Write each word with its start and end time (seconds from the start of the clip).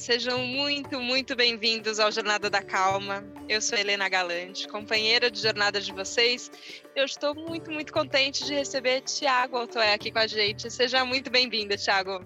sejam 0.00 0.38
muito, 0.46 0.98
muito 0.98 1.36
bem-vindos 1.36 2.00
ao 2.00 2.10
Jornada 2.10 2.48
da 2.48 2.62
Calma. 2.62 3.22
Eu 3.46 3.60
sou 3.60 3.78
Helena 3.78 4.08
Galante, 4.08 4.66
companheira 4.66 5.30
de 5.30 5.38
jornada 5.38 5.78
de 5.78 5.92
vocês. 5.92 6.50
Eu 6.96 7.04
estou 7.04 7.34
muito, 7.34 7.70
muito 7.70 7.92
contente 7.92 8.46
de 8.46 8.54
receber 8.54 9.02
Tiago 9.02 9.58
Altoé 9.58 9.92
aqui 9.92 10.10
com 10.10 10.18
a 10.18 10.26
gente. 10.26 10.70
Seja 10.70 11.04
muito 11.04 11.30
bem-vindo, 11.30 11.76
Tiago. 11.76 12.24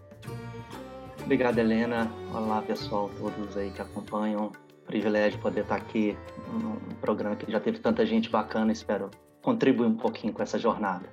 Obrigado, 1.21 1.59
Helena. 1.59 2.09
Olá, 2.33 2.63
pessoal, 2.63 3.11
todos 3.19 3.57
aí 3.57 3.73
que 3.73 3.83
acompanham. 3.83 4.53
Privilégio 4.87 5.41
poder 5.41 5.63
estar 5.63 5.75
aqui 5.75 6.17
num 6.53 6.77
programa 7.01 7.35
que 7.35 7.51
já 7.51 7.59
teve 7.59 7.81
tanta 7.81 8.07
gente 8.07 8.31
bacana. 8.31 8.71
Espero 8.71 9.11
contribuir 9.43 9.89
um 9.89 9.97
pouquinho 9.97 10.33
com 10.33 10.45
essa 10.45 10.61
jornada 10.61 11.09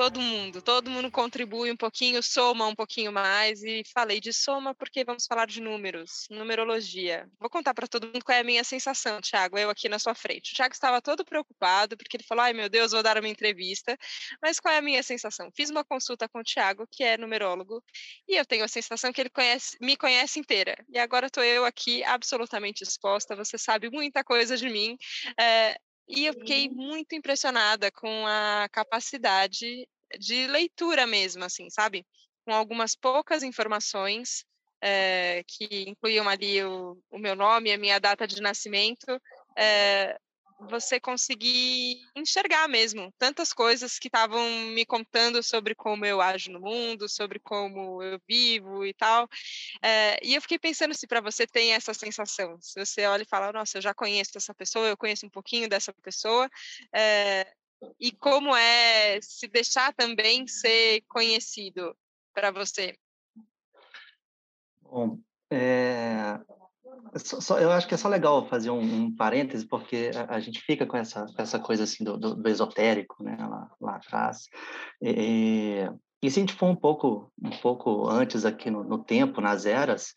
todo 0.00 0.18
mundo, 0.18 0.62
todo 0.62 0.90
mundo 0.90 1.10
contribui 1.10 1.70
um 1.70 1.76
pouquinho, 1.76 2.22
soma 2.22 2.66
um 2.66 2.74
pouquinho 2.74 3.12
mais 3.12 3.62
e 3.62 3.82
falei 3.92 4.18
de 4.18 4.32
soma 4.32 4.74
porque 4.74 5.04
vamos 5.04 5.26
falar 5.26 5.46
de 5.46 5.60
números, 5.60 6.26
numerologia. 6.30 7.28
Vou 7.38 7.50
contar 7.50 7.74
para 7.74 7.86
todo 7.86 8.06
mundo 8.06 8.24
qual 8.24 8.34
é 8.38 8.40
a 8.40 8.44
minha 8.44 8.64
sensação, 8.64 9.20
Thiago, 9.20 9.58
eu 9.58 9.68
aqui 9.68 9.90
na 9.90 9.98
sua 9.98 10.14
frente. 10.14 10.52
O 10.52 10.56
Thiago 10.56 10.72
estava 10.72 11.02
todo 11.02 11.22
preocupado 11.22 11.98
porque 11.98 12.16
ele 12.16 12.24
falou: 12.24 12.42
"Ai, 12.44 12.54
meu 12.54 12.70
Deus, 12.70 12.92
vou 12.92 13.02
dar 13.02 13.18
uma 13.18 13.28
entrevista". 13.28 13.94
Mas 14.40 14.58
qual 14.58 14.72
é 14.72 14.78
a 14.78 14.82
minha 14.82 15.02
sensação? 15.02 15.50
Fiz 15.54 15.68
uma 15.68 15.84
consulta 15.84 16.26
com 16.30 16.38
o 16.40 16.42
Thiago, 16.44 16.86
que 16.90 17.04
é 17.04 17.18
numerólogo, 17.18 17.84
e 18.26 18.36
eu 18.36 18.46
tenho 18.46 18.64
a 18.64 18.68
sensação 18.68 19.12
que 19.12 19.20
ele 19.20 19.28
conhece, 19.28 19.76
me 19.82 19.98
conhece 19.98 20.40
inteira. 20.40 20.82
E 20.88 20.98
agora 20.98 21.26
estou 21.26 21.44
eu 21.44 21.66
aqui 21.66 22.02
absolutamente 22.04 22.82
exposta, 22.82 23.36
você 23.36 23.58
sabe 23.58 23.90
muita 23.90 24.24
coisa 24.24 24.56
de 24.56 24.70
mim. 24.70 24.96
É, 25.38 25.78
e 26.10 26.26
eu 26.26 26.34
fiquei 26.34 26.68
muito 26.68 27.14
impressionada 27.14 27.90
com 27.90 28.26
a 28.26 28.68
capacidade 28.70 29.88
de 30.18 30.46
leitura 30.48 31.06
mesmo, 31.06 31.44
assim, 31.44 31.70
sabe? 31.70 32.04
Com 32.44 32.52
algumas 32.52 32.96
poucas 32.96 33.42
informações 33.42 34.44
é, 34.82 35.44
que 35.46 35.88
incluíam 35.88 36.28
ali 36.28 36.62
o, 36.64 36.98
o, 37.10 37.18
meu 37.18 37.36
nome, 37.36 37.72
a 37.72 37.78
minha 37.78 37.98
data 37.98 38.26
de 38.26 38.40
nascimento, 38.40 39.20
é, 39.56 40.18
você 40.68 41.00
conseguir 41.00 42.00
enxergar 42.14 42.68
mesmo 42.68 43.12
tantas 43.18 43.52
coisas 43.52 43.98
que 43.98 44.08
estavam 44.08 44.48
me 44.72 44.84
contando 44.84 45.42
sobre 45.42 45.74
como 45.74 46.04
eu 46.04 46.20
ajo 46.20 46.50
no 46.50 46.60
mundo, 46.60 47.08
sobre 47.08 47.38
como 47.38 48.02
eu 48.02 48.20
vivo 48.28 48.84
e 48.84 48.92
tal. 48.92 49.28
É, 49.82 50.18
e 50.22 50.34
eu 50.34 50.42
fiquei 50.42 50.58
pensando 50.58 50.94
se 50.94 51.06
para 51.06 51.20
você 51.20 51.46
tem 51.46 51.72
essa 51.72 51.94
sensação, 51.94 52.58
se 52.60 52.78
você 52.78 53.06
olha 53.06 53.22
e 53.22 53.28
fala, 53.28 53.52
nossa, 53.52 53.78
eu 53.78 53.82
já 53.82 53.94
conheço 53.94 54.32
essa 54.36 54.54
pessoa, 54.54 54.86
eu 54.86 54.96
conheço 54.96 55.26
um 55.26 55.30
pouquinho 55.30 55.68
dessa 55.68 55.92
pessoa, 56.02 56.48
é, 56.94 57.50
e 57.98 58.12
como 58.12 58.54
é 58.54 59.18
se 59.22 59.48
deixar 59.48 59.94
também 59.94 60.46
ser 60.46 61.02
conhecido 61.08 61.96
para 62.34 62.50
você. 62.50 62.96
Bom, 64.82 65.18
é, 65.50 66.38
só, 67.16 67.58
eu 67.58 67.70
acho 67.70 67.86
que 67.86 67.94
é 67.94 67.96
só 67.96 68.08
legal 68.08 68.46
fazer 68.46 68.70
um, 68.70 68.80
um 68.80 69.14
parêntese, 69.14 69.66
porque 69.66 70.10
a, 70.14 70.36
a, 70.36 70.40
gente 70.40 70.60
fica 70.60 70.86
com 70.86 70.96
essa, 70.96 71.26
essa 71.36 71.58
coisa 71.58 71.84
assim 71.84 72.04
do, 72.04 72.16
do, 72.16 72.34
do 72.34 72.48
esotérico, 72.48 73.22
né, 73.22 73.36
lá, 73.38 73.70
lá 73.80 73.96
atrás. 73.96 74.48
E, 75.02 75.88
e 76.22 76.30
se 76.30 76.38
a 76.38 76.42
gente 76.42 76.52
for 76.52 76.66
um 76.66 76.76
pouco, 76.76 77.32
um 77.42 77.50
pouco 77.50 78.08
antes 78.08 78.44
aqui 78.44 78.70
no, 78.70 78.84
no 78.84 78.98
tempo, 79.02 79.40
nas 79.40 79.64
eras, 79.64 80.12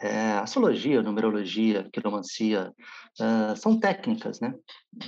é, 0.00 0.32
astrologia, 0.32 1.00
numerologia, 1.00 1.88
quiromancia, 1.92 2.72
é, 3.20 3.54
são 3.54 3.78
técnicas, 3.78 4.40
né? 4.40 4.52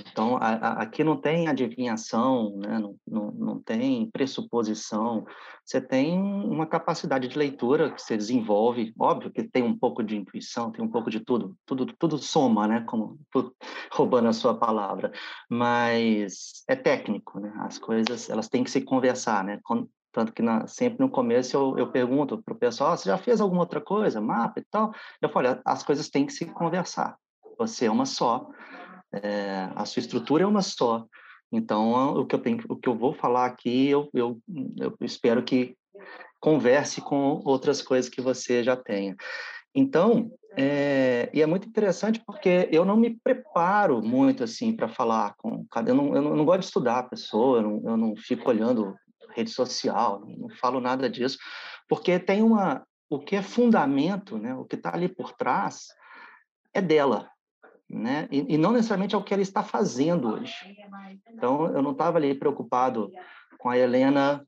Então, 0.09 0.37
a, 0.37 0.47
a, 0.47 0.81
aqui 0.83 1.03
não 1.03 1.19
tem 1.19 1.49
adivinhação, 1.49 2.57
né? 2.57 2.79
não, 2.79 2.95
não, 3.05 3.31
não 3.31 3.61
tem 3.61 4.09
pressuposição, 4.09 5.25
você 5.65 5.81
tem 5.81 6.17
uma 6.17 6.65
capacidade 6.65 7.27
de 7.27 7.37
leitura 7.37 7.91
que 7.91 8.01
você 8.01 8.15
desenvolve, 8.15 8.93
óbvio 8.97 9.31
que 9.31 9.43
tem 9.43 9.63
um 9.63 9.77
pouco 9.77 10.01
de 10.01 10.15
intuição, 10.15 10.71
tem 10.71 10.83
um 10.83 10.89
pouco 10.89 11.09
de 11.09 11.19
tudo, 11.19 11.57
tudo, 11.65 11.85
tudo 11.99 12.17
soma, 12.17 12.69
né? 12.69 12.85
Como 12.87 13.19
roubando 13.91 14.29
a 14.29 14.33
sua 14.33 14.57
palavra, 14.57 15.11
mas 15.49 16.63
é 16.69 16.75
técnico, 16.75 17.37
né? 17.41 17.53
As 17.59 17.77
coisas, 17.77 18.29
elas 18.29 18.47
têm 18.47 18.63
que 18.63 18.71
se 18.71 18.79
conversar, 18.79 19.43
né? 19.43 19.59
Tanto 20.17 20.33
que 20.33 20.41
na, 20.41 20.65
sempre 20.65 20.99
no 20.99 21.11
começo 21.11 21.55
eu, 21.55 21.77
eu 21.77 21.91
pergunto 21.91 22.41
para 22.41 22.51
o 22.51 22.57
pessoal: 22.57 22.93
ah, 22.93 22.97
você 22.97 23.07
já 23.07 23.19
fez 23.19 23.39
alguma 23.39 23.61
outra 23.61 23.79
coisa, 23.79 24.19
mapa 24.19 24.59
e 24.59 24.63
tal? 24.63 24.91
Eu 25.21 25.29
falo: 25.29 25.61
as 25.63 25.83
coisas 25.83 26.09
têm 26.09 26.25
que 26.25 26.33
se 26.33 26.43
conversar. 26.47 27.15
Você 27.55 27.85
é 27.85 27.91
uma 27.91 28.07
só, 28.07 28.49
é, 29.13 29.69
a 29.75 29.85
sua 29.85 29.99
estrutura 29.99 30.43
é 30.43 30.47
uma 30.47 30.63
só. 30.63 31.05
Então, 31.51 32.15
o 32.15 32.25
que 32.25 32.33
eu 32.33 32.39
tenho, 32.39 32.63
o 32.67 32.75
que 32.75 32.89
eu 32.89 32.97
vou 32.97 33.13
falar 33.13 33.45
aqui, 33.45 33.89
eu, 33.89 34.09
eu, 34.11 34.39
eu 34.79 34.97
espero 35.01 35.43
que 35.43 35.77
converse 36.39 36.99
com 36.99 37.39
outras 37.45 37.83
coisas 37.83 38.09
que 38.09 38.19
você 38.19 38.63
já 38.63 38.75
tenha. 38.75 39.15
Então, 39.75 40.31
é, 40.57 41.29
e 41.31 41.43
é 41.43 41.45
muito 41.45 41.67
interessante 41.67 42.23
porque 42.25 42.67
eu 42.71 42.83
não 42.83 42.97
me 42.97 43.19
preparo 43.23 44.01
muito 44.01 44.43
assim 44.43 44.75
para 44.75 44.87
falar 44.87 45.35
com 45.37 45.63
cada. 45.69 45.91
Eu 45.91 46.15
eu 46.15 46.21
não, 46.23 46.43
gosto 46.43 46.61
de 46.61 46.65
estudar 46.65 46.97
a 46.97 47.03
pessoa, 47.03 47.59
eu 47.59 47.61
não, 47.61 47.91
eu 47.91 47.97
não 47.97 48.15
fico 48.15 48.49
olhando 48.49 48.95
rede 49.37 49.51
social, 49.51 50.23
não 50.25 50.49
falo 50.49 50.81
nada 50.81 51.09
disso, 51.09 51.37
porque 51.87 52.19
tem 52.19 52.41
uma 52.41 52.85
o 53.09 53.19
que 53.19 53.37
é 53.37 53.41
fundamento, 53.41 54.37
né, 54.37 54.53
o 54.53 54.65
que 54.65 54.75
está 54.75 54.93
ali 54.93 55.07
por 55.07 55.31
trás 55.31 55.87
é 56.73 56.81
dela, 56.81 57.29
né, 57.89 58.27
e, 58.29 58.55
e, 58.55 58.57
não 58.57 58.73
necessariamente 58.73 59.15
é 59.15 59.17
o 59.17 59.23
que 59.23 59.33
ela 59.33 59.41
está 59.41 59.63
fazendo 59.63 60.33
hoje. 60.33 60.53
Então 61.29 61.67
eu 61.67 61.81
não 61.81 61.91
estava 61.91 62.17
ali 62.17 62.35
preocupado 62.35 63.09
com 63.57 63.69
a 63.69 63.77
Helena 63.77 64.45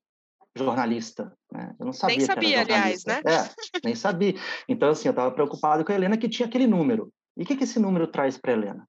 jornalista, 0.57 1.31
né? 1.51 1.73
Eu 1.79 1.85
não 1.85 1.93
sabia. 1.93 2.17
Nem 2.17 2.25
sabia, 2.25 2.61
aliás, 2.61 3.05
né? 3.05 3.21
É, 3.25 3.49
nem 3.85 3.95
sabia. 3.95 4.35
Então 4.67 4.89
assim 4.89 5.07
eu 5.07 5.11
estava 5.11 5.31
preocupado 5.31 5.85
com 5.85 5.91
a 5.91 5.95
Helena 5.95 6.17
que 6.17 6.27
tinha 6.27 6.47
aquele 6.47 6.67
número. 6.67 7.13
E 7.37 7.43
o 7.43 7.45
que, 7.45 7.55
que 7.55 7.63
esse 7.63 7.79
número 7.79 8.07
traz 8.07 8.37
para 8.37 8.51
Helena? 8.51 8.85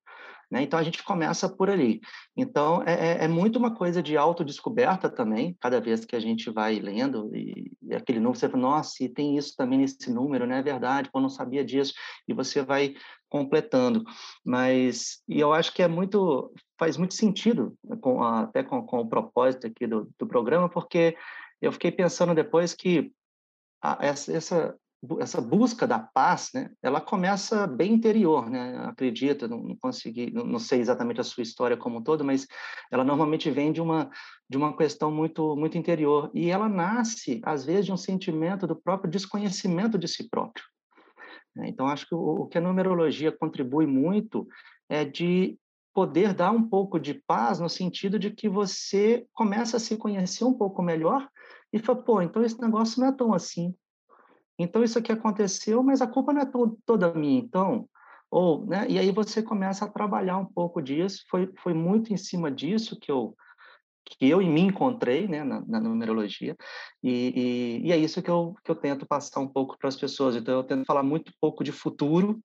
Né? 0.50 0.62
Então, 0.62 0.78
a 0.78 0.82
gente 0.82 1.02
começa 1.04 1.48
por 1.48 1.70
ali. 1.70 2.00
Então, 2.36 2.82
é, 2.82 2.92
é, 2.92 3.24
é 3.24 3.28
muito 3.28 3.58
uma 3.58 3.74
coisa 3.74 4.02
de 4.02 4.16
autodescoberta 4.16 5.08
também, 5.08 5.56
cada 5.60 5.80
vez 5.80 6.04
que 6.04 6.16
a 6.16 6.20
gente 6.20 6.50
vai 6.50 6.80
lendo, 6.80 7.30
e, 7.34 7.70
e 7.82 7.94
aquele 7.94 8.18
número, 8.18 8.38
você 8.38 8.48
fala, 8.48 8.62
nossa, 8.62 9.04
e 9.04 9.08
tem 9.08 9.36
isso 9.36 9.54
também 9.56 9.78
nesse 9.78 10.10
número, 10.12 10.44
não 10.46 10.54
né? 10.54 10.58
é 10.58 10.62
verdade, 10.62 11.08
eu 11.14 11.20
não 11.20 11.28
sabia 11.28 11.64
disso, 11.64 11.94
e 12.26 12.34
você 12.34 12.62
vai 12.62 12.94
completando. 13.28 14.02
Mas, 14.44 15.22
e 15.28 15.38
eu 15.38 15.52
acho 15.52 15.72
que 15.72 15.82
é 15.82 15.88
muito, 15.88 16.52
faz 16.78 16.96
muito 16.96 17.14
sentido, 17.14 17.76
com, 18.00 18.22
até 18.22 18.64
com, 18.64 18.82
com 18.84 19.00
o 19.00 19.08
propósito 19.08 19.68
aqui 19.68 19.86
do, 19.86 20.10
do 20.18 20.26
programa, 20.26 20.68
porque 20.68 21.16
eu 21.62 21.70
fiquei 21.70 21.92
pensando 21.92 22.34
depois 22.34 22.74
que 22.74 23.12
essa, 24.00 24.32
essa 24.32 24.76
essa 25.18 25.40
busca 25.40 25.86
da 25.86 25.98
paz, 25.98 26.50
né, 26.52 26.70
ela 26.82 27.00
começa 27.00 27.66
bem 27.66 27.94
interior, 27.94 28.50
né, 28.50 28.76
acredito, 28.86 29.48
não, 29.48 29.62
não 29.62 29.76
consegui, 29.76 30.30
não, 30.30 30.44
não, 30.44 30.58
sei 30.58 30.80
exatamente 30.80 31.20
a 31.20 31.24
sua 31.24 31.42
história 31.42 31.76
como 31.76 31.98
um 31.98 32.02
todo, 32.02 32.22
mas 32.22 32.46
ela 32.90 33.02
normalmente 33.02 33.50
vem 33.50 33.72
de 33.72 33.80
uma 33.80 34.10
de 34.48 34.58
uma 34.58 34.76
questão 34.76 35.10
muito 35.10 35.56
muito 35.56 35.78
interior 35.78 36.30
e 36.34 36.50
ela 36.50 36.68
nasce 36.68 37.40
às 37.44 37.64
vezes 37.64 37.86
de 37.86 37.92
um 37.92 37.96
sentimento 37.96 38.66
do 38.66 38.76
próprio 38.76 39.10
desconhecimento 39.10 39.96
de 39.96 40.06
si 40.06 40.28
próprio. 40.28 40.64
Né. 41.56 41.68
Então 41.68 41.86
acho 41.86 42.06
que 42.06 42.14
o, 42.14 42.42
o 42.42 42.46
que 42.46 42.58
a 42.58 42.60
numerologia 42.60 43.32
contribui 43.32 43.86
muito 43.86 44.46
é 44.88 45.04
de 45.04 45.58
poder 45.94 46.34
dar 46.34 46.50
um 46.50 46.68
pouco 46.68 47.00
de 47.00 47.14
paz 47.14 47.58
no 47.58 47.68
sentido 47.68 48.18
de 48.18 48.30
que 48.30 48.48
você 48.48 49.26
começa 49.32 49.76
a 49.76 49.80
se 49.80 49.96
conhecer 49.96 50.44
um 50.44 50.54
pouco 50.54 50.82
melhor 50.82 51.28
e 51.72 51.78
fala, 51.78 52.02
pô, 52.02 52.22
então 52.22 52.42
esse 52.42 52.60
negócio 52.60 53.00
não 53.00 53.08
é 53.08 53.12
tão 53.12 53.32
assim, 53.32 53.74
então, 54.62 54.84
isso 54.84 54.98
aqui 54.98 55.12
aconteceu, 55.12 55.82
mas 55.82 56.02
a 56.02 56.06
culpa 56.06 56.32
não 56.32 56.42
é 56.42 56.46
to 56.46 56.78
toda 56.84 57.14
minha, 57.14 57.40
então. 57.40 57.88
Ou, 58.30 58.66
né? 58.66 58.86
E 58.88 58.98
aí 58.98 59.10
você 59.10 59.42
começa 59.42 59.84
a 59.84 59.90
trabalhar 59.90 60.38
um 60.38 60.46
pouco 60.46 60.80
disso. 60.80 61.24
Foi, 61.28 61.50
foi 61.62 61.74
muito 61.74 62.12
em 62.12 62.16
cima 62.16 62.50
disso 62.50 62.98
que 63.00 63.10
eu, 63.10 63.34
que 64.04 64.28
eu 64.28 64.38
me 64.38 64.60
encontrei 64.60 65.26
né, 65.26 65.42
na, 65.44 65.60
na 65.66 65.80
numerologia, 65.80 66.56
e, 67.02 67.80
e, 67.82 67.88
e, 67.88 67.92
é 67.92 67.96
isso 67.96 68.22
que 68.22 68.30
eu, 68.30 68.54
que 68.64 68.70
eu 68.70 68.74
tento 68.74 69.06
passar 69.06 69.40
um 69.40 69.48
pouco 69.48 69.78
para 69.78 69.88
as 69.88 69.96
pessoas. 69.96 70.36
Então, 70.36 70.54
eu 70.54 70.64
tento 70.64 70.84
falar 70.84 71.02
muito 71.02 71.32
pouco 71.40 71.64
de 71.64 71.72
futuro, 71.72 72.40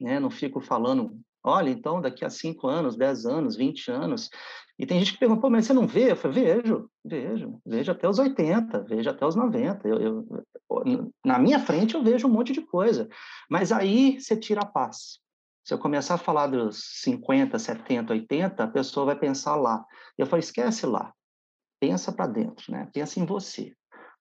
né, 0.00 0.20
não 0.20 0.30
fico 0.30 0.60
falando 0.60 1.18
Olha, 1.48 1.70
então, 1.70 2.00
daqui 2.00 2.24
a 2.24 2.28
5 2.28 2.66
anos, 2.66 2.96
10 2.96 3.24
anos, 3.24 3.56
20 3.56 3.88
anos. 3.88 4.28
E 4.76 4.84
tem 4.84 4.98
gente 4.98 5.12
que 5.12 5.20
pergunta, 5.20 5.48
mas 5.48 5.64
você 5.64 5.72
não 5.72 5.86
vê? 5.86 6.10
Eu 6.10 6.16
falei, 6.16 6.44
vejo, 6.44 6.90
vejo, 7.04 7.60
vejo 7.64 7.92
até 7.92 8.08
os 8.08 8.18
80, 8.18 8.82
vejo 8.82 9.08
até 9.08 9.24
os 9.24 9.36
90. 9.36 9.86
Eu, 9.86 10.26
eu, 10.68 11.12
na 11.24 11.38
minha 11.38 11.60
frente 11.60 11.94
eu 11.94 12.02
vejo 12.02 12.26
um 12.26 12.32
monte 12.32 12.52
de 12.52 12.62
coisa. 12.62 13.08
Mas 13.48 13.70
aí 13.70 14.20
você 14.20 14.36
tira 14.36 14.62
a 14.62 14.66
paz. 14.66 15.20
Se 15.64 15.72
eu 15.72 15.78
começar 15.78 16.14
a 16.14 16.18
falar 16.18 16.48
dos 16.48 16.82
50, 17.02 17.56
70, 17.60 18.12
80, 18.12 18.64
a 18.64 18.68
pessoa 18.68 19.06
vai 19.06 19.16
pensar 19.16 19.54
lá. 19.54 19.84
Eu 20.18 20.26
falei, 20.26 20.40
esquece 20.40 20.84
lá. 20.84 21.12
Pensa 21.80 22.10
para 22.10 22.26
dentro, 22.26 22.72
né? 22.72 22.90
Pensa 22.92 23.20
em 23.20 23.24
você. 23.24 23.72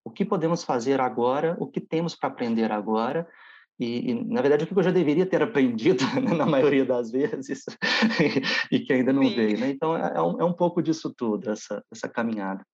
O 0.04 0.12
que 0.12 0.24
podemos 0.24 0.64
fazer 0.64 1.02
agora? 1.02 1.58
O 1.60 1.66
que 1.66 1.82
temos 1.82 2.16
para 2.16 2.30
aprender 2.30 2.72
agora? 2.72 3.28
E, 3.80 4.12
e, 4.12 4.24
na 4.26 4.42
verdade, 4.42 4.64
o 4.64 4.68
que 4.68 4.78
eu 4.78 4.84
já 4.84 4.92
deveria 4.92 5.26
ter 5.26 5.42
aprendido, 5.42 6.04
né, 6.22 6.34
na 6.34 6.46
maioria 6.46 6.86
das 6.86 7.12
vezes, 7.12 7.64
e, 8.72 8.80
que 8.80 8.94
ainda 8.94 9.12
não 9.12 9.24
Sim. 9.24 9.36
veio. 9.36 9.60
Né? 9.60 9.70
Então, 9.70 9.96
é, 9.96 10.14
é, 10.16 10.22
um, 10.22 10.42
é 10.42 10.46
um 10.46 10.54
pouco 10.54 10.82
disso 10.82 11.14
tudo, 11.16 11.50
essa, 11.50 11.84
essa 11.92 12.08
caminhada. 12.08 12.66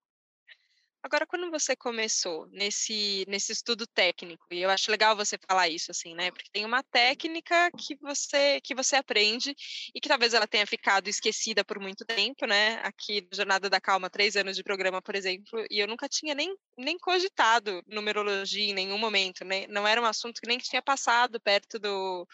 Agora, 1.04 1.26
quando 1.26 1.50
você 1.50 1.76
começou 1.76 2.48
nesse, 2.52 3.26
nesse 3.28 3.52
estudo 3.52 3.88
técnico, 3.88 4.46
e 4.52 4.62
eu 4.62 4.70
acho 4.70 4.92
legal 4.92 5.16
você 5.16 5.36
falar 5.50 5.68
isso, 5.68 5.90
assim, 5.90 6.14
né? 6.14 6.30
Porque 6.30 6.52
tem 6.52 6.64
uma 6.64 6.84
técnica 6.84 7.72
que 7.72 7.96
você, 7.96 8.62
que 8.62 8.76
você 8.76 8.98
aprende 8.98 9.56
e 9.96 10.00
que 10.00 10.08
talvez 10.08 10.36
ela 10.36 10.46
tenha 10.46 10.66
ficado 10.68 11.08
esquecida 11.08 11.66
por 11.66 11.80
muito 11.80 12.06
tempo, 12.06 12.46
né? 12.46 12.76
Aqui 12.84 13.28
Jornada 13.34 13.68
da 13.68 13.82
Calma, 13.82 14.12
três 14.12 14.36
anos 14.36 14.56
de 14.56 14.64
programa, 14.64 15.02
por 15.02 15.16
exemplo, 15.16 15.66
e 15.72 15.80
eu 15.80 15.88
nunca 15.88 16.08
tinha 16.08 16.36
nem, 16.36 16.56
nem 16.78 17.00
cogitado 17.00 17.82
numerologia 17.88 18.70
em 18.70 18.74
nenhum 18.74 19.00
momento, 19.00 19.44
né? 19.44 19.66
Não 19.68 19.88
era 19.88 20.00
um 20.00 20.06
assunto 20.06 20.40
que 20.40 20.48
nem 20.48 20.60
tinha 20.60 20.84
passado 20.84 21.42
perto 21.42 21.80
do, 21.80 22.28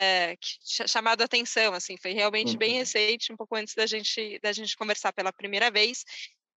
é, 0.00 0.36
chamado 0.88 1.22
atenção, 1.22 1.74
assim, 1.74 1.96
foi 1.96 2.12
realmente 2.12 2.56
bem 2.56 2.72
uhum. 2.72 2.78
recente, 2.78 3.32
um 3.32 3.36
pouco 3.36 3.56
antes 3.56 3.74
da 3.74 3.86
gente 3.86 4.38
da 4.40 4.52
gente 4.52 4.76
conversar 4.76 5.12
pela 5.12 5.32
primeira 5.32 5.70
vez. 5.70 6.04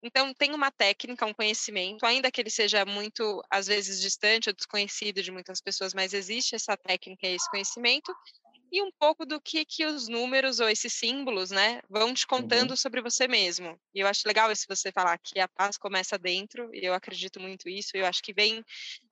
Então, 0.06 0.32
tem 0.36 0.54
uma 0.54 0.70
técnica, 0.70 1.26
um 1.26 1.34
conhecimento, 1.34 2.06
ainda 2.06 2.32
que 2.32 2.40
ele 2.40 2.52
seja 2.52 2.86
muito, 2.86 3.42
às 3.50 3.66
vezes, 3.66 4.00
distante 4.00 4.48
ou 4.48 4.54
desconhecido 4.54 5.24
de 5.24 5.32
muitas 5.32 5.60
pessoas, 5.60 5.96
mas 5.96 6.14
existe 6.14 6.54
essa 6.54 6.78
técnica 6.78 7.26
e 7.28 7.34
esse 7.34 7.50
conhecimento, 7.50 8.16
e 8.72 8.82
um 8.82 8.92
pouco 9.00 9.26
do 9.26 9.40
que, 9.40 9.66
que 9.66 9.86
os 9.86 10.08
números 10.08 10.60
ou 10.60 10.70
esses 10.70 10.94
símbolos, 10.94 11.52
né, 11.52 11.82
vão 11.90 12.14
te 12.14 12.26
contando 12.26 12.72
uhum. 12.72 12.76
sobre 12.78 13.02
você 13.02 13.28
mesmo. 13.28 13.80
E 13.94 14.00
eu 14.00 14.08
acho 14.08 14.28
legal 14.28 14.52
isso 14.52 14.66
você 14.68 14.92
falar 14.92 15.18
que 15.18 15.40
a 15.40 15.48
paz 15.48 15.78
começa 15.78 16.18
dentro, 16.18 16.70
e 16.74 16.86
eu 16.86 16.94
acredito 16.94 17.40
muito 17.40 17.70
isso, 17.70 17.92
eu 17.96 18.06
acho 18.06 18.22
que 18.22 18.34
vem, 18.34 18.64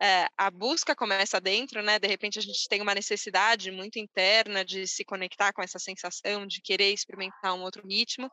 é, 0.02 0.28
a 0.38 0.52
busca 0.52 0.96
começa 0.96 1.40
dentro, 1.40 1.82
né, 1.82 2.00
de 2.00 2.08
repente 2.08 2.40
a 2.40 2.42
gente 2.42 2.68
tem 2.68 2.82
uma 2.82 2.96
necessidade 2.96 3.72
muito 3.72 4.00
interna 4.00 4.66
de 4.66 4.88
se 4.88 5.04
conectar 5.06 5.54
com 5.54 5.62
essa 5.62 5.80
sensação, 5.80 6.46
de 6.46 6.62
querer 6.62 6.92
experimentar 6.92 7.54
um 7.54 7.62
outro 7.62 7.88
ritmo, 7.88 8.30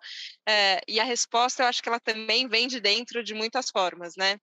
é, 0.49 0.81
e 0.89 0.99
a 0.99 1.05
resposta 1.05 1.63
eu 1.63 1.67
acho 1.67 1.83
que 1.83 1.89
ela 1.89 2.01
também 2.01 2.49
vem 2.49 2.67
de 2.67 2.81
dentro 2.81 3.23
de 3.23 3.35
muitas 3.35 3.71
formas, 3.71 4.15
né 4.17 4.39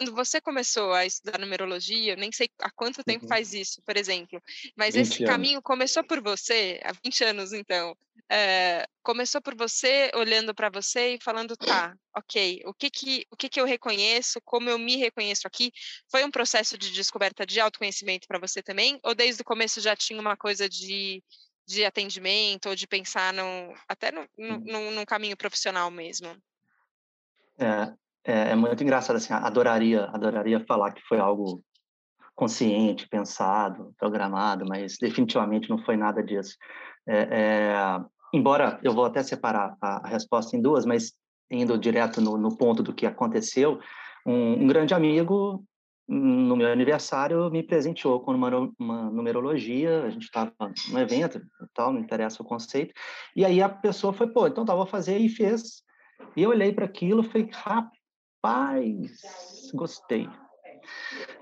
quando 0.00 0.14
você 0.14 0.40
começou 0.40 0.94
a 0.94 1.04
estudar 1.04 1.38
numerologia, 1.38 2.16
nem 2.16 2.32
sei 2.32 2.48
há 2.60 2.70
quanto 2.70 3.04
tempo 3.04 3.26
uhum. 3.26 3.28
faz 3.28 3.52
isso, 3.52 3.82
por 3.82 3.98
exemplo, 3.98 4.42
mas 4.74 4.96
esse 4.96 5.22
anos. 5.22 5.30
caminho 5.30 5.60
começou 5.60 6.02
por 6.02 6.22
você, 6.22 6.80
há 6.82 6.92
20 7.04 7.22
anos 7.22 7.52
então, 7.52 7.94
é, 8.26 8.86
começou 9.02 9.42
por 9.42 9.54
você 9.54 10.10
olhando 10.14 10.54
para 10.54 10.70
você 10.70 11.16
e 11.16 11.22
falando, 11.22 11.54
tá, 11.54 11.94
ok, 12.16 12.62
o 12.64 12.72
que 12.72 12.88
que, 12.88 13.26
o 13.30 13.36
que 13.36 13.50
que 13.50 13.60
eu 13.60 13.66
reconheço, 13.66 14.40
como 14.42 14.70
eu 14.70 14.78
me 14.78 14.96
reconheço 14.96 15.46
aqui, 15.46 15.70
foi 16.10 16.24
um 16.24 16.30
processo 16.30 16.78
de 16.78 16.90
descoberta 16.92 17.44
de 17.44 17.60
autoconhecimento 17.60 18.26
para 18.26 18.38
você 18.38 18.62
também, 18.62 18.98
ou 19.02 19.14
desde 19.14 19.42
o 19.42 19.44
começo 19.44 19.82
já 19.82 19.94
tinha 19.94 20.18
uma 20.18 20.36
coisa 20.36 20.66
de, 20.66 21.22
de 21.66 21.84
atendimento, 21.84 22.70
ou 22.70 22.74
de 22.74 22.86
pensar 22.86 23.34
no, 23.34 23.74
até 23.86 24.10
no, 24.10 24.26
no, 24.38 24.54
hum. 24.54 24.64
no, 24.64 24.90
num 24.92 25.04
caminho 25.04 25.36
profissional 25.36 25.90
mesmo? 25.90 26.34
É, 27.58 27.92
é, 28.24 28.50
é, 28.50 28.54
muito 28.54 28.82
engraçado, 28.82 29.16
assim, 29.16 29.32
adoraria, 29.32 30.04
adoraria 30.12 30.64
falar 30.66 30.92
que 30.92 31.02
foi 31.08 31.18
algo 31.18 31.62
consciente, 32.34 33.08
pensado, 33.08 33.92
programado, 33.98 34.64
mas 34.66 34.96
definitivamente 35.00 35.68
não 35.68 35.78
foi 35.78 35.96
nada 35.96 36.22
disso. 36.22 36.56
É, 37.06 37.28
é, 37.30 38.00
embora 38.32 38.78
eu 38.82 38.92
vou 38.92 39.04
até 39.04 39.22
separar 39.22 39.76
a, 39.80 40.06
a, 40.06 40.08
resposta 40.08 40.56
em 40.56 40.62
duas, 40.62 40.84
mas 40.84 41.12
indo 41.50 41.76
direto 41.78 42.20
no, 42.20 42.36
no 42.36 42.56
ponto 42.56 42.82
do 42.82 42.94
que 42.94 43.06
aconteceu, 43.06 43.80
um, 44.26 44.64
um, 44.64 44.66
grande 44.66 44.94
amigo 44.94 45.64
no 46.06 46.56
meu 46.56 46.70
aniversário 46.70 47.50
me 47.50 47.62
presenteou 47.62 48.20
com 48.20 48.34
uma, 48.34 48.72
uma 48.78 49.10
numerologia, 49.10 50.04
a 50.04 50.10
gente 50.10 50.24
estava 50.24 50.52
no 50.90 50.98
evento, 50.98 51.40
tal, 51.72 51.92
não 51.92 52.00
interessa 52.00 52.42
o 52.42 52.46
conceito, 52.46 52.92
e 53.34 53.44
aí 53.44 53.62
a 53.62 53.68
pessoa 53.68 54.12
foi, 54.12 54.26
pô, 54.26 54.46
então 54.46 54.64
tá, 54.64 54.74
vou 54.74 54.86
fazer 54.86 55.18
e 55.18 55.28
fez. 55.28 55.82
E 56.36 56.42
eu 56.42 56.50
olhei 56.50 56.72
para 56.72 56.84
aquilo 56.84 57.22
falei, 57.22 57.48
rapaz, 57.52 57.99
Rapaz, 58.42 59.70
gostei. 59.74 60.26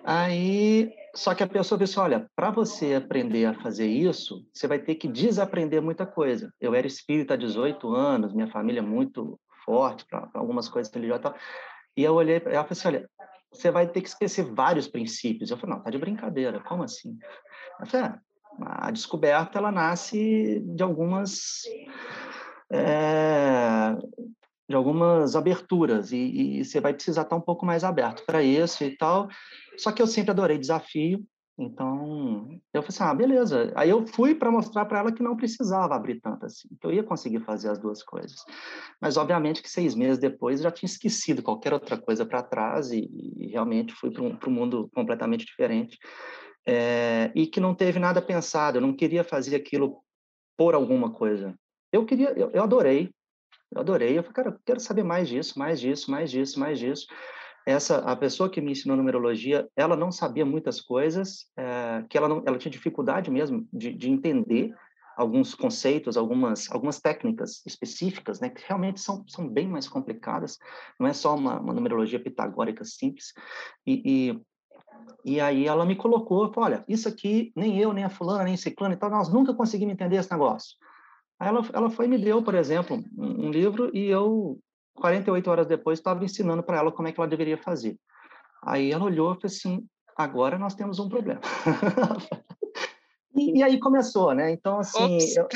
Aí, 0.03 0.93
só 1.15 1.33
que 1.33 1.45
a 1.45 1.47
pessoa 1.47 1.79
disse, 1.79 1.97
olha, 1.97 2.29
para 2.35 2.51
você 2.51 2.95
aprender 2.95 3.45
a 3.45 3.55
fazer 3.55 3.87
isso, 3.87 4.45
você 4.53 4.67
vai 4.67 4.81
ter 4.81 4.97
que 4.97 5.07
desaprender 5.07 5.81
muita 5.81 6.05
coisa. 6.05 6.53
Eu 6.61 6.75
era 6.75 6.89
espírita 6.89 7.35
há 7.35 7.37
18 7.37 7.95
anos, 7.95 8.35
minha 8.35 8.51
família 8.51 8.81
é 8.81 8.83
muito 8.83 9.39
forte 9.65 10.05
para 10.07 10.29
algumas 10.35 10.69
coisas 10.69 10.93
religiosas 10.93 11.21
e 11.21 11.23
tal. 11.23 11.35
E 11.97 12.03
eu 12.03 12.15
olhei 12.15 12.43
ela 12.47 12.65
falei 12.65 12.67
assim, 12.71 12.89
olha, 12.89 13.11
você 13.53 13.71
vai 13.71 13.87
ter 13.87 14.01
que 14.01 14.09
esquecer 14.09 14.45
vários 14.53 14.89
princípios. 14.89 15.53
Eu 15.53 15.57
falei, 15.57 15.77
não, 15.77 15.83
tá 15.85 15.91
de 15.91 15.99
brincadeira, 15.99 16.59
como 16.61 16.83
assim? 16.83 17.17
Eu 17.79 17.87
falei, 17.87 18.07
é, 18.07 18.19
a 18.61 18.91
descoberta, 18.91 19.57
ela 19.59 19.71
nasce 19.71 20.61
de 20.67 20.83
algumas 20.83 21.63
é, 22.73 23.97
de 24.69 24.77
algumas 24.77 25.35
aberturas 25.35 26.13
e, 26.13 26.61
e, 26.61 26.65
você 26.65 26.81
vai 26.81 26.93
precisar 26.93 27.23
estar 27.23 27.37
um 27.37 27.41
pouco 27.41 27.65
mais 27.65 27.85
aberto 27.85 28.25
para 28.27 28.43
isso 28.43 28.85
e 28.85 28.97
tal. 28.97 29.29
Só 29.77 29.91
que 29.91 30.03
eu 30.03 30.07
sempre 30.07 30.31
adorei 30.31 30.59
desafio, 30.59 31.25
então 31.59 32.61
eu 32.73 32.83
falei 32.83 32.89
assim, 32.89 33.03
ah, 33.03 33.15
beleza. 33.15 33.73
Aí 33.75 33.91
eu 33.91 34.07
fui 34.07 34.35
para 34.35 34.51
mostrar 34.51 34.85
para 34.85 35.01
ela 35.01 35.13
que 35.13 35.23
não 35.23 35.37
precisava 35.37 35.97
abrir 35.97 36.21
tanto 36.21 36.47
assim, 36.47 36.69
que 36.81 36.87
eu 36.87 36.93
ia 36.93 37.03
conseguir 37.03 37.41
fazer 37.41 37.69
as 37.69 37.79
duas 37.79 38.03
coisas. 38.03 38.37
Mas 39.01 39.17
obviamente 39.17 39.61
que 39.61 39.71
seis 39.71 39.95
meses 39.95 40.19
depois 40.19 40.61
eu 40.61 40.65
já 40.65 40.71
tinha 40.71 40.89
esquecido 40.89 41.43
qualquer 41.43 41.73
outra 41.73 42.01
coisa 42.01 42.25
para 42.25 42.45
trás 42.45 42.93
e, 42.93 43.11
e, 43.37 43.49
realmente 43.49 43.93
fui 43.93 44.11
para 44.11 44.23
um, 44.23 44.39
mundo 44.53 44.89
completamente 44.95 45.45
diferente 45.45 45.99
é, 46.65 47.33
e 47.35 47.47
que 47.47 47.59
não 47.59 47.75
teve 47.75 47.99
nada 47.99 48.23
pensado. 48.23 48.79
Eu 48.79 48.83
não 48.83 48.95
queria 48.95 49.25
fazer 49.25 49.57
aquilo 49.57 50.01
por 50.57 50.75
alguma 50.75 51.11
coisa. 51.11 51.55
Eu 51.93 52.05
queria, 52.05 52.31
eu, 52.37 52.51
eu 52.53 52.63
adorei, 52.63 53.11
eu 53.71 53.81
adorei. 53.81 54.19
Eu 54.19 54.23
falei, 54.23 54.35
cara, 54.35 54.49
eu 54.51 54.59
quero 54.65 54.81
saber 54.81 55.03
mais 55.03 55.29
disso, 55.29 55.59
mais 55.59 55.81
disso, 55.81 56.11
mais 56.11 56.31
disso, 56.31 56.59
mais 56.59 56.79
disso. 56.79 57.07
Essa, 57.67 57.99
a 57.99 58.17
pessoa 58.17 58.49
que 58.49 58.61
me 58.61 58.73
ensinou 58.73 58.97
numerologia, 58.97 59.69
ela 59.77 59.95
não 59.95 60.11
sabia 60.11 60.45
muitas 60.45 60.81
coisas, 60.81 61.51
é, 61.57 62.03
que 62.09 62.17
ela, 62.17 62.27
não, 62.27 62.43
ela 62.47 62.57
tinha 62.57 62.73
dificuldade 62.73 63.31
mesmo 63.31 63.69
de, 63.73 63.93
de 63.93 64.09
entender 64.09 64.75
alguns 65.19 65.55
conceitos, 65.55 66.17
algumas, 66.17 66.71
algumas 66.71 67.01
técnicas 67.01 67.61
específicas, 67.67 68.41
né, 68.41 68.49
que 68.49 68.63
realmente 68.67 69.01
são, 69.01 69.25
são 69.27 69.49
bem 69.49 69.67
mais 69.67 69.89
complicadas, 69.89 70.57
não 70.99 71.09
é 71.09 71.13
só 71.13 71.35
uma, 71.35 71.61
uma 71.61 71.75
numerologia 71.75 72.23
pitagórica 72.23 72.85
simples. 72.85 73.35
E, 73.85 74.01
e, 74.05 74.41
e, 75.25 75.41
aí 75.41 75.67
ela 75.67 75.85
me 75.85 75.97
colocou, 75.97 76.53
falou, 76.55 76.71
olha, 76.71 76.85
isso 76.89 77.09
aqui, 77.09 77.53
nem 77.57 77.79
eu, 77.81 77.93
nem 77.93 78.05
a 78.05 78.09
fulana, 78.09 78.45
nem 78.45 78.55
a 78.55 78.57
ciclana 78.57 78.95
e 78.95 78.97
tal, 78.97 79.11
nós 79.11 79.29
nunca 79.29 79.53
conseguimos 79.53 79.93
entender 79.93 80.17
esse 80.17 80.31
negócio. 80.31 80.77
Aí 81.39 81.49
ela, 81.49 81.65
ela 81.73 81.91
foi 81.91 82.07
e 82.07 82.09
me 82.09 82.19
deu, 82.19 82.43
por 82.43 82.55
exemplo, 82.55 83.03
um, 83.17 83.47
um 83.47 83.51
livro 83.51 83.91
e 83.95 84.07
eu, 84.07 84.59
48 84.97 85.51
horas 85.51 85.67
depois, 85.67 85.99
estava 85.99 86.25
ensinando 86.25 86.63
para 86.63 86.79
ela 86.79 86.93
como 86.93 87.07
é 87.07 87.13
que 87.13 87.21
ela 87.21 87.29
deveria 87.29 87.57
fazer. 87.57 87.97
Aí 88.63 88.91
ela 88.91 89.05
olhou 89.05 89.33
e 89.33 89.35
falou 89.35 89.47
assim, 89.47 89.87
agora 90.17 90.59
nós 90.59 90.75
temos 90.75 90.99
um 90.99 91.09
problema. 91.09 91.41
e, 93.37 93.59
e, 93.59 93.63
aí 93.63 93.79
começou, 93.79 94.35
né? 94.35 94.51
Então, 94.51 94.81
assim, 94.81 95.19
eu, 95.37 95.47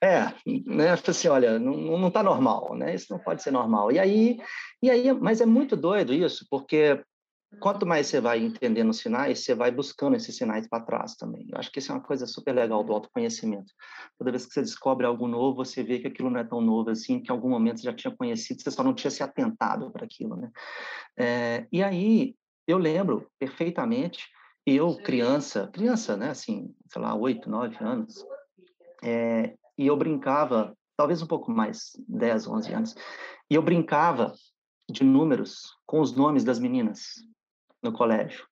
é, 0.00 0.32
né? 0.66 0.96
Falei 0.96 1.02
assim, 1.08 1.28
olha, 1.28 1.58
não, 1.58 1.98
não 1.98 2.10
tá 2.10 2.22
normal, 2.22 2.76
né? 2.76 2.94
Isso 2.94 3.06
não 3.10 3.18
pode 3.18 3.42
ser 3.42 3.50
normal. 3.50 3.90
E 3.90 3.98
aí, 3.98 4.38
e 4.80 4.88
aí, 4.88 5.12
mas 5.12 5.40
é 5.40 5.46
muito 5.46 5.76
doido 5.76 6.14
isso, 6.14 6.46
porque 6.48 7.02
Quanto 7.60 7.86
mais 7.86 8.06
você 8.06 8.20
vai 8.20 8.44
entendendo 8.44 8.90
os 8.90 8.98
sinais, 8.98 9.40
você 9.40 9.54
vai 9.54 9.70
buscando 9.70 10.14
esses 10.14 10.36
sinais 10.36 10.68
para 10.68 10.84
trás 10.84 11.16
também. 11.16 11.48
Eu 11.50 11.58
acho 11.58 11.72
que 11.72 11.78
isso 11.78 11.90
é 11.90 11.94
uma 11.94 12.02
coisa 12.02 12.26
super 12.26 12.54
legal 12.54 12.84
do 12.84 12.92
autoconhecimento. 12.92 13.72
Toda 14.18 14.30
vez 14.30 14.44
que 14.44 14.52
você 14.52 14.60
descobre 14.60 15.06
algo 15.06 15.26
novo, 15.26 15.64
você 15.64 15.82
vê 15.82 15.98
que 15.98 16.06
aquilo 16.06 16.28
não 16.28 16.40
é 16.40 16.44
tão 16.44 16.60
novo 16.60 16.90
assim, 16.90 17.20
que 17.20 17.32
em 17.32 17.34
algum 17.34 17.48
momento 17.48 17.78
você 17.78 17.84
já 17.84 17.94
tinha 17.94 18.14
conhecido, 18.14 18.62
você 18.62 18.70
só 18.70 18.84
não 18.84 18.94
tinha 18.94 19.10
se 19.10 19.22
atentado 19.22 19.90
para 19.90 20.04
aquilo, 20.04 20.36
né? 20.36 20.50
É, 21.16 21.66
e 21.72 21.82
aí, 21.82 22.36
eu 22.66 22.76
lembro 22.76 23.26
perfeitamente, 23.38 24.28
eu, 24.66 24.96
criança, 24.98 25.70
criança, 25.72 26.18
né, 26.18 26.30
assim, 26.30 26.74
sei 26.92 27.00
lá, 27.00 27.14
oito, 27.14 27.48
nove 27.48 27.76
anos, 27.80 28.26
é, 29.02 29.56
e 29.78 29.86
eu 29.86 29.96
brincava, 29.96 30.76
talvez 30.94 31.22
um 31.22 31.26
pouco 31.26 31.50
mais, 31.50 31.92
10, 32.06 32.46
11 32.46 32.74
anos, 32.74 32.94
e 33.50 33.54
eu 33.54 33.62
brincava 33.62 34.34
de 34.90 35.02
números 35.02 35.74
com 35.86 36.00
os 36.00 36.14
nomes 36.14 36.44
das 36.44 36.58
meninas 36.58 37.14
no 37.82 37.92
colégio, 37.92 38.46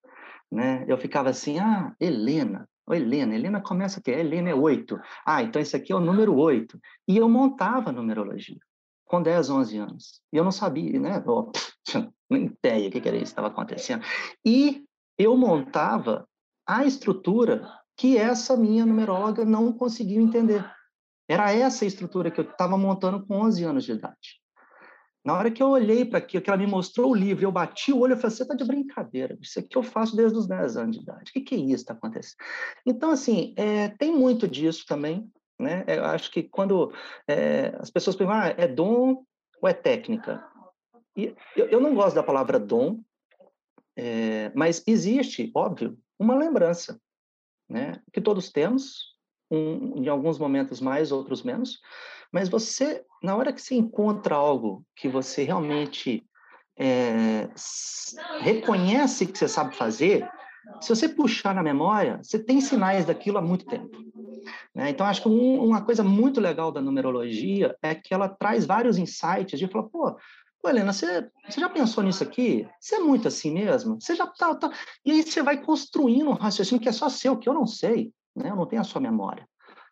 né? 0.51 0.85
Eu 0.89 0.97
ficava 0.99 1.31
assim, 1.31 1.59
ah, 1.59 1.95
Helena, 2.01 2.69
Ô, 2.89 2.95
Helena, 2.95 3.35
Helena 3.35 3.61
começa 3.61 3.99
aqui, 3.99 4.13
Helena 4.13 4.51
é 4.51 4.55
oito. 4.55 4.97
Ah, 5.27 5.43
então 5.43 5.61
esse 5.61 5.75
aqui 5.75 5.93
é 5.93 5.97
o 5.97 6.01
número 6.01 6.37
oito. 6.37 6.79
E 7.09 7.17
eu 7.17 7.29
montava 7.29 7.91
numerologia 7.91 8.59
com 9.07 9.21
10, 9.21 9.51
11 9.51 9.79
anos. 9.79 10.23
E 10.33 10.37
eu 10.37 10.45
não 10.45 10.53
sabia, 10.53 10.99
né? 11.01 11.23
Eu, 11.27 11.51
não 12.31 12.39
ideia 12.39 12.89
o 12.89 12.91
que 12.93 12.99
era 12.99 13.17
isso 13.17 13.25
que 13.25 13.31
estava 13.31 13.49
acontecendo. 13.49 14.05
E 14.45 14.85
eu 15.19 15.37
montava 15.37 16.29
a 16.67 16.85
estrutura 16.85 17.69
que 17.97 18.17
essa 18.17 18.57
minha 18.57 18.87
numeróloga 18.87 19.45
não 19.45 19.73
conseguiu 19.73 20.23
entender. 20.23 20.65
Era 21.29 21.53
essa 21.53 21.85
estrutura 21.85 22.31
que 22.31 22.41
eu 22.41 22.49
estava 22.49 22.79
montando 22.79 23.27
com 23.27 23.41
11 23.41 23.65
anos 23.65 23.85
de 23.85 23.93
idade. 23.93 24.41
Na 25.27 25.35
hora 25.37 25.51
que 25.51 25.61
eu 25.61 25.71
olhei 25.71 26.05
para 26.05 26.19
aquilo, 26.19 26.41
que 26.41 26.49
ela 26.49 26.57
me 26.57 26.69
mostrou 26.69 27.11
o 27.11 27.15
livro, 27.15 27.45
eu 27.45 27.51
bati 27.51 27.93
o 27.93 27.99
olho 27.99 28.13
e 28.13 28.17
falei, 28.17 28.31
você 28.31 28.45
está 28.45 28.55
de 28.55 28.65
brincadeira, 28.65 29.37
isso 29.43 29.59
aqui 29.59 29.77
eu 29.77 29.83
faço 29.83 30.15
desde 30.15 30.39
os 30.39 30.47
10 30.47 30.77
anos 30.77 30.97
de 30.97 31.03
idade, 31.03 31.31
o 31.31 31.33
que, 31.33 31.41
que 31.41 31.57
é 31.57 31.59
isso 31.59 31.69
que 31.69 31.75
está 31.75 31.95
acontecendo? 31.95 32.37
Então, 32.87 33.11
assim, 33.11 33.53
é, 33.57 33.89
tem 33.89 34.15
muito 34.15 34.47
disso 34.47 34.87
também, 34.87 35.29
né? 35.59 35.85
Eu 35.89 36.05
acho 36.05 36.31
que 36.31 36.45
quando 36.45 36.93
é, 37.27 37.77
as 37.81 37.91
pessoas 37.91 38.15
perguntam, 38.15 38.41
ah, 38.41 38.55
é 38.57 38.69
dom 38.69 39.25
ou 39.61 39.69
é 39.69 39.73
técnica? 39.75 40.47
E 41.17 41.35
eu, 41.57 41.67
eu 41.71 41.81
não 41.81 41.93
gosto 41.93 42.15
da 42.15 42.23
palavra 42.23 42.61
dom, 42.61 43.01
é, 43.97 44.53
mas 44.55 44.85
existe, 44.87 45.51
óbvio, 45.57 45.99
uma 46.17 46.37
lembrança, 46.37 47.01
né? 47.69 48.01
Que 48.13 48.21
todos 48.21 48.53
temos, 48.53 49.16
um, 49.51 50.03
em 50.03 50.09
alguns 50.09 50.39
momentos 50.39 50.81
mais, 50.81 51.13
outros 51.13 51.43
menos. 51.43 51.81
Mas 52.33 52.49
você, 52.49 53.05
na 53.23 53.37
hora 53.37 53.53
que 53.53 53.63
você 53.63 53.75
encontra 53.75 54.35
algo 54.35 54.85
que 54.95 55.09
você 55.09 55.45
realmente 55.45 56.25
é, 56.79 57.49
reconhece 58.41 59.27
que 59.27 59.39
você 59.39 59.49
sabe 59.49 59.75
fazer, 59.75 60.29
se 60.81 60.89
você 60.89 61.09
puxar 61.09 61.55
na 61.55 61.63
memória, 61.63 62.21
você 62.23 62.39
tem 62.39 62.61
sinais 62.61 63.05
daquilo 63.05 63.39
há 63.39 63.43
muito 63.43 63.65
tempo. 63.67 63.97
Né? 64.75 64.91
Então, 64.91 65.07
acho 65.07 65.23
que 65.23 65.29
um, 65.29 65.65
uma 65.65 65.83
coisa 65.83 66.03
muito 66.03 66.41
legal 66.41 66.71
da 66.71 66.83
numerologia 66.83 67.77
é 67.83 67.95
que 67.95 68.13
ela 68.13 68.29
traz 68.29 68.67
vários 68.67 68.99
insights 68.99 69.59
de 69.59 69.67
falar, 69.69 69.89
pô, 69.89 70.17
pô 70.61 70.69
Helena, 70.69 70.93
você, 70.93 71.29
você 71.49 71.61
já 71.61 71.69
pensou 71.69 72.05
nisso 72.05 72.23
aqui? 72.23 72.69
Você 72.81 72.97
é 72.97 72.99
muito 72.99 73.29
assim 73.29 73.53
mesmo? 73.53 74.01
Você 74.01 74.15
já 74.15 74.27
tá, 74.27 74.55
tá... 74.55 74.71
E 75.05 75.13
aí 75.13 75.23
você 75.23 75.43
vai 75.43 75.63
construindo 75.63 76.29
um 76.29 76.35
raciocínio 76.35 76.83
que 76.83 76.89
é 76.89 76.93
só 76.93 77.09
seu, 77.09 77.39
que 77.39 77.49
eu 77.49 77.55
não 77.55 77.67
sei, 77.67 78.13
né? 78.37 78.51
eu 78.51 78.57
não 78.57 78.67
tenho 78.67 78.83
a 78.83 78.85
sua 78.85 79.01
memória 79.01 79.47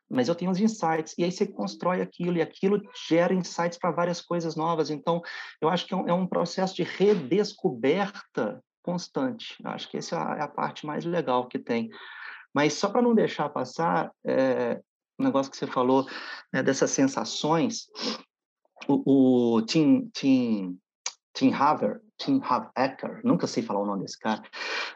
mas 0.09 0.29
eu 0.29 0.35
tenho 0.35 0.51
os 0.51 0.61
insights, 0.61 1.15
e 1.19 1.25
aí 1.25 1.33
você 1.33 1.47
constrói 1.47 2.01
aquilo, 2.01 2.37
e 2.37 2.43
aquilo 2.43 2.81
gera 3.09 3.35
insights 3.35 3.79
para 3.79 3.91
várias 3.91 4.21
coisas 4.21 4.55
novas. 4.55 4.91
Então, 4.91 5.21
eu 5.61 5.69
acho 5.69 5.87
que 5.87 5.95
é 5.95 5.97
um, 5.97 6.09
é 6.09 6.13
um 6.13 6.27
processo 6.27 6.75
de 6.75 6.83
redescoberta 6.83 8.63
constante. 8.83 9.57
Eu 9.63 9.71
acho 9.71 9.91
que 9.91 9.97
essa 9.97 10.17
é, 10.17 10.41
é 10.41 10.43
a 10.43 10.49
parte 10.49 10.87
mais 10.87 11.05
legal 11.05 11.49
que 11.49 11.59
tem. 11.59 11.91
Mas 12.55 12.75
só 12.75 12.89
para 12.89 13.03
não 13.03 13.15
deixar 13.15 13.49
passar, 13.49 14.13
é, 14.25 14.81
o 15.19 15.25
negócio 15.25 15.51
que 15.51 15.57
você 15.57 15.67
falou 15.67 16.07
né, 16.53 16.63
dessas 16.63 16.91
sensações, 16.91 17.87
o, 18.87 19.57
o 19.57 19.63
Tim, 19.63 20.11
Tim, 20.15 20.79
Tim 21.33 21.53
Haver, 21.53 22.01
Tim 22.25 22.40
Hacker, 22.40 23.21
nunca 23.23 23.47
sei 23.47 23.62
falar 23.62 23.81
o 23.81 23.87
nome 23.87 24.02
desse 24.02 24.19
cara, 24.19 24.43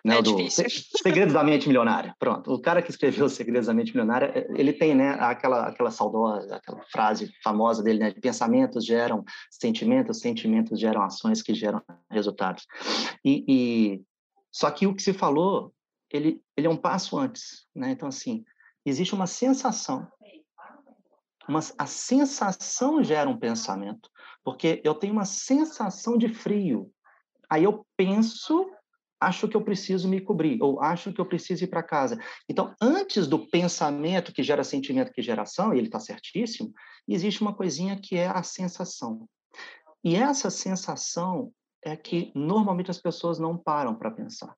né, 0.05 0.19
é 0.19 0.23
do 0.23 0.37
Segredos 0.51 1.35
da 1.35 1.45
Mente 1.45 1.69
Milionária. 1.69 2.15
Pronto, 2.19 2.53
o 2.53 2.61
cara 2.61 2.81
que 2.81 2.91
escreveu 2.91 3.29
Segredos 3.31 3.67
da 3.67 3.75
Mente 3.75 3.93
Milionária, 3.93 4.33
eh, 4.35 4.47
ele 4.57 4.73
tem, 4.73 4.95
né, 4.95 5.11
aquela 5.21 5.67
aquela 5.67 5.91
saudosa, 5.91 6.57
aquela 6.57 6.83
frase 6.91 7.31
famosa 7.43 7.83
dele, 7.83 7.99
né, 7.99 8.11
pensamentos 8.13 8.85
geram 8.85 9.25
sentimentos, 9.51 10.21
sentimentos 10.21 10.81
geram 10.81 11.03
ações 11.03 11.43
que 11.43 11.55
geram 11.55 11.83
resultados. 12.11 12.67
E, 13.25 13.45
e 13.47 14.03
só 14.51 14.71
que 14.71 14.87
o 14.87 14.95
que 14.95 15.03
se 15.03 15.13
falou, 15.13 15.73
ele 16.11 16.41
ele 16.57 16.67
é 16.67 16.71
um 16.71 16.77
passo 16.77 17.19
antes, 17.19 17.67
né? 17.75 17.91
Então 17.91 18.09
assim, 18.09 18.45
existe 18.87 19.15
uma 19.15 19.27
sensação 19.27 20.09
uma, 21.49 21.61
a 21.79 21.87
sensação 21.87 23.03
gera 23.03 23.29
um 23.29 23.39
pensamento, 23.39 24.11
porque 24.45 24.83
eu 24.85 24.95
tenho 24.95 25.15
uma 25.15 25.25
sensação 25.25 26.19
de 26.19 26.29
frio. 26.29 26.93
Aí 27.51 27.65
eu 27.65 27.87
penso, 27.97 28.71
acho 29.21 29.49
que 29.49 29.57
eu 29.57 29.63
preciso 29.63 30.09
me 30.09 30.21
cobrir, 30.21 30.63
ou 30.63 30.81
acho 30.81 31.13
que 31.13 31.21
eu 31.21 31.27
preciso 31.27 31.65
ir 31.65 31.69
para 31.69 31.83
casa. 31.83 32.19
Então, 32.49 32.75
antes 32.81 33.27
do 33.27 33.49
pensamento 33.49 34.33
que 34.33 34.43
gera 34.43 34.63
sentimento, 34.63 35.13
que 35.13 35.23
gera 35.23 35.43
ação, 35.43 35.75
e 35.75 35.79
ele 35.79 35.89
está 35.89 35.99
certíssimo, 35.99 36.73
existe 37.07 37.41
uma 37.41 37.55
coisinha 37.55 37.99
que 37.99 38.17
é 38.17 38.29
a 38.29 38.43
sensação. 38.43 39.29
E 40.05 40.15
essa 40.15 40.51
sensação 40.51 41.53
é 41.83 41.97
que 41.97 42.33
normalmente 42.35 42.91
as 42.91 42.99
pessoas 42.99 43.39
não 43.39 43.57
param 43.57 43.95
para 43.95 44.11
pensar. 44.11 44.55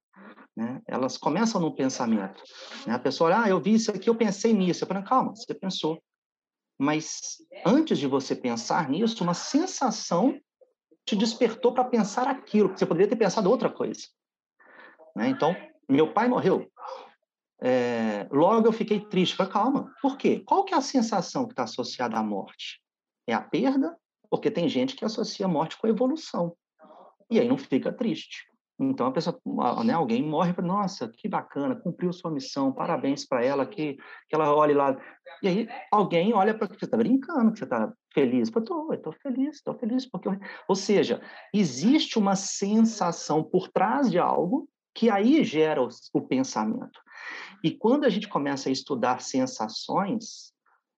Né? 0.57 0.81
Elas 0.87 1.17
começam 1.17 1.61
no 1.61 1.75
pensamento. 1.75 2.43
Né? 2.87 2.95
A 2.95 2.99
pessoa 2.99 3.31
olha, 3.31 3.43
ah, 3.43 3.49
eu 3.49 3.61
vi 3.61 3.75
isso 3.75 3.91
aqui, 3.91 4.09
eu 4.09 4.15
pensei 4.15 4.53
nisso. 4.53 4.85
Eu 4.85 4.89
falo, 4.89 5.05
calma, 5.05 5.35
você 5.35 5.55
pensou. 5.55 6.03
Mas 6.79 7.37
antes 7.65 7.99
de 7.99 8.07
você 8.07 8.35
pensar 8.35 8.89
nisso, 8.89 9.23
uma 9.23 9.35
sensação 9.35 10.39
te 11.05 11.17
despertou 11.17 11.73
para 11.73 11.85
pensar 11.85 12.29
aquilo, 12.29 12.69
você 12.69 12.87
poderia 12.87 13.09
ter 13.09 13.17
pensado 13.17 13.51
outra 13.51 13.71
coisa. 13.71 14.03
Né? 15.17 15.29
Então, 15.29 15.57
meu 15.89 16.13
pai 16.13 16.29
morreu. 16.29 16.71
É, 17.63 18.27
logo 18.31 18.67
eu 18.67 18.73
fiquei 18.73 19.01
triste. 19.01 19.37
Falei, 19.37 19.53
calma, 19.53 19.95
por 20.01 20.17
quê? 20.17 20.43
Qual 20.47 20.65
que 20.65 20.73
é 20.73 20.77
a 20.77 20.83
sensação 20.83 21.47
que 21.47 21.53
está 21.53 21.65
associada 21.65 22.17
à 22.17 22.23
morte? 22.23 22.81
É 23.27 23.35
a 23.35 23.41
perda? 23.41 23.97
Porque 24.31 24.51
tem 24.51 24.69
gente 24.69 24.97
que 24.97 25.05
associa 25.05 25.47
a 25.47 25.49
morte 25.49 25.77
com 25.77 25.87
a 25.87 25.91
evolução. 25.91 26.57
E 27.29 27.39
aí 27.39 27.49
não 27.49 27.59
fica 27.59 27.93
triste. 27.93 28.49
Então 28.83 29.07
a 29.09 29.13
pessoa, 29.13 29.39
né, 29.85 29.93
alguém 29.93 30.23
morre 30.27 30.55
para 30.55 30.65
nossa, 30.65 31.07
que 31.07 31.29
bacana, 31.29 31.77
cumpriu 31.77 32.11
sua 32.15 32.31
missão, 32.31 32.73
parabéns 32.73 33.27
para 33.27 33.45
ela, 33.45 33.67
que, 33.67 33.95
que 34.27 34.35
ela 34.35 34.55
olhe 34.55 34.73
lá. 34.73 34.99
E 35.43 35.49
aí 35.49 35.69
alguém 35.93 36.33
olha 36.33 36.55
para 36.55 36.67
você 36.67 36.87
está 36.87 36.97
brincando, 36.97 37.53
que 37.53 37.59
você 37.59 37.65
está 37.65 37.93
feliz. 38.15 38.51
Eu 38.51 38.61
estou, 38.61 38.95
estou 38.95 39.13
feliz, 39.13 39.57
estou 39.57 39.75
feliz 39.79 40.07
porque, 40.07 40.29
eu... 40.29 40.39
ou 40.67 40.75
seja, 40.75 41.21
existe 41.53 42.19
uma 42.19 42.35
sensação 42.35 43.45
por 43.45 43.69
trás 43.69 44.11
de 44.11 44.19
algo 44.19 44.67
que 44.95 45.11
aí 45.11 45.45
gera 45.45 45.83
o, 45.83 45.89
o 46.15 46.23
pensamento. 46.23 47.01
E 47.63 47.71
quando 47.71 48.05
a 48.05 48.09
gente 48.09 48.29
começa 48.29 48.71
a 48.71 48.73
estudar 48.73 49.21
sensações, 49.21 50.55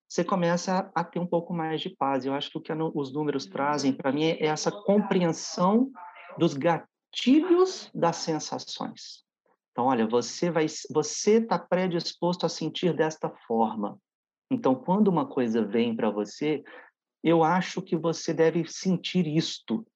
você 0.08 0.22
começa 0.22 0.88
a, 0.94 1.00
a 1.00 1.04
ter 1.04 1.18
um 1.18 1.26
pouco 1.26 1.52
mais 1.52 1.80
de 1.80 1.90
paz. 1.90 2.24
Eu 2.24 2.32
acho 2.32 2.48
que 2.48 2.58
o 2.58 2.60
que 2.60 2.72
os 2.94 3.12
números 3.12 3.44
trazem 3.44 3.92
para 3.92 4.12
mim 4.12 4.24
é 4.24 4.46
essa 4.46 4.70
compreensão 4.70 5.90
dos 6.38 6.54
gatilhos 6.54 6.91
gatilhos 7.12 7.90
das 7.94 8.16
sensações. 8.16 9.22
Então, 9.70 9.84
olha, 9.84 10.06
você 10.06 10.50
vai, 10.50 10.66
você 10.90 11.38
está 11.38 11.58
predisposto 11.58 12.46
a 12.46 12.48
sentir 12.48 12.94
desta 12.94 13.30
forma. 13.46 13.98
Então, 14.50 14.74
quando 14.74 15.08
uma 15.08 15.26
coisa 15.26 15.64
vem 15.64 15.94
para 15.94 16.10
você, 16.10 16.62
eu 17.22 17.44
acho 17.44 17.80
que 17.80 17.96
você 17.96 18.34
deve 18.34 18.66
sentir 18.66 19.26
isto. 19.26 19.86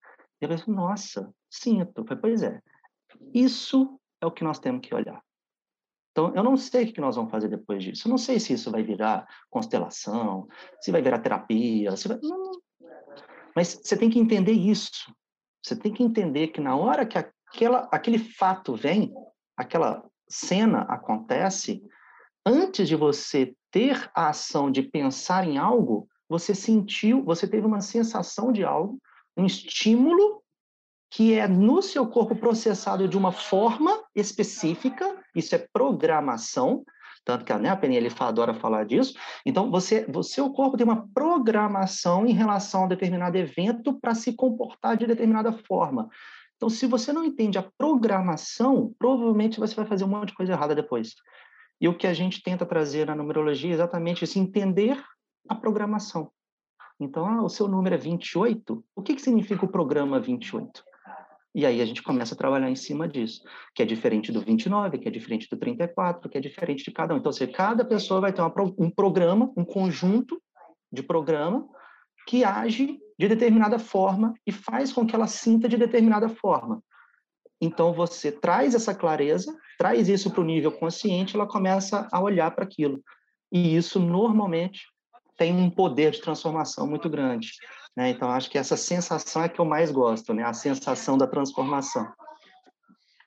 E 0.40 0.44
eu 0.44 0.48
penso, 0.48 0.70
nossa, 0.70 1.30
sinto. 1.50 2.04
Pois 2.04 2.42
é, 2.42 2.60
isso 3.34 3.98
é 4.20 4.26
o 4.26 4.30
que 4.30 4.44
nós 4.44 4.58
temos 4.58 4.86
que 4.86 4.94
olhar. 4.94 5.22
Então, 6.12 6.34
eu 6.34 6.42
não 6.42 6.56
sei 6.56 6.84
o 6.84 6.92
que 6.92 7.00
nós 7.00 7.16
vamos 7.16 7.30
fazer 7.30 7.48
depois 7.48 7.84
disso. 7.84 8.08
Eu 8.08 8.10
não 8.10 8.16
sei 8.16 8.40
se 8.40 8.54
isso 8.54 8.70
vai 8.70 8.82
virar 8.82 9.26
constelação, 9.50 10.48
se 10.80 10.90
vai 10.90 11.02
virar 11.02 11.18
terapia. 11.18 11.94
Se 11.96 12.08
vai... 12.08 12.18
Mas 13.54 13.78
você 13.82 13.94
tem 13.98 14.08
que 14.08 14.18
entender 14.18 14.52
isso. 14.52 15.14
Você 15.66 15.74
tem 15.74 15.92
que 15.92 16.04
entender 16.04 16.48
que 16.48 16.60
na 16.60 16.76
hora 16.76 17.04
que 17.04 17.18
aquela, 17.18 17.88
aquele 17.90 18.20
fato 18.20 18.76
vem, 18.76 19.12
aquela 19.56 20.08
cena 20.28 20.82
acontece, 20.82 21.82
antes 22.46 22.86
de 22.86 22.94
você 22.94 23.52
ter 23.72 24.08
a 24.14 24.28
ação 24.28 24.70
de 24.70 24.80
pensar 24.80 25.44
em 25.44 25.58
algo, 25.58 26.06
você 26.28 26.54
sentiu, 26.54 27.24
você 27.24 27.48
teve 27.48 27.66
uma 27.66 27.80
sensação 27.80 28.52
de 28.52 28.62
algo, 28.62 29.00
um 29.36 29.44
estímulo 29.44 30.40
que 31.10 31.34
é 31.34 31.48
no 31.48 31.82
seu 31.82 32.06
corpo 32.06 32.36
processado 32.36 33.08
de 33.08 33.18
uma 33.18 33.32
forma 33.32 34.04
específica, 34.14 35.20
isso 35.34 35.52
é 35.56 35.66
programação, 35.72 36.84
tanto 37.26 37.44
que 37.44 37.52
né, 37.54 37.68
a 37.68 37.86
ele 37.86 38.08
adora 38.20 38.54
falar 38.54 38.86
disso. 38.86 39.12
Então, 39.44 39.68
você, 39.68 40.06
você, 40.08 40.40
o 40.40 40.52
corpo 40.52 40.76
tem 40.76 40.86
uma 40.86 41.08
programação 41.12 42.24
em 42.24 42.32
relação 42.32 42.82
a 42.82 42.84
um 42.84 42.88
determinado 42.88 43.36
evento 43.36 43.98
para 43.98 44.14
se 44.14 44.32
comportar 44.32 44.96
de 44.96 45.08
determinada 45.08 45.52
forma. 45.52 46.08
Então, 46.54 46.70
se 46.70 46.86
você 46.86 47.12
não 47.12 47.24
entende 47.24 47.58
a 47.58 47.68
programação, 47.76 48.94
provavelmente 48.96 49.58
você 49.58 49.74
vai 49.74 49.84
fazer 49.84 50.04
um 50.04 50.08
monte 50.08 50.28
de 50.28 50.34
coisa 50.34 50.52
errada 50.52 50.72
depois. 50.72 51.14
E 51.80 51.88
o 51.88 51.98
que 51.98 52.06
a 52.06 52.14
gente 52.14 52.40
tenta 52.44 52.64
trazer 52.64 53.06
na 53.06 53.16
numerologia 53.16 53.70
é 53.70 53.74
exatamente 53.74 54.24
isso, 54.24 54.38
entender 54.38 55.02
a 55.48 55.54
programação. 55.56 56.30
Então, 57.00 57.26
ah, 57.26 57.42
o 57.42 57.48
seu 57.48 57.66
número 57.66 57.96
é 57.96 57.98
28. 57.98 58.84
O 58.94 59.02
que, 59.02 59.16
que 59.16 59.20
significa 59.20 59.64
o 59.64 59.68
programa 59.68 60.20
28? 60.20 60.82
E 61.56 61.64
aí 61.64 61.80
a 61.80 61.86
gente 61.86 62.02
começa 62.02 62.34
a 62.34 62.36
trabalhar 62.36 62.68
em 62.68 62.76
cima 62.76 63.08
disso, 63.08 63.40
que 63.74 63.82
é 63.82 63.86
diferente 63.86 64.30
do 64.30 64.42
29, 64.42 64.98
que 64.98 65.08
é 65.08 65.10
diferente 65.10 65.48
do 65.48 65.56
34, 65.56 66.28
que 66.28 66.36
é 66.36 66.40
diferente 66.40 66.84
de 66.84 66.90
cada 66.90 67.14
um. 67.14 67.16
Então, 67.16 67.32
se 67.32 67.46
cada 67.46 67.82
pessoa 67.82 68.20
vai 68.20 68.30
ter 68.30 68.42
uma, 68.42 68.52
um 68.78 68.90
programa, 68.90 69.50
um 69.56 69.64
conjunto 69.64 70.38
de 70.92 71.02
programa 71.02 71.66
que 72.28 72.44
age 72.44 72.98
de 73.18 73.26
determinada 73.26 73.78
forma 73.78 74.34
e 74.46 74.52
faz 74.52 74.92
com 74.92 75.06
que 75.06 75.14
ela 75.14 75.26
sinta 75.26 75.66
de 75.66 75.78
determinada 75.78 76.28
forma. 76.28 76.82
Então, 77.58 77.94
você 77.94 78.30
traz 78.30 78.74
essa 78.74 78.94
clareza, 78.94 79.50
traz 79.78 80.10
isso 80.10 80.30
para 80.30 80.42
o 80.42 80.44
nível 80.44 80.72
consciente, 80.72 81.36
ela 81.36 81.48
começa 81.48 82.06
a 82.12 82.20
olhar 82.20 82.50
para 82.50 82.64
aquilo. 82.64 83.02
E 83.50 83.74
isso, 83.74 83.98
normalmente, 83.98 84.82
tem 85.38 85.54
um 85.54 85.70
poder 85.70 86.10
de 86.10 86.20
transformação 86.20 86.86
muito 86.86 87.08
grande. 87.08 87.52
Né? 87.96 88.10
Então, 88.10 88.30
acho 88.30 88.50
que 88.50 88.58
essa 88.58 88.76
sensação 88.76 89.42
é 89.42 89.48
que 89.48 89.58
eu 89.58 89.64
mais 89.64 89.90
gosto, 89.90 90.34
né? 90.34 90.44
a 90.44 90.52
sensação 90.52 91.16
da 91.16 91.26
transformação. 91.26 92.06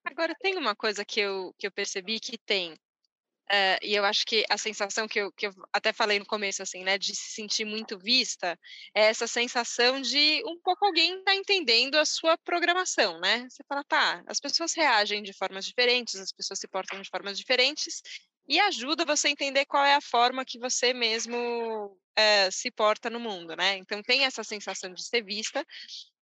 Agora, 0.06 0.36
tem 0.40 0.58
uma 0.58 0.76
coisa 0.76 1.04
que 1.04 1.20
eu, 1.20 1.54
que 1.58 1.66
eu 1.66 1.72
percebi 1.72 2.20
que 2.20 2.38
tem, 2.38 2.74
uh, 2.74 3.80
e 3.82 3.96
eu 3.96 4.06
acho 4.06 4.26
que 4.26 4.46
a 4.50 4.58
sensação 4.58 5.08
que 5.08 5.20
eu, 5.20 5.32
que 5.32 5.48
eu 5.48 5.52
até 5.74 5.92
falei 5.92 6.20
no 6.20 6.26
começo, 6.26 6.62
assim, 6.62 6.84
né, 6.84 6.98
de 6.98 7.16
se 7.16 7.32
sentir 7.34 7.66
muito 7.66 7.98
vista, 7.98 8.58
é 8.94 9.06
essa 9.06 9.28
sensação 9.28 10.00
de 10.02 10.44
um 10.46 10.60
pouco 10.60 10.86
alguém 10.86 11.24
tá 11.24 11.36
entendendo 11.36 11.96
a 11.96 12.06
sua 12.06 12.38
programação, 12.38 13.20
né? 13.20 13.48
Você 13.50 13.64
fala, 13.68 13.84
tá, 13.84 14.24
as 14.28 14.40
pessoas 14.40 14.74
reagem 14.74 15.24
de 15.24 15.34
formas 15.34 15.66
diferentes, 15.66 16.16
as 16.16 16.32
pessoas 16.32 16.60
se 16.60 16.68
portam 16.68 17.02
de 17.02 17.10
formas 17.10 17.38
diferentes, 17.38 18.02
e 18.50 18.60
ajuda 18.60 19.06
você 19.06 19.27
a 19.27 19.32
entender 19.32 19.65
qual 19.65 19.86
é 19.86 19.94
a 19.94 20.01
forma 20.01 20.44
que 20.44 20.58
você 20.58 20.91
mesmo 20.91 21.96
é, 22.15 22.50
se 22.50 22.72
porta 22.72 23.08
no 23.08 23.20
mundo, 23.20 23.56
né? 23.56 23.77
Então 23.77 24.01
tem 24.01 24.25
essa 24.25 24.44
sensação 24.44 24.91
de 24.91 25.03
ser 25.03 25.24
vista. 25.24 25.63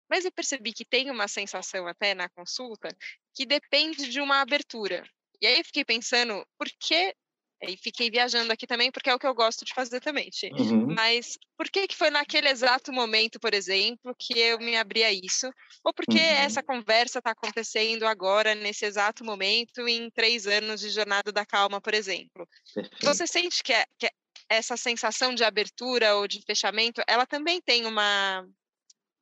Mas 0.10 0.26
eu 0.26 0.32
percebi 0.32 0.74
que 0.74 0.86
tem 0.86 1.10
uma 1.10 1.28
sensação 1.30 1.88
até 1.88 2.14
na 2.14 2.28
consulta 2.30 2.90
que 3.34 3.46
depende 3.46 4.10
de 4.10 4.20
uma 4.20 4.42
abertura. 4.42 5.04
E 5.42 5.48
aí 5.48 5.60
eu 5.60 5.66
fiquei 5.66 5.86
pensando, 5.86 6.46
por 6.58 6.68
que 6.80 7.16
e 7.62 7.76
fiquei 7.78 8.10
viajando 8.10 8.52
aqui 8.52 8.68
também, 8.68 8.92
porque 8.92 9.10
é 9.10 9.16
o 9.16 9.20
que 9.20 9.26
eu 9.26 9.34
gosto 9.34 9.66
de 9.66 9.74
fazer 9.74 10.00
também, 10.00 10.30
Ti. 10.30 10.52
Uhum. 10.54 10.94
Mas 10.94 11.38
por 11.58 11.70
que, 11.70 11.88
que 11.88 11.96
foi 11.96 12.10
naquele 12.10 12.50
exato 12.50 12.94
momento, 12.94 13.40
por 13.40 13.54
exemplo, 13.54 14.16
que 14.18 14.40
eu 14.40 14.60
me 14.60 14.78
abri 14.78 15.04
a 15.04 15.12
isso? 15.12 15.50
Ou 15.84 15.94
por 15.94 16.06
que 16.06 16.18
uhum. 16.18 16.24
essa 16.24 16.62
conversa 16.62 17.20
está 17.20 17.32
acontecendo 17.32 18.06
agora, 18.06 18.54
nesse 18.54 18.86
exato 18.86 19.24
momento, 19.26 19.88
em 19.88 20.10
três 20.12 20.46
anos 20.46 20.82
de 20.82 20.90
Jornada 20.90 21.32
da 21.32 21.46
Calma, 21.46 21.82
por 21.82 21.94
exemplo? 21.94 22.48
Perfeito. 22.74 23.06
Você 23.06 23.26
sente 23.26 23.64
que, 23.64 23.74
é, 23.74 23.86
que 23.98 24.08
essa 24.50 24.78
sensação 24.78 25.34
de 25.34 25.44
abertura 25.44 26.16
ou 26.16 26.28
de 26.28 26.42
fechamento, 26.46 27.02
ela 27.08 27.26
também 27.26 27.60
tem 27.62 27.86
uma 27.86 28.46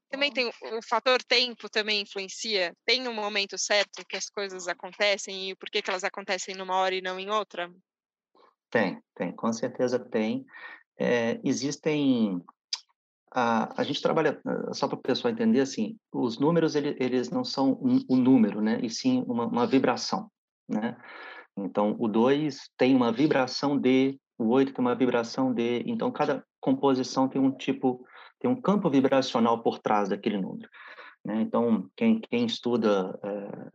também 0.09 0.31
tem 0.31 0.47
o 0.47 0.81
fator 0.87 1.21
tempo 1.23 1.67
também 1.69 2.01
influencia? 2.01 2.73
Tem 2.85 3.07
um 3.07 3.13
momento 3.13 3.57
certo 3.57 4.05
que 4.07 4.15
as 4.15 4.29
coisas 4.29 4.67
acontecem 4.67 5.49
e 5.49 5.55
por 5.55 5.69
que, 5.69 5.81
que 5.81 5.89
elas 5.89 6.03
acontecem 6.03 6.55
numa 6.55 6.75
hora 6.77 6.95
e 6.95 7.01
não 7.01 7.19
em 7.19 7.29
outra? 7.29 7.69
Tem, 8.75 9.01
tem, 9.15 9.31
com 9.31 9.53
certeza 9.53 9.97
tem. 9.97 10.45
É, 10.99 11.39
existem. 11.45 12.43
A, 13.33 13.81
a 13.81 13.83
gente 13.85 14.01
trabalha, 14.01 14.37
eh, 14.45 14.73
só 14.73 14.85
para 14.85 14.97
o 14.97 15.01
pessoal 15.01 15.33
entender, 15.33 15.61
assim, 15.61 15.97
os 16.11 16.37
números, 16.37 16.75
ele, 16.75 16.93
eles 16.99 17.29
não 17.29 17.45
são 17.45 17.71
um, 17.81 18.03
um, 18.09 18.17
número, 18.17 18.59
né? 18.59 18.77
E 18.83 18.89
sim 18.89 19.23
uma, 19.27 19.45
uma 19.45 19.65
vibração, 19.65 20.29
né? 20.67 20.97
Então, 21.55 21.95
o 21.97 22.09
2 22.09 22.69
tem 22.77 22.93
uma 22.93 23.13
vibração 23.13 23.79
de, 23.79 24.19
o 24.37 24.49
8 24.49 24.73
tem 24.73 24.83
uma 24.83 24.95
vibração 24.95 25.53
de, 25.53 25.81
então 25.85 26.11
cada 26.11 26.45
composição 26.59 27.29
tem 27.29 27.41
um 27.41 27.51
tipo, 27.51 28.05
tem 28.39 28.51
um 28.51 28.59
campo 28.59 28.89
vibracional 28.89 29.63
por 29.63 29.79
trás 29.79 30.09
daquele 30.09 30.37
número. 30.37 30.69
Né? 31.23 31.41
Então, 31.41 31.89
quem, 31.95 32.19
quem 32.19 32.45
estuda 32.45 33.17
é, 33.23 33.71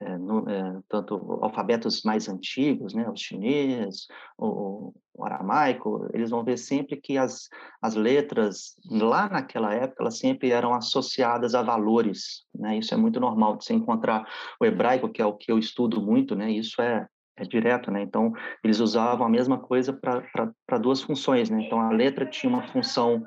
é, 0.00 0.16
no, 0.16 0.48
é, 0.48 0.80
tanto 0.88 1.38
alfabetos 1.42 2.02
mais 2.02 2.28
antigos, 2.28 2.94
né, 2.94 3.08
o 3.08 3.16
chinês, 3.16 4.06
o, 4.36 4.92
o, 5.14 5.24
aramaico, 5.24 6.08
eles 6.12 6.30
vão 6.30 6.44
ver 6.44 6.56
sempre 6.56 6.96
que 6.96 7.18
as, 7.18 7.48
as 7.82 7.94
letras, 7.94 8.76
lá 8.88 9.28
naquela 9.28 9.74
época, 9.74 10.02
elas 10.02 10.18
sempre 10.18 10.50
eram 10.50 10.72
associadas 10.72 11.54
a 11.54 11.62
valores, 11.62 12.44
né, 12.54 12.78
isso 12.78 12.94
é 12.94 12.96
muito 12.96 13.18
normal 13.18 13.56
de 13.56 13.64
você 13.64 13.74
encontrar 13.74 14.24
o 14.60 14.64
hebraico, 14.64 15.08
que 15.08 15.20
é 15.20 15.26
o 15.26 15.34
que 15.34 15.50
eu 15.50 15.58
estudo 15.58 16.00
muito, 16.00 16.36
né, 16.36 16.50
isso 16.50 16.80
é, 16.80 17.06
é 17.36 17.44
direto, 17.44 17.90
né, 17.90 18.02
então 18.02 18.32
eles 18.62 18.78
usavam 18.78 19.26
a 19.26 19.30
mesma 19.30 19.58
coisa 19.58 19.92
para 19.92 20.78
duas 20.78 21.02
funções, 21.02 21.50
né, 21.50 21.62
então 21.64 21.80
a 21.80 21.90
letra 21.90 22.24
tinha 22.24 22.50
uma 22.50 22.66
função 22.68 23.24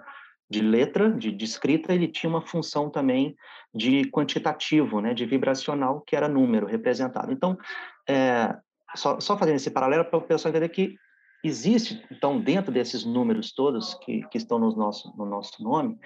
de 0.52 0.62
letra, 0.62 1.10
de, 1.10 1.32
de, 1.32 1.46
escrita, 1.46 1.94
ele 1.94 2.10
tinha 2.10 2.30
uma 2.30 2.46
função 2.46 2.90
também 2.90 3.38
de 3.74 4.04
quantitativo, 4.12 5.00
né, 5.00 5.14
de 5.14 5.26
vibracional, 5.26 6.02
que 6.02 6.14
era 6.14 6.28
número 6.28 6.68
representado. 6.68 7.32
Então, 7.32 7.58
é, 8.08 8.54
só, 8.94 9.18
só 9.22 9.38
fazendo 9.38 9.56
esse 9.56 9.72
paralelo 9.72 10.04
para 10.04 10.20
o 10.20 10.22
pessoal 10.22 10.50
entender 10.50 10.68
que 10.68 10.96
existe, 11.42 12.06
então, 12.12 12.38
dentro 12.38 12.70
desses 12.70 13.06
números 13.06 13.54
todos 13.54 13.94
que, 13.96 14.28
que 14.28 14.38
estão 14.38 14.60
no 14.60 14.76
nosso, 14.76 15.16
no 15.18 15.26
nosso 15.26 15.64
nome, 15.64 15.98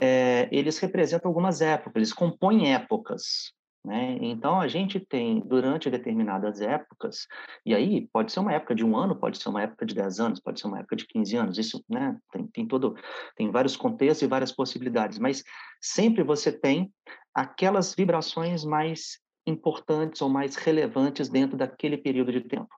é, 0.00 0.48
eles 0.52 0.78
representam 0.78 1.28
algumas 1.28 1.60
épocas, 1.60 1.96
eles 1.96 2.12
compõem 2.12 2.72
épocas, 2.72 3.52
né? 3.84 4.18
Então, 4.20 4.60
a 4.60 4.68
gente 4.68 5.00
tem, 5.00 5.40
durante 5.40 5.90
determinadas 5.90 6.60
épocas, 6.60 7.26
e 7.64 7.74
aí 7.74 8.08
pode 8.12 8.32
ser 8.32 8.40
uma 8.40 8.52
época 8.52 8.74
de 8.74 8.84
um 8.84 8.96
ano, 8.96 9.16
pode 9.16 9.38
ser 9.38 9.48
uma 9.48 9.62
época 9.62 9.86
de 9.86 9.94
10 9.94 10.20
anos, 10.20 10.40
pode 10.40 10.60
ser 10.60 10.66
uma 10.66 10.80
época 10.80 10.96
de 10.96 11.06
15 11.06 11.36
anos, 11.36 11.58
isso 11.58 11.84
né, 11.88 12.16
tem, 12.32 12.46
tem, 12.48 12.66
todo, 12.66 12.94
tem 13.36 13.50
vários 13.50 13.76
contextos 13.76 14.22
e 14.22 14.26
várias 14.26 14.52
possibilidades, 14.52 15.18
mas 15.18 15.42
sempre 15.80 16.22
você 16.22 16.52
tem 16.52 16.92
aquelas 17.34 17.94
vibrações 17.94 18.64
mais 18.64 19.20
importantes 19.46 20.20
ou 20.20 20.28
mais 20.28 20.56
relevantes 20.56 21.28
dentro 21.28 21.56
daquele 21.56 21.96
período 21.96 22.32
de 22.32 22.42
tempo. 22.42 22.68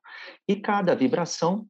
E 0.47 0.57
cada 0.57 0.95
vibração 0.95 1.67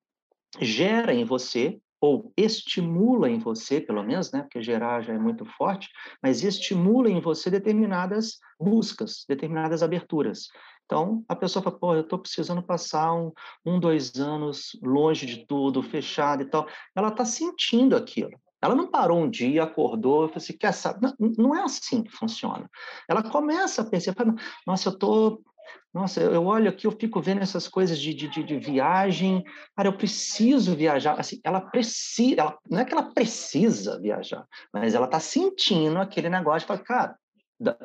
gera 0.61 1.15
em 1.15 1.25
você 1.25 1.81
ou 2.01 2.33
estimula 2.37 3.29
em 3.29 3.39
você, 3.39 3.81
pelo 3.81 4.03
menos, 4.03 4.33
né, 4.33 4.43
porque 4.43 4.63
gerar 4.63 5.03
já 5.03 5.13
é 5.13 5.19
muito 5.19 5.45
forte, 5.45 5.89
mas 6.23 6.43
estimula 6.43 7.11
em 7.11 7.21
você 7.21 7.51
determinadas 7.51 8.39
buscas, 8.59 9.25
determinadas 9.29 9.83
aberturas. 9.83 10.49
Então, 10.87 11.25
a 11.29 11.37
pessoa 11.37 11.63
fala, 11.63 11.79
pô, 11.79 11.95
eu 11.95 12.01
estou 12.01 12.19
precisando 12.19 12.63
passar 12.63 13.13
um, 13.13 13.31
um, 13.65 13.79
dois 13.79 14.17
anos 14.17 14.77
longe 14.83 15.25
de 15.25 15.47
tudo, 15.47 15.83
fechado 15.83 16.43
e 16.43 16.47
tal. 16.47 16.67
Ela 16.97 17.09
está 17.09 17.25
sentindo 17.25 17.95
aquilo. 17.95 18.41
Ela 18.61 18.75
não 18.75 18.91
parou 18.91 19.21
um 19.21 19.31
dia, 19.31 19.63
acordou 19.63 20.27
falou 20.27 20.37
assim, 20.37 20.57
quer 20.57 20.73
saber? 20.73 21.15
Não, 21.19 21.33
não 21.39 21.55
é 21.55 21.63
assim 21.63 22.03
que 22.03 22.11
funciona. 22.11 22.69
Ela 23.09 23.23
começa 23.23 23.83
a 23.83 23.85
perceber, 23.85 24.35
nossa, 24.67 24.89
eu 24.89 24.93
estou 24.93 25.43
nossa, 25.93 26.21
eu 26.21 26.45
olho 26.45 26.69
aqui, 26.69 26.87
eu 26.87 26.93
fico 26.93 27.21
vendo 27.21 27.43
essas 27.43 27.67
coisas 27.67 27.99
de, 27.99 28.15
de, 28.15 28.29
de, 28.29 28.59
viagem. 28.59 29.43
Cara, 29.77 29.89
eu 29.89 29.97
preciso 29.97 30.77
viajar. 30.77 31.19
Assim, 31.19 31.41
ela 31.43 31.61
precisa, 31.61 32.41
ela, 32.41 32.59
não 32.71 32.79
é 32.79 32.85
que 32.85 32.93
ela 32.93 33.13
precisa 33.13 34.01
viajar, 34.01 34.47
mas 34.73 34.95
ela 34.95 35.07
está 35.07 35.19
sentindo 35.19 35.99
aquele 35.99 36.29
negócio. 36.29 36.69
Fala, 36.69 36.79
cara, 36.79 37.17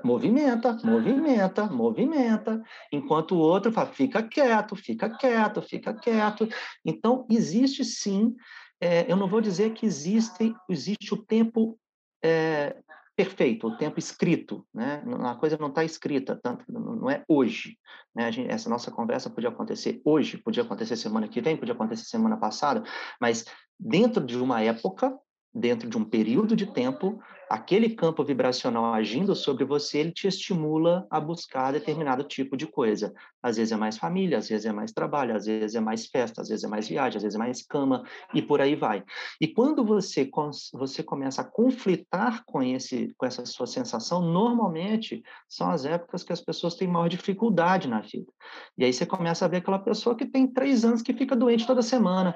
movimenta, 0.03 0.77
movimenta, 0.83 1.65
movimenta. 1.65 2.61
Enquanto 2.91 3.33
o 3.33 3.39
outro 3.39 3.71
fala, 3.71 3.87
fica 3.87 4.21
quieto, 4.21 4.75
fica 4.75 5.09
quieto, 5.09 5.61
fica 5.63 5.93
quieto. 5.93 6.47
Então, 6.85 7.25
existe 7.27 7.83
sim. 7.83 8.35
É, 8.79 9.11
eu 9.11 9.17
não 9.17 9.27
vou 9.27 9.41
dizer 9.41 9.73
que 9.73 9.85
existe, 9.85 10.53
existe 10.69 11.11
o 11.11 11.17
tempo 11.17 11.79
é, 12.23 12.75
perfeito, 13.15 13.67
o 13.67 13.77
tempo 13.77 13.97
escrito, 13.97 14.65
né? 14.73 15.01
A 15.23 15.35
coisa 15.35 15.57
não 15.57 15.69
está 15.69 15.83
escrita, 15.83 16.37
tanto 16.41 16.65
não 16.67 17.09
é 17.09 17.23
hoje, 17.27 17.77
né? 18.13 18.31
Gente, 18.31 18.51
essa 18.51 18.69
nossa 18.69 18.91
conversa 18.91 19.29
podia 19.29 19.49
acontecer 19.49 20.01
hoje, 20.03 20.37
podia 20.37 20.63
acontecer 20.63 20.97
semana 20.97 21.27
que 21.27 21.41
vem, 21.41 21.55
podia 21.55 21.73
acontecer 21.73 22.05
semana 22.05 22.37
passada, 22.37 22.83
mas 23.19 23.45
dentro 23.79 24.23
de 24.25 24.37
uma 24.37 24.61
época 24.61 25.17
dentro 25.55 25.89
de 25.89 25.97
um 25.97 26.03
período 26.03 26.53
de 26.53 26.65
tempo, 26.65 27.17
aquele 27.49 27.91
campo 27.91 28.25
vibracional 28.25 28.93
agindo 28.93 29.33
sobre 29.33 29.63
você, 29.63 29.99
ele 29.99 30.11
te 30.11 30.27
estimula 30.27 31.07
a 31.09 31.17
buscar 31.17 31.71
determinado 31.71 32.25
tipo 32.25 32.57
de 32.57 32.67
coisa. 32.67 33.13
Às 33.41 33.55
vezes 33.55 33.71
é 33.71 33.77
mais 33.77 33.97
família, 33.97 34.37
às 34.37 34.49
vezes 34.49 34.65
é 34.65 34.73
mais 34.73 34.91
trabalho, 34.91 35.33
às 35.33 35.45
vezes 35.45 35.73
é 35.75 35.79
mais 35.79 36.07
festa, 36.07 36.41
às 36.41 36.49
vezes 36.49 36.65
é 36.65 36.67
mais 36.67 36.89
viagem, 36.89 37.17
às 37.17 37.23
vezes 37.23 37.35
é 37.35 37.39
mais 37.39 37.65
cama 37.65 38.03
e 38.33 38.41
por 38.41 38.59
aí 38.59 38.75
vai. 38.75 39.01
E 39.39 39.47
quando 39.47 39.85
você 39.85 40.29
você 40.73 41.01
começa 41.01 41.41
a 41.41 41.45
conflitar 41.45 42.43
com 42.45 42.61
esse 42.61 43.13
com 43.17 43.25
essa 43.25 43.45
sua 43.45 43.67
sensação, 43.67 44.21
normalmente 44.21 45.23
são 45.47 45.69
as 45.69 45.85
épocas 45.85 46.23
que 46.23 46.33
as 46.33 46.41
pessoas 46.41 46.75
têm 46.75 46.87
maior 46.87 47.07
dificuldade 47.07 47.87
na 47.87 48.01
vida. 48.01 48.31
E 48.77 48.83
aí 48.83 48.91
você 48.91 49.05
começa 49.05 49.45
a 49.45 49.47
ver 49.47 49.57
aquela 49.57 49.79
pessoa 49.79 50.15
que 50.15 50.25
tem 50.25 50.47
três 50.47 50.83
anos 50.83 51.01
que 51.01 51.13
fica 51.13 51.35
doente 51.35 51.65
toda 51.65 51.81
semana, 51.81 52.35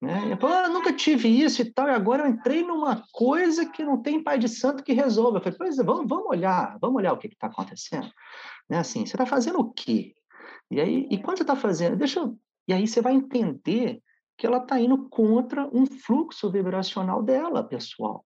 né? 0.00 0.32
Eu, 0.32 0.36
falei, 0.36 0.56
ah, 0.56 0.68
nunca 0.68 0.92
tive 0.92 1.28
isso 1.28 1.60
e 1.60 1.72
tal, 1.72 1.88
e 1.88 1.90
agora 1.90 2.22
eu 2.22 2.28
entrei 2.28 2.62
numa 2.62 3.04
coisa 3.12 3.66
que 3.66 3.84
não 3.84 4.00
tem 4.00 4.22
pai 4.22 4.38
de 4.38 4.48
santo 4.48 4.82
que 4.82 4.92
resolva. 4.92 5.38
Eu 5.38 5.42
falei, 5.42 5.58
pois 5.58 5.78
é, 5.78 5.82
vamos, 5.82 6.08
vamos 6.08 6.26
olhar, 6.26 6.78
vamos 6.80 6.96
olhar 6.96 7.12
o 7.12 7.18
que 7.18 7.26
está 7.26 7.48
acontecendo. 7.48 8.08
Né? 8.70 8.78
Assim, 8.78 9.04
você 9.04 9.14
está 9.14 9.26
fazendo 9.26 9.58
o 9.58 9.72
quê? 9.72 10.14
E 10.70 10.80
aí, 10.80 11.08
e 11.10 11.18
quando 11.18 11.38
você 11.38 11.42
está 11.42 11.56
fazendo, 11.56 11.96
deixa 11.96 12.20
eu... 12.20 12.38
E 12.68 12.72
aí 12.72 12.86
você 12.86 13.00
vai 13.00 13.14
entender 13.14 14.00
que 14.36 14.46
ela 14.46 14.58
está 14.58 14.78
indo 14.78 15.08
contra 15.08 15.68
um 15.74 15.84
fluxo 15.84 16.50
vibracional 16.50 17.22
dela, 17.22 17.64
pessoal. 17.64 18.24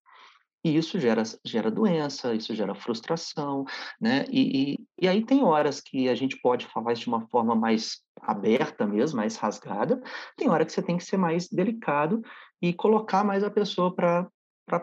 E 0.64 0.76
isso 0.76 0.98
gera, 1.00 1.22
gera 1.44 1.70
doença, 1.70 2.34
isso 2.34 2.54
gera 2.54 2.74
frustração, 2.74 3.64
né? 4.00 4.24
E, 4.30 4.74
e, 4.74 4.86
e, 5.00 5.08
aí 5.08 5.24
tem 5.24 5.42
horas 5.42 5.80
que 5.80 6.08
a 6.08 6.14
gente 6.14 6.40
pode 6.40 6.66
falar 6.66 6.92
isso 6.92 7.02
de 7.02 7.08
uma 7.08 7.26
forma 7.28 7.54
mais 7.54 8.00
aberta 8.20 8.86
mesmo, 8.86 9.16
mais 9.16 9.36
rasgada, 9.36 10.00
tem 10.36 10.48
hora 10.48 10.64
que 10.64 10.72
você 10.72 10.82
tem 10.82 10.96
que 10.96 11.04
ser 11.04 11.16
mais 11.16 11.48
delicado 11.48 12.22
e 12.60 12.72
colocar 12.72 13.24
mais 13.24 13.42
a 13.42 13.50
pessoa 13.50 13.92
para 13.92 14.30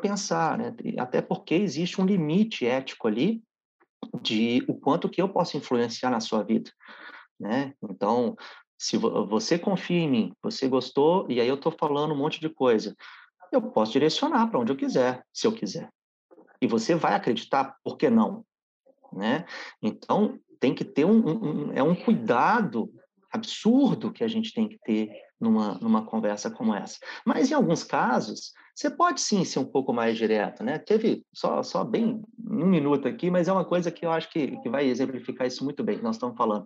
pensar, 0.01 0.57
né? 0.57 0.75
Até 0.97 1.21
porque 1.21 1.55
existe 1.55 2.01
um 2.01 2.05
limite 2.05 2.65
ético 2.65 3.07
ali 3.07 3.41
de 4.21 4.63
o 4.67 4.73
quanto 4.73 5.09
que 5.09 5.21
eu 5.21 5.29
posso 5.29 5.55
influenciar 5.55 6.09
na 6.09 6.19
sua 6.19 6.43
vida, 6.43 6.71
né? 7.39 7.73
Então, 7.81 8.35
se 8.77 8.97
você 8.97 9.59
confia 9.59 9.99
em 9.99 10.09
mim, 10.09 10.33
você 10.41 10.67
gostou, 10.67 11.25
e 11.29 11.39
aí 11.41 11.47
eu 11.47 11.55
estou 11.55 11.71
falando 11.71 12.13
um 12.13 12.17
monte 12.17 12.39
de 12.39 12.49
coisa, 12.49 12.95
eu 13.51 13.61
posso 13.61 13.91
direcionar 13.91 14.47
para 14.47 14.59
onde 14.59 14.71
eu 14.71 14.77
quiser, 14.77 15.23
se 15.33 15.47
eu 15.47 15.51
quiser. 15.51 15.89
E 16.61 16.67
você 16.67 16.95
vai 16.95 17.13
acreditar, 17.13 17.75
por 17.83 17.97
que 17.97 18.09
não? 18.09 18.43
Né? 19.11 19.45
Então, 19.81 20.39
tem 20.59 20.73
que 20.73 20.83
ter 20.83 21.05
um, 21.05 21.69
um, 21.69 21.73
é 21.73 21.81
um 21.81 21.95
cuidado 21.95 22.91
absurdo 23.31 24.11
que 24.11 24.23
a 24.23 24.27
gente 24.27 24.53
tem 24.53 24.67
que 24.67 24.77
ter 24.79 25.11
numa, 25.39 25.75
numa 25.75 26.05
conversa 26.05 26.51
como 26.51 26.75
essa. 26.75 26.97
Mas, 27.25 27.49
em 27.49 27.53
alguns 27.53 27.83
casos, 27.83 28.51
você 28.75 28.89
pode 28.89 29.21
sim 29.21 29.43
ser 29.45 29.59
um 29.59 29.65
pouco 29.65 29.93
mais 29.93 30.17
direto, 30.17 30.63
né? 30.63 30.77
Teve, 30.77 31.23
só, 31.33 31.63
só 31.63 31.83
bem 31.83 32.21
um 32.39 32.65
minuto 32.65 33.07
aqui, 33.07 33.29
mas 33.29 33.47
é 33.47 33.53
uma 33.53 33.65
coisa 33.65 33.91
que 33.91 34.05
eu 34.05 34.11
acho 34.11 34.29
que, 34.29 34.57
que 34.61 34.69
vai 34.69 34.85
exemplificar 34.85 35.47
isso 35.47 35.63
muito 35.63 35.83
bem, 35.83 35.97
que 35.97 36.03
nós 36.03 36.15
estamos 36.15 36.35
falando. 36.35 36.65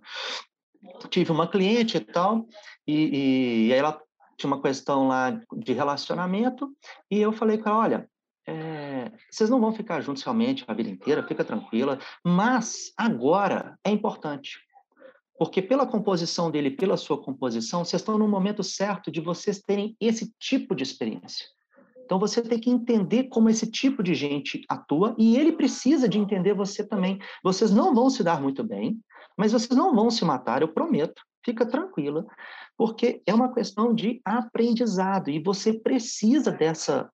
Tive 1.08 1.30
uma 1.30 1.48
cliente 1.48 1.96
e 1.96 2.00
tal, 2.00 2.46
e, 2.86 3.68
e 3.68 3.72
aí 3.72 3.78
ela 3.78 4.00
tinha 4.36 4.52
uma 4.52 4.62
questão 4.62 5.08
lá 5.08 5.30
de 5.30 5.72
relacionamento, 5.72 6.70
e 7.10 7.20
eu 7.20 7.32
falei 7.32 7.58
com 7.58 7.68
ela, 7.68 7.78
olha, 7.78 8.10
é, 8.46 9.10
vocês 9.30 9.48
não 9.48 9.60
vão 9.60 9.72
ficar 9.72 10.00
juntos 10.00 10.22
realmente 10.22 10.64
a 10.66 10.74
vida 10.74 10.90
inteira, 10.90 11.26
fica 11.26 11.44
tranquila, 11.44 11.98
mas 12.22 12.92
agora 12.96 13.78
é 13.84 13.90
importante. 13.90 14.58
Porque 15.38 15.60
pela 15.60 15.86
composição 15.86 16.50
dele, 16.50 16.70
pela 16.70 16.96
sua 16.96 17.20
composição, 17.20 17.84
vocês 17.84 18.00
estão 18.00 18.18
no 18.18 18.28
momento 18.28 18.62
certo 18.62 19.10
de 19.10 19.20
vocês 19.20 19.60
terem 19.60 19.96
esse 20.00 20.32
tipo 20.38 20.74
de 20.74 20.82
experiência. 20.82 21.46
Então 22.04 22.18
você 22.18 22.42
tem 22.42 22.58
que 22.58 22.70
entender 22.70 23.24
como 23.24 23.48
esse 23.48 23.68
tipo 23.70 24.02
de 24.02 24.14
gente 24.14 24.62
atua 24.68 25.14
e 25.18 25.36
ele 25.36 25.52
precisa 25.52 26.08
de 26.08 26.18
entender 26.18 26.54
você 26.54 26.86
também. 26.86 27.18
Vocês 27.42 27.70
não 27.70 27.94
vão 27.94 28.10
se 28.10 28.22
dar 28.22 28.40
muito 28.40 28.62
bem, 28.62 29.00
mas 29.36 29.52
vocês 29.52 29.76
não 29.76 29.94
vão 29.94 30.10
se 30.10 30.24
matar, 30.24 30.60
eu 30.60 30.68
prometo. 30.68 31.22
Fica 31.44 31.66
tranquila, 31.66 32.26
porque 32.76 33.22
é 33.26 33.34
uma 33.34 33.52
questão 33.52 33.94
de 33.94 34.20
aprendizado 34.24 35.30
e 35.30 35.42
você 35.42 35.72
precisa 35.72 36.50
dessa 36.50 37.10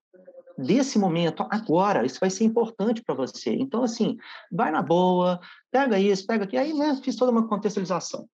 desse 0.59 0.99
momento 0.99 1.47
agora, 1.51 2.05
isso 2.05 2.21
vai 2.21 2.29
ser 2.29 2.45
importante 2.45 3.03
para 3.03 3.15
você. 3.15 3.55
Então 3.55 3.83
assim, 3.83 4.19
vai 4.53 4.71
na 4.71 4.83
boa, 4.83 5.41
pega 5.71 5.99
isso, 5.99 6.27
pega 6.27 6.45
aqui, 6.45 6.57
aí 6.57 6.75
né, 6.75 7.01
fiz 7.03 7.17
toda 7.17 7.33
uma 7.33 7.49
contextualização. 7.49 8.29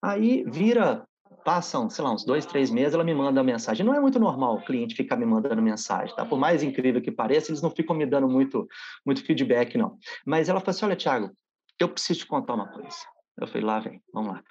Aí 0.00 0.44
vira 0.44 1.04
passam, 1.44 1.90
sei 1.90 2.04
lá, 2.04 2.12
uns 2.12 2.24
dois, 2.24 2.46
três 2.46 2.70
meses, 2.70 2.94
ela 2.94 3.04
me 3.04 3.14
manda 3.14 3.40
uma 3.40 3.44
mensagem. 3.44 3.84
Não 3.84 3.94
é 3.94 4.00
muito 4.00 4.18
normal 4.18 4.56
o 4.56 4.64
cliente 4.64 4.94
ficar 4.94 5.16
me 5.16 5.26
mandando 5.26 5.60
mensagem, 5.60 6.14
tá? 6.14 6.24
Por 6.24 6.38
mais 6.38 6.62
incrível 6.62 7.02
que 7.02 7.10
pareça, 7.10 7.50
eles 7.50 7.62
não 7.62 7.70
ficam 7.70 7.96
me 7.96 8.06
dando 8.06 8.28
muito, 8.28 8.66
muito 9.04 9.24
feedback, 9.24 9.76
não. 9.76 9.98
Mas 10.24 10.48
ela 10.48 10.60
falou 10.60 10.70
assim, 10.70 10.84
olha, 10.84 10.96
Thiago, 10.96 11.30
eu 11.78 11.88
preciso 11.88 12.20
te 12.20 12.26
contar 12.26 12.54
uma 12.54 12.68
coisa. 12.68 12.96
Eu 13.40 13.46
falei, 13.46 13.62
lá 13.62 13.80
vem, 13.80 14.02
vamos 14.12 14.32
lá. 14.32 14.44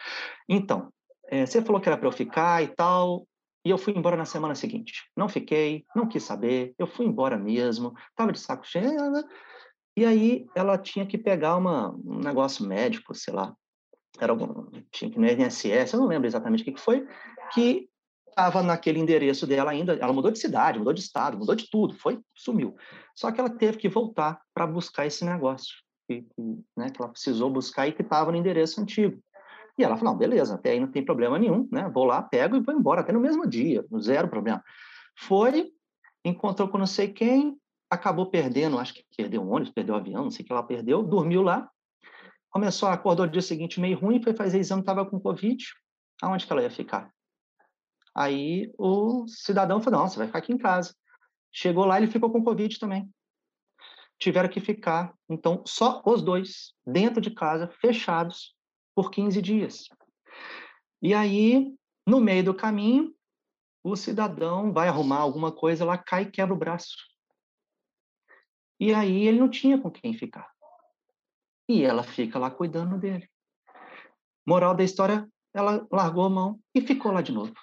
Então, 0.49 0.91
é, 1.29 1.45
você 1.45 1.61
falou 1.61 1.79
que 1.79 1.87
era 1.87 1.97
para 1.97 2.07
eu 2.07 2.11
ficar 2.11 2.63
e 2.63 2.67
tal, 2.67 3.27
e 3.63 3.69
eu 3.69 3.77
fui 3.77 3.93
embora 3.95 4.17
na 4.17 4.25
semana 4.25 4.55
seguinte. 4.55 5.03
Não 5.15 5.29
fiquei, 5.29 5.85
não 5.95 6.07
quis 6.07 6.23
saber, 6.23 6.73
eu 6.77 6.87
fui 6.87 7.05
embora 7.05 7.37
mesmo, 7.37 7.93
estava 8.09 8.31
de 8.31 8.39
saco 8.39 8.65
cheio, 8.65 9.11
né? 9.11 9.23
e 9.95 10.05
aí 10.05 10.47
ela 10.55 10.77
tinha 10.77 11.05
que 11.05 11.17
pegar 11.17 11.57
uma, 11.57 11.91
um 11.91 12.19
negócio 12.19 12.65
médico, 12.65 13.13
sei 13.13 13.33
lá, 13.33 13.55
era 14.19 14.31
algum, 14.31 14.67
tinha 14.91 15.09
que 15.09 15.19
no 15.19 15.27
INSS, 15.27 15.93
eu 15.93 15.99
não 15.99 16.07
lembro 16.07 16.27
exatamente 16.27 16.63
o 16.63 16.65
que 16.65 16.79
foi, 16.79 17.07
que 17.53 17.89
estava 18.27 18.63
naquele 18.63 18.99
endereço 18.99 19.45
dela 19.45 19.71
ainda, 19.71 19.93
ela 19.93 20.13
mudou 20.13 20.31
de 20.31 20.39
cidade, 20.39 20.79
mudou 20.79 20.93
de 20.93 21.01
estado, 21.01 21.37
mudou 21.37 21.53
de 21.53 21.69
tudo, 21.69 21.93
foi, 21.95 22.19
sumiu. 22.33 22.75
Só 23.15 23.31
que 23.31 23.39
ela 23.39 23.49
teve 23.49 23.77
que 23.77 23.89
voltar 23.89 24.41
para 24.53 24.65
buscar 24.65 25.05
esse 25.05 25.25
negócio, 25.25 25.75
que, 26.11 26.21
que, 26.21 26.63
né, 26.75 26.89
que 26.89 27.01
ela 27.01 27.11
precisou 27.11 27.49
buscar 27.49 27.87
e 27.87 27.93
que 27.93 28.01
estava 28.01 28.31
no 28.31 28.37
endereço 28.37 28.81
antigo. 28.81 29.21
E 29.77 29.83
ela 29.83 29.95
falou, 29.95 30.13
não, 30.13 30.19
beleza, 30.19 30.55
até 30.55 30.71
aí 30.71 30.79
não 30.79 30.91
tem 30.91 31.03
problema 31.03 31.39
nenhum, 31.39 31.67
né? 31.71 31.89
Vou 31.89 32.03
lá, 32.03 32.21
pego 32.21 32.55
e 32.55 32.59
vou 32.59 32.75
embora, 32.75 33.01
até 33.01 33.11
no 33.11 33.19
mesmo 33.19 33.47
dia, 33.47 33.85
zero 33.99 34.27
problema. 34.27 34.61
Foi, 35.17 35.71
encontrou 36.25 36.67
com 36.67 36.77
não 36.77 36.85
sei 36.85 37.07
quem, 37.07 37.57
acabou 37.89 38.29
perdendo, 38.29 38.77
acho 38.77 38.93
que 38.93 39.05
perdeu 39.15 39.41
um 39.41 39.49
ônibus, 39.49 39.73
perdeu 39.73 39.95
o 39.95 39.97
avião, 39.97 40.23
não 40.23 40.31
sei 40.31 40.43
o 40.43 40.45
que 40.45 40.51
ela 40.51 40.63
perdeu, 40.63 41.01
dormiu 41.01 41.41
lá, 41.41 41.69
Começou, 42.51 42.89
acordou 42.89 43.25
no 43.25 43.31
dia 43.31 43.41
seguinte 43.41 43.79
meio 43.79 43.97
ruim, 43.97 44.21
foi 44.21 44.33
fazer 44.33 44.59
exame, 44.59 44.81
estava 44.81 45.05
com 45.05 45.17
Covid. 45.21 45.63
Aonde 46.21 46.45
que 46.45 46.51
ela 46.51 46.61
ia 46.61 46.69
ficar? 46.69 47.09
Aí 48.13 48.69
o 48.77 49.25
cidadão 49.25 49.81
falou, 49.81 50.01
não, 50.01 50.09
você 50.09 50.17
vai 50.17 50.27
ficar 50.27 50.39
aqui 50.39 50.51
em 50.51 50.57
casa. 50.57 50.93
Chegou 51.49 51.85
lá, 51.85 51.97
ele 51.97 52.11
ficou 52.11 52.29
com 52.29 52.43
Covid 52.43 52.77
também. 52.77 53.09
Tiveram 54.21 54.47
que 54.47 54.61
ficar, 54.61 55.15
então, 55.27 55.63
só 55.65 55.99
os 56.05 56.21
dois, 56.21 56.75
dentro 56.85 57.19
de 57.19 57.31
casa, 57.31 57.67
fechados, 57.67 58.55
por 58.93 59.09
15 59.09 59.41
dias. 59.41 59.89
E 61.01 61.11
aí, 61.11 61.73
no 62.05 62.21
meio 62.21 62.43
do 62.43 62.53
caminho, 62.53 63.15
o 63.83 63.95
cidadão 63.95 64.71
vai 64.71 64.87
arrumar 64.87 65.17
alguma 65.17 65.51
coisa 65.51 65.83
lá, 65.83 65.97
cai 65.97 66.21
e 66.21 66.31
quebra 66.31 66.53
o 66.53 66.57
braço. 66.57 66.95
E 68.79 68.93
aí 68.93 69.27
ele 69.27 69.39
não 69.39 69.49
tinha 69.49 69.81
com 69.81 69.89
quem 69.89 70.13
ficar. 70.13 70.51
E 71.67 71.83
ela 71.83 72.03
fica 72.03 72.37
lá 72.37 72.51
cuidando 72.51 72.99
dele. 72.99 73.27
Moral 74.45 74.75
da 74.75 74.83
história, 74.83 75.27
ela 75.51 75.87
largou 75.91 76.25
a 76.25 76.29
mão 76.29 76.59
e 76.75 76.81
ficou 76.81 77.11
lá 77.11 77.23
de 77.23 77.31
novo. 77.31 77.53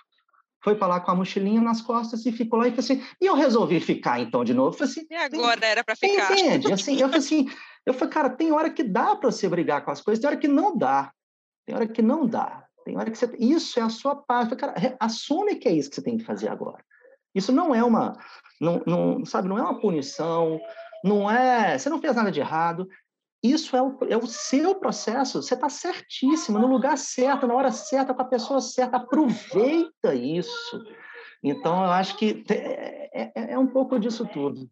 Foi 0.63 0.75
para 0.75 0.89
lá 0.89 1.01
com 1.01 1.11
a 1.11 1.15
mochilinha 1.15 1.61
nas 1.61 1.81
costas 1.81 2.27
e 2.27 2.33
ficou 2.33 2.59
lá 2.59 2.67
e 2.67 2.71
falou 2.71 2.85
assim. 2.85 3.05
E 3.21 3.27
eu 3.27 3.35
resolvi 3.35 3.81
ficar 3.81 4.21
então 4.21 4.45
de 4.45 4.53
novo. 4.53 4.77
Falei 4.77 4.93
assim, 4.93 5.07
e 5.09 5.15
agora 5.15 5.65
era 5.65 5.85
para 5.85 5.95
ficar? 5.95 6.33
Entende? 6.33 6.73
Assim, 6.73 6.95
eu 6.95 7.09
falei 7.09 7.19
assim, 7.19 7.49
eu 7.87 7.95
falei, 7.95 8.13
cara, 8.13 8.31
tem 8.31 8.53
hora 8.53 8.71
que 8.71 8.83
dá 8.83 9.15
para 9.15 9.31
você 9.31 9.49
brigar 9.49 9.85
com 9.85 9.91
as 9.91 10.01
coisas, 10.01 10.21
tem 10.21 10.29
hora 10.29 10.39
que 10.39 10.49
não 10.49 10.77
dá. 10.77 11.13
Tem 11.65 11.77
hora 11.77 11.87
que 11.87 12.03
não 12.03 12.27
dá. 12.27 12.65
Tem 12.85 12.97
hora 12.97 13.11
que 13.11 13.19
você. 13.19 13.31
Isso 13.39 13.79
é 13.79 13.83
a 13.83 13.89
sua 13.89 14.17
parte. 14.17 14.57
Cara, 14.57 14.75
assume 14.99 15.57
que 15.57 15.69
é 15.69 15.73
isso 15.73 15.91
que 15.91 15.97
você 15.97 16.03
tem 16.03 16.17
que 16.17 16.25
fazer 16.25 16.49
agora. 16.49 16.83
Isso 17.35 17.53
não 17.53 17.75
é 17.75 17.85
uma. 17.85 18.19
Não, 18.61 18.83
não, 18.87 19.25
sabe, 19.25 19.49
não 19.49 19.59
é 19.59 19.63
uma 19.63 19.79
punição, 19.79 20.59
não 21.05 21.31
é. 21.31 21.79
Você 21.79 21.89
não 21.89 22.01
fez 22.01 22.17
nada 22.17 22.33
de 22.33 22.41
errado. 22.41 22.89
Isso 23.43 23.77
é 23.77 23.83
o, 23.83 23.99
é 24.09 24.17
o 24.17 24.27
seu 24.27 24.75
processo. 24.75 25.43
Você 25.43 25.55
está 25.55 25.69
certíssimo, 25.69 26.59
no 26.59 26.67
lugar 26.67 26.99
certo, 26.99 27.47
na 27.47 27.55
hora 27.55 27.71
certa, 27.71 28.13
com 28.13 28.23
a 28.23 28.29
pessoa 28.29 28.61
certa. 28.61 28.97
Aproveita 28.97 30.15
isso. 30.15 30.85
Então, 31.43 31.85
eu 31.85 31.91
acho 31.91 32.17
que 32.17 32.45
é, 32.51 33.33
é, 33.35 33.53
é 33.53 33.59
um 33.59 33.67
pouco 33.67 33.99
disso 33.99 34.27
tudo. 34.27 34.69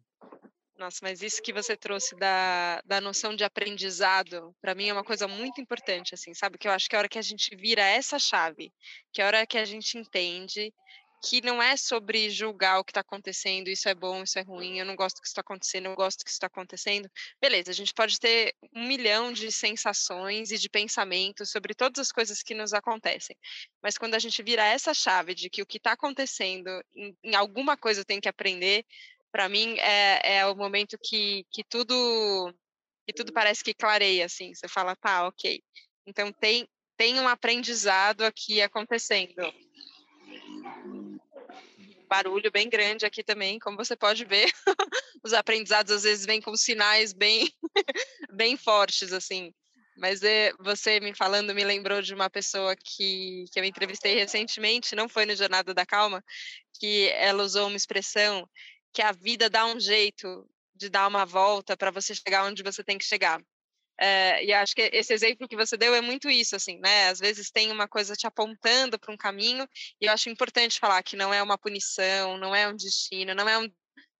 Nossa, 0.77 0.99
mas 1.01 1.23
isso 1.23 1.41
que 1.41 1.51
você 1.51 1.75
trouxe 1.75 2.15
da, 2.15 2.81
da 2.85 3.01
noção 3.01 3.35
de 3.35 3.43
aprendizado, 3.43 4.55
para 4.61 4.75
mim 4.75 4.89
é 4.89 4.93
uma 4.93 5.03
coisa 5.03 5.27
muito 5.27 5.59
importante, 5.59 6.13
assim, 6.13 6.35
sabe? 6.35 6.57
Que 6.57 6.67
eu 6.67 6.71
acho 6.71 6.87
que 6.87 6.95
é 6.95 6.97
a 6.97 6.99
hora 6.99 7.09
que 7.09 7.17
a 7.17 7.23
gente 7.23 7.55
vira 7.55 7.81
essa 7.81 8.19
chave, 8.19 8.71
que 9.11 9.19
é 9.19 9.23
a 9.23 9.27
hora 9.27 9.47
que 9.47 9.57
a 9.57 9.65
gente 9.65 9.97
entende 9.97 10.71
que 11.21 11.41
não 11.41 11.61
é 11.61 11.75
sobre 11.75 12.29
julgar 12.29 12.79
o 12.79 12.83
que 12.83 12.91
está 12.91 13.01
acontecendo, 13.01 13.67
isso 13.69 13.89
é 13.89 13.95
bom, 13.95 14.23
isso 14.23 14.37
é 14.37 14.41
ruim, 14.43 14.77
eu 14.79 14.85
não 14.85 14.95
gosto 14.95 15.21
que 15.21 15.27
está 15.27 15.41
acontecendo, 15.41 15.85
eu 15.85 15.95
gosto 15.95 16.23
que 16.23 16.29
está 16.29 16.47
acontecendo. 16.47 17.09
Beleza, 17.41 17.71
a 17.71 17.73
gente 17.73 17.93
pode 17.93 18.19
ter 18.19 18.53
um 18.73 18.87
milhão 18.87 19.31
de 19.33 19.51
sensações 19.51 20.51
e 20.51 20.57
de 20.57 20.69
pensamentos 20.69 21.49
sobre 21.49 21.73
todas 21.73 21.99
as 21.99 22.11
coisas 22.11 22.43
que 22.43 22.53
nos 22.53 22.73
acontecem, 22.73 23.35
mas 23.81 23.97
quando 23.97 24.15
a 24.15 24.19
gente 24.19 24.41
vira 24.43 24.63
essa 24.63 24.93
chave 24.93 25.33
de 25.33 25.49
que 25.49 25.61
o 25.61 25.65
que 25.65 25.77
está 25.77 25.93
acontecendo, 25.93 26.69
em, 26.95 27.17
em, 27.23 27.35
alguma 27.35 27.75
coisa 27.75 28.05
tenho 28.05 28.21
que 28.21 28.29
aprender, 28.29 28.85
para 29.31 29.49
mim 29.49 29.77
é, 29.79 30.37
é 30.39 30.45
o 30.45 30.55
momento 30.55 30.97
que, 31.01 31.45
que 31.51 31.63
tudo 31.63 32.53
que 33.05 33.13
tudo 33.13 33.31
parece 33.31 33.63
que 33.63 33.73
clareia, 33.73 34.25
assim, 34.25 34.53
você 34.53 34.67
fala, 34.67 34.93
tá, 34.93 35.27
ok. 35.27 35.63
Então 36.05 36.31
tem, 36.33 36.67
tem 36.97 37.17
um 37.21 37.27
aprendizado 37.27 38.23
aqui 38.23 38.61
acontecendo 38.61 39.33
barulho 42.07 42.51
bem 42.51 42.69
grande 42.69 43.05
aqui 43.05 43.23
também, 43.23 43.59
como 43.59 43.77
você 43.77 43.95
pode 43.95 44.25
ver. 44.25 44.51
Os 45.23 45.33
aprendizados 45.33 45.91
às 45.91 46.03
vezes 46.03 46.25
vêm 46.25 46.41
com 46.41 46.55
sinais 46.55 47.13
bem, 47.13 47.51
bem 48.33 48.57
fortes, 48.57 49.13
assim. 49.13 49.53
Mas 49.97 50.21
é, 50.21 50.53
você 50.59 50.99
me 50.99 51.13
falando 51.15 51.55
me 51.55 51.63
lembrou 51.63 52.01
de 52.01 52.13
uma 52.13 52.29
pessoa 52.29 52.75
que, 52.75 53.45
que 53.51 53.59
eu 53.59 53.63
entrevistei 53.63 54.15
recentemente, 54.15 54.95
não 54.95 55.09
foi 55.09 55.25
no 55.25 55.35
Jornada 55.35 55.73
da 55.73 55.85
Calma, 55.85 56.23
que 56.79 57.09
ela 57.09 57.43
usou 57.43 57.67
uma 57.67 57.77
expressão 57.77 58.47
que 58.93 59.01
a 59.01 59.11
vida 59.11 59.49
dá 59.49 59.65
um 59.65 59.79
jeito 59.79 60.47
de 60.75 60.89
dar 60.89 61.07
uma 61.07 61.25
volta 61.25 61.75
para 61.75 61.89
você 61.89 62.13
chegar 62.13 62.45
onde 62.45 62.61
você 62.61 62.83
tem 62.83 62.97
que 62.97 63.05
chegar. 63.05 63.41
É, 63.99 64.43
e 64.45 64.53
acho 64.53 64.75
que 64.75 64.89
esse 64.93 65.11
exemplo 65.13 65.47
que 65.47 65.55
você 65.55 65.75
deu 65.75 65.93
é 65.95 66.01
muito 66.01 66.29
isso, 66.29 66.55
assim, 66.55 66.79
né? 66.79 67.09
Às 67.09 67.19
vezes 67.19 67.49
tem 67.49 67.71
uma 67.71 67.87
coisa 67.87 68.15
te 68.15 68.27
apontando 68.27 68.99
para 68.99 69.11
um 69.13 69.17
caminho, 69.17 69.67
e 69.99 70.05
eu 70.05 70.11
acho 70.13 70.29
importante 70.29 70.79
falar 70.79 71.01
que 71.03 71.15
não 71.15 71.33
é 71.33 71.41
uma 71.41 71.57
punição, 71.57 72.37
não 72.37 72.55
é 72.55 72.67
um 72.67 72.75
destino, 72.75 73.33
não 73.33 73.49
é 73.49 73.57
um 73.57 73.67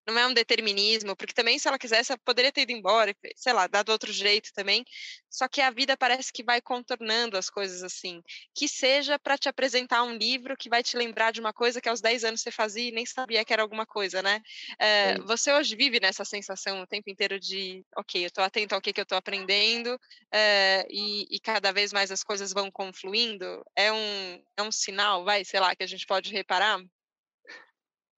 não 0.08 0.18
é 0.18 0.28
um 0.28 0.34
determinismo, 0.34 1.16
porque 1.16 1.34
também 1.34 1.60
se 1.60 1.68
ela 1.68 1.78
quisesse, 1.78 2.12
ela 2.12 2.20
poderia 2.24 2.52
ter 2.52 2.62
ido 2.62 2.72
embora, 2.72 3.16
sei 3.36 3.52
lá, 3.52 3.68
dado 3.68 3.92
outro 3.92 4.12
jeito 4.12 4.54
também. 4.54 4.86
Só 5.30 5.48
que 5.48 5.62
a 5.62 5.70
vida 5.70 5.98
parece 5.98 6.32
que 6.32 6.44
vai 6.44 6.62
contornando 6.62 7.38
as 7.38 7.50
coisas 7.50 7.84
assim. 7.84 8.22
Que 8.56 8.68
seja 8.68 9.20
para 9.20 9.38
te 9.38 9.50
apresentar 9.50 10.04
um 10.04 10.16
livro 10.16 10.56
que 10.56 10.70
vai 10.70 10.82
te 10.82 10.96
lembrar 10.96 11.32
de 11.32 11.42
uma 11.42 11.52
coisa 11.52 11.82
que 11.82 11.90
aos 11.90 12.00
10 12.00 12.24
anos 12.24 12.42
você 12.42 12.52
fazia 12.52 12.88
e 12.88 12.92
nem 12.92 13.06
sabia 13.06 13.44
que 13.44 13.52
era 13.52 13.62
alguma 13.62 13.86
coisa, 13.86 14.22
né? 14.22 14.42
É, 14.80 15.20
você 15.22 15.52
hoje 15.52 15.76
vive 15.76 16.00
nessa 16.00 16.24
sensação 16.24 16.82
o 16.82 16.88
tempo 16.88 17.10
inteiro 17.10 17.40
de, 17.40 17.86
ok, 17.96 18.24
eu 18.24 18.28
estou 18.28 18.44
atento 18.44 18.76
ao 18.76 18.82
que, 18.82 18.94
que 18.94 19.02
eu 19.02 19.04
estou 19.04 19.18
aprendendo 19.18 20.00
é, 20.32 20.88
e, 20.90 21.28
e, 21.36 21.40
cada 21.40 21.72
vez 21.72 21.92
mais 21.92 22.12
as 22.12 22.24
coisas 22.24 22.54
vão 22.54 22.72
confluindo. 22.72 23.64
É 23.76 23.92
um, 23.92 24.44
é 24.58 24.64
um 24.64 24.72
sinal, 24.72 25.26
vai, 25.26 25.44
sei 25.44 25.60
lá, 25.60 25.76
que 25.76 25.84
a 25.84 25.88
gente 25.88 26.06
pode 26.06 26.32
reparar? 26.32 26.80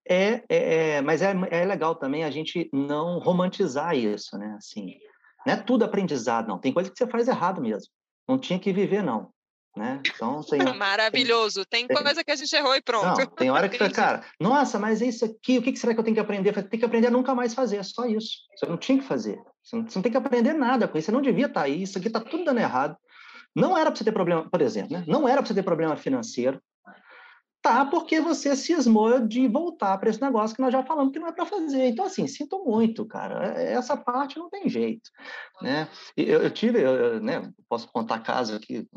É, 0.10 0.44
é, 0.50 0.96
é, 0.96 1.02
mas 1.02 1.22
é, 1.22 1.36
é 1.52 1.64
legal 1.64 1.94
também 1.94 2.24
a 2.24 2.32
gente 2.32 2.68
não 2.74 3.20
romantizar 3.20 3.96
isso, 3.96 4.36
né? 4.40 4.56
Assim, 4.58 4.96
não 5.46 5.54
é 5.54 5.58
tudo 5.58 5.86
aprendizado, 5.86 6.48
não. 6.48 6.58
Tem 6.58 6.74
coisa 6.74 6.90
que 6.90 6.98
você 6.98 7.06
faz 7.06 7.28
errado 7.28 7.62
mesmo. 7.62 7.92
Não 8.28 8.40
tinha 8.40 8.58
que 8.58 8.74
viver, 8.74 9.04
não. 9.04 9.32
Né? 9.78 10.02
Então, 10.16 10.42
tem, 10.50 10.60
Maravilhoso. 10.76 11.64
Tem, 11.64 11.86
tem, 11.86 11.96
coisa 11.96 12.24
que 12.24 12.32
a 12.32 12.36
gente 12.36 12.54
errou 12.56 12.76
e 12.76 12.82
pronto. 12.82 13.20
Não, 13.20 13.26
tem 13.28 13.52
hora 13.52 13.70
que 13.70 13.78
fala, 13.78 13.92
cara, 13.92 14.26
nossa, 14.40 14.80
mas 14.80 15.00
isso 15.00 15.26
aqui, 15.26 15.60
o 15.60 15.62
que 15.62 15.76
será 15.78 15.94
que 15.94 16.00
eu 16.00 16.04
tenho 16.04 16.16
que 16.16 16.22
aprender? 16.22 16.54
Tem 16.68 16.80
que 16.80 16.86
aprender 16.86 17.08
a 17.08 17.12
nunca 17.12 17.36
mais 17.36 17.54
fazer, 17.54 17.78
é 17.78 17.84
só 17.84 18.06
isso. 18.06 18.30
Você 18.58 18.66
não 18.66 18.78
tinha 18.78 18.98
que 18.98 19.06
fazer. 19.06 19.40
Você 19.64 19.76
não, 19.76 19.88
você 19.88 19.98
não 19.98 20.04
tem 20.04 20.12
que 20.12 20.18
aprender 20.18 20.54
nada 20.54 20.88
com 20.88 20.98
isso. 20.98 21.06
Você 21.06 21.12
não 21.12 21.22
devia 21.22 21.46
estar 21.46 21.62
aí. 21.62 21.84
Isso 21.84 22.00
aqui 22.00 22.08
está 22.08 22.20
tudo 22.20 22.44
dando 22.44 22.60
errado. 22.60 22.98
Não 23.56 23.78
era 23.78 23.92
para 23.92 23.98
você 23.98 24.04
ter 24.04 24.12
problema, 24.12 24.50
por 24.50 24.62
exemplo, 24.62 24.98
né? 24.98 25.04
Não 25.08 25.28
era 25.28 25.38
para 25.38 25.48
você 25.48 25.54
ter 25.54 25.64
problema 25.64 25.96
financeiro. 25.96 26.60
Tá, 27.62 27.86
porque 27.86 28.22
você 28.22 28.56
cismou 28.56 29.20
de 29.28 29.46
voltar 29.50 29.98
para 29.98 30.10
esse 30.10 30.22
negócio 30.22 30.56
que 30.56 30.62
nós 30.62 30.72
já 30.72 30.82
falamos 30.82 31.12
que 31.12 31.20
não 31.20 31.28
é 31.28 31.32
para 31.34 31.46
fazer. 31.46 31.88
Então, 31.88 32.06
assim, 32.06 32.26
sinto 32.26 32.64
muito, 32.64 33.06
cara. 33.06 33.48
Essa 33.62 33.98
parte 33.98 34.40
não 34.40 34.50
tem 34.50 34.70
jeito, 34.70 35.10
né? 35.62 35.90
Eu, 36.16 36.44
eu 36.44 36.50
tive, 36.50 36.82
eu, 36.82 37.20
né, 37.22 37.52
posso 37.68 37.92
contar 37.92 38.20
caso 38.20 38.56
aqui, 38.56 38.88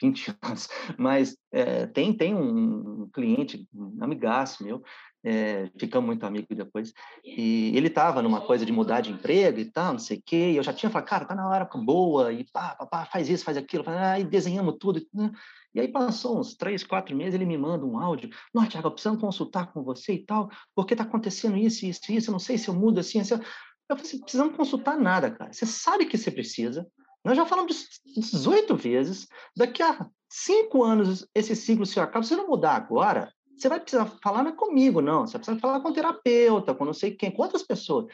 20 0.00 0.32
anos, 0.42 0.68
mas 0.96 1.36
é, 1.50 1.86
tem, 1.86 2.16
tem 2.16 2.36
um 2.36 3.08
cliente, 3.12 3.68
um 3.74 3.98
amigaço 4.00 4.62
meu, 4.62 4.80
é, 5.24 5.70
ficamos 5.76 6.06
muito 6.06 6.24
amigos 6.24 6.56
depois, 6.56 6.92
e 7.24 7.76
ele 7.76 7.88
estava 7.88 8.22
numa 8.22 8.42
coisa 8.42 8.64
de 8.64 8.70
mudar 8.70 9.00
de 9.00 9.10
emprego 9.10 9.58
e 9.58 9.64
tal, 9.64 9.92
não 9.94 9.98
sei 9.98 10.18
o 10.18 10.22
quê, 10.24 10.50
e 10.52 10.56
eu 10.56 10.62
já 10.62 10.72
tinha 10.72 10.90
falado, 10.90 11.08
cara, 11.08 11.24
tá 11.24 11.34
na 11.34 11.48
hora 11.48 11.64
boa, 11.64 12.32
e 12.32 12.44
pá, 12.52 12.76
pá, 12.76 12.86
pá 12.86 13.04
faz 13.06 13.28
isso, 13.28 13.44
faz 13.44 13.56
aquilo, 13.56 13.84
ah, 13.88 14.20
e 14.20 14.24
desenhamos 14.24 14.76
tudo, 14.78 15.04
né? 15.12 15.32
E 15.74 15.80
aí 15.80 15.88
passou 15.88 16.38
uns 16.38 16.54
três, 16.54 16.84
quatro 16.84 17.16
meses, 17.16 17.34
ele 17.34 17.44
me 17.44 17.58
manda 17.58 17.84
um 17.84 17.98
áudio, 17.98 18.30
não, 18.54 18.66
Tiago, 18.66 18.88
eu 18.88 18.92
preciso 18.92 19.18
consultar 19.18 19.72
com 19.72 19.82
você 19.82 20.14
e 20.14 20.24
tal, 20.24 20.48
porque 20.74 20.94
está 20.94 21.04
acontecendo 21.04 21.56
isso, 21.56 21.84
isso, 21.84 22.00
isso, 22.10 22.30
eu 22.30 22.32
não 22.32 22.38
sei 22.38 22.56
se 22.56 22.68
eu 22.68 22.74
mudo 22.74 23.00
assim, 23.00 23.20
assim. 23.20 23.34
Eu 23.34 23.96
falei 23.96 24.02
assim, 24.02 24.20
precisamos 24.20 24.56
consultar 24.56 24.96
nada, 24.96 25.30
cara, 25.30 25.52
você 25.52 25.66
sabe 25.66 26.06
que 26.06 26.16
você 26.16 26.30
precisa, 26.30 26.86
nós 27.24 27.36
já 27.36 27.46
falamos 27.46 27.88
18 28.16 28.76
vezes, 28.76 29.26
daqui 29.56 29.82
a 29.82 30.08
cinco 30.28 30.84
anos 30.84 31.26
esse 31.34 31.56
ciclo 31.56 31.86
se 31.86 31.98
acaba, 31.98 32.22
se 32.22 32.30
você 32.30 32.36
não 32.36 32.48
mudar 32.48 32.76
agora, 32.76 33.32
você 33.56 33.68
vai 33.68 33.80
precisar 33.80 34.06
falar 34.22 34.42
não 34.42 34.50
é 34.50 34.56
comigo, 34.56 35.00
não. 35.00 35.26
Você 35.26 35.32
vai 35.32 35.40
precisar 35.40 35.60
falar 35.60 35.80
com 35.80 35.92
terapeuta, 35.92 36.74
com 36.74 36.84
não 36.84 36.92
sei 36.92 37.12
quem, 37.12 37.30
com 37.30 37.42
outras 37.42 37.62
pessoas. 37.62 38.06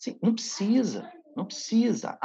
Assim, 0.00 0.18
não 0.22 0.34
precisa, 0.34 1.10
não 1.36 1.44
precisa. 1.44 2.18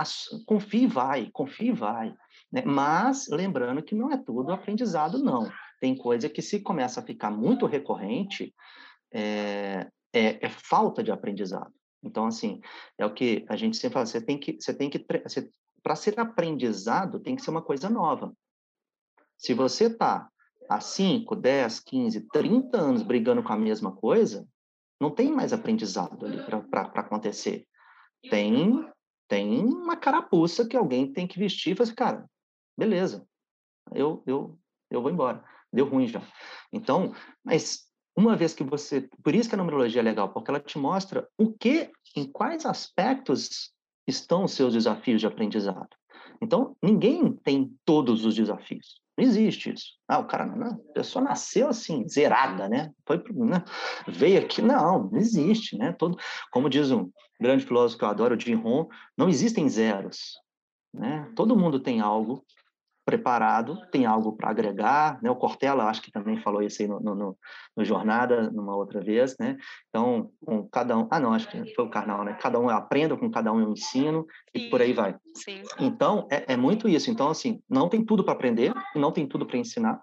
Confie 0.45 0.83
e 0.83 0.87
vai, 0.87 1.29
confie 1.31 1.69
e 1.69 1.73
vai. 1.73 2.13
Né? 2.51 2.63
Mas, 2.65 3.27
lembrando 3.29 3.83
que 3.83 3.95
não 3.95 4.11
é 4.11 4.17
tudo 4.17 4.51
aprendizado, 4.51 5.19
não. 5.19 5.51
Tem 5.79 5.95
coisa 5.95 6.29
que 6.29 6.41
se 6.41 6.59
começa 6.61 6.99
a 6.99 7.03
ficar 7.03 7.31
muito 7.31 7.65
recorrente, 7.65 8.53
é, 9.13 9.87
é, 10.13 10.45
é 10.45 10.49
falta 10.49 11.03
de 11.03 11.11
aprendizado. 11.11 11.73
Então, 12.03 12.25
assim, 12.25 12.61
é 12.97 13.05
o 13.05 13.13
que 13.13 13.45
a 13.49 13.55
gente 13.55 13.77
sempre 13.77 13.93
fala, 13.95 14.05
você 14.05 14.21
tem 14.21 14.37
que, 14.37 14.57
você 14.59 14.73
tem 14.73 14.89
que, 14.89 14.99
para 15.83 15.95
ser 15.95 16.19
aprendizado, 16.19 17.19
tem 17.19 17.35
que 17.35 17.41
ser 17.41 17.49
uma 17.49 17.61
coisa 17.61 17.89
nova. 17.89 18.33
Se 19.37 19.53
você 19.53 19.85
está 19.85 20.29
há 20.69 20.79
5, 20.79 21.35
10, 21.35 21.79
15, 21.79 22.21
30 22.29 22.77
anos 22.77 23.03
brigando 23.03 23.43
com 23.43 23.53
a 23.53 23.57
mesma 23.57 23.95
coisa, 23.95 24.47
não 24.99 25.11
tem 25.11 25.31
mais 25.31 25.53
aprendizado 25.53 26.25
ali 26.25 26.41
para 26.43 26.81
acontecer. 26.95 27.65
Tem, 28.29 28.85
tem 29.27 29.63
uma 29.65 29.95
carapuça 29.95 30.67
que 30.67 30.75
alguém 30.75 31.11
tem 31.11 31.27
que 31.27 31.39
vestir 31.39 31.71
e 31.71 31.75
falar 31.75 31.85
assim, 31.85 31.95
cara, 31.95 32.29
beleza, 32.77 33.27
eu, 33.93 34.23
eu, 34.25 34.57
eu 34.89 35.01
vou 35.01 35.11
embora. 35.11 35.43
Deu 35.71 35.85
ruim 35.85 36.07
já. 36.07 36.21
Então, 36.71 37.13
mas 37.43 37.87
uma 38.15 38.35
vez 38.35 38.53
que 38.53 38.63
você. 38.63 39.09
Por 39.23 39.35
isso 39.35 39.49
que 39.49 39.55
a 39.55 39.57
numerologia 39.57 40.01
é 40.01 40.03
legal, 40.03 40.29
porque 40.29 40.49
ela 40.49 40.59
te 40.59 40.77
mostra 40.77 41.27
o 41.37 41.51
que, 41.53 41.91
em 42.15 42.25
quais 42.29 42.65
aspectos 42.65 43.71
estão 44.07 44.45
os 44.45 44.53
seus 44.53 44.73
desafios 44.73 45.21
de 45.21 45.27
aprendizado. 45.27 45.89
Então, 46.41 46.75
ninguém 46.81 47.33
tem 47.33 47.75
todos 47.85 48.25
os 48.25 48.35
desafios. 48.35 49.01
Não 49.17 49.25
existe 49.25 49.73
isso. 49.73 49.93
Ah, 50.07 50.19
o 50.19 50.27
cara, 50.27 50.45
não, 50.45 50.67
a 50.67 50.93
pessoa 50.93 51.25
nasceu 51.25 51.67
assim, 51.67 52.07
zerada, 52.07 52.69
né? 52.69 52.91
Foi, 53.05 53.21
né? 53.33 53.63
Veio 54.07 54.39
aqui, 54.39 54.61
não, 54.61 55.09
não 55.09 55.17
existe, 55.17 55.75
né? 55.75 55.91
Todo, 55.93 56.17
como 56.51 56.69
diz 56.69 56.91
um 56.91 57.11
grande 57.41 57.65
filósofo 57.65 57.97
que 57.97 58.05
eu 58.05 58.09
adoro, 58.09 58.35
o 58.35 58.39
Jim 58.39 58.53
Rohn, 58.53 58.87
não 59.17 59.27
existem 59.27 59.67
zeros, 59.67 60.39
né? 60.93 61.31
Todo 61.35 61.57
mundo 61.57 61.79
tem 61.79 61.99
algo 61.99 62.45
preparado, 63.07 63.79
tem 63.89 64.05
algo 64.05 64.33
para 64.33 64.49
agregar, 64.49 65.17
né? 65.23 65.31
O 65.31 65.35
Cortella, 65.37 65.85
acho 65.85 66.01
que 66.01 66.11
também 66.11 66.41
falou 66.41 66.61
isso 66.61 66.81
aí 66.81 66.89
no, 66.89 66.99
no, 66.99 67.37
no, 67.77 67.85
Jornada, 67.85 68.51
numa 68.51 68.75
outra 68.75 68.99
vez, 68.99 69.33
né? 69.39 69.55
Então, 69.87 70.29
com 70.45 70.67
cada 70.67 70.97
um... 70.97 71.07
Ah, 71.09 71.17
não, 71.17 71.31
acho 71.31 71.49
que 71.49 71.73
foi 71.73 71.85
o 71.85 71.89
Carnal, 71.89 72.25
né? 72.25 72.33
Cada 72.33 72.59
um 72.59 72.67
aprenda, 72.67 73.15
com 73.15 73.31
cada 73.31 73.53
um 73.53 73.61
eu 73.61 73.71
ensino, 73.71 74.27
sim, 74.53 74.65
e 74.65 74.69
por 74.69 74.81
aí 74.81 74.91
vai. 74.91 75.15
Sim. 75.33 75.63
Então, 75.79 76.27
é, 76.29 76.51
é 76.51 76.57
muito 76.57 76.89
isso. 76.89 77.09
Então, 77.09 77.29
assim, 77.29 77.61
não 77.69 77.87
tem 77.87 78.03
tudo 78.03 78.25
para 78.25 78.33
aprender, 78.33 78.73
não 78.93 79.13
tem 79.13 79.25
tudo 79.25 79.45
para 79.45 79.57
ensinar. 79.57 80.01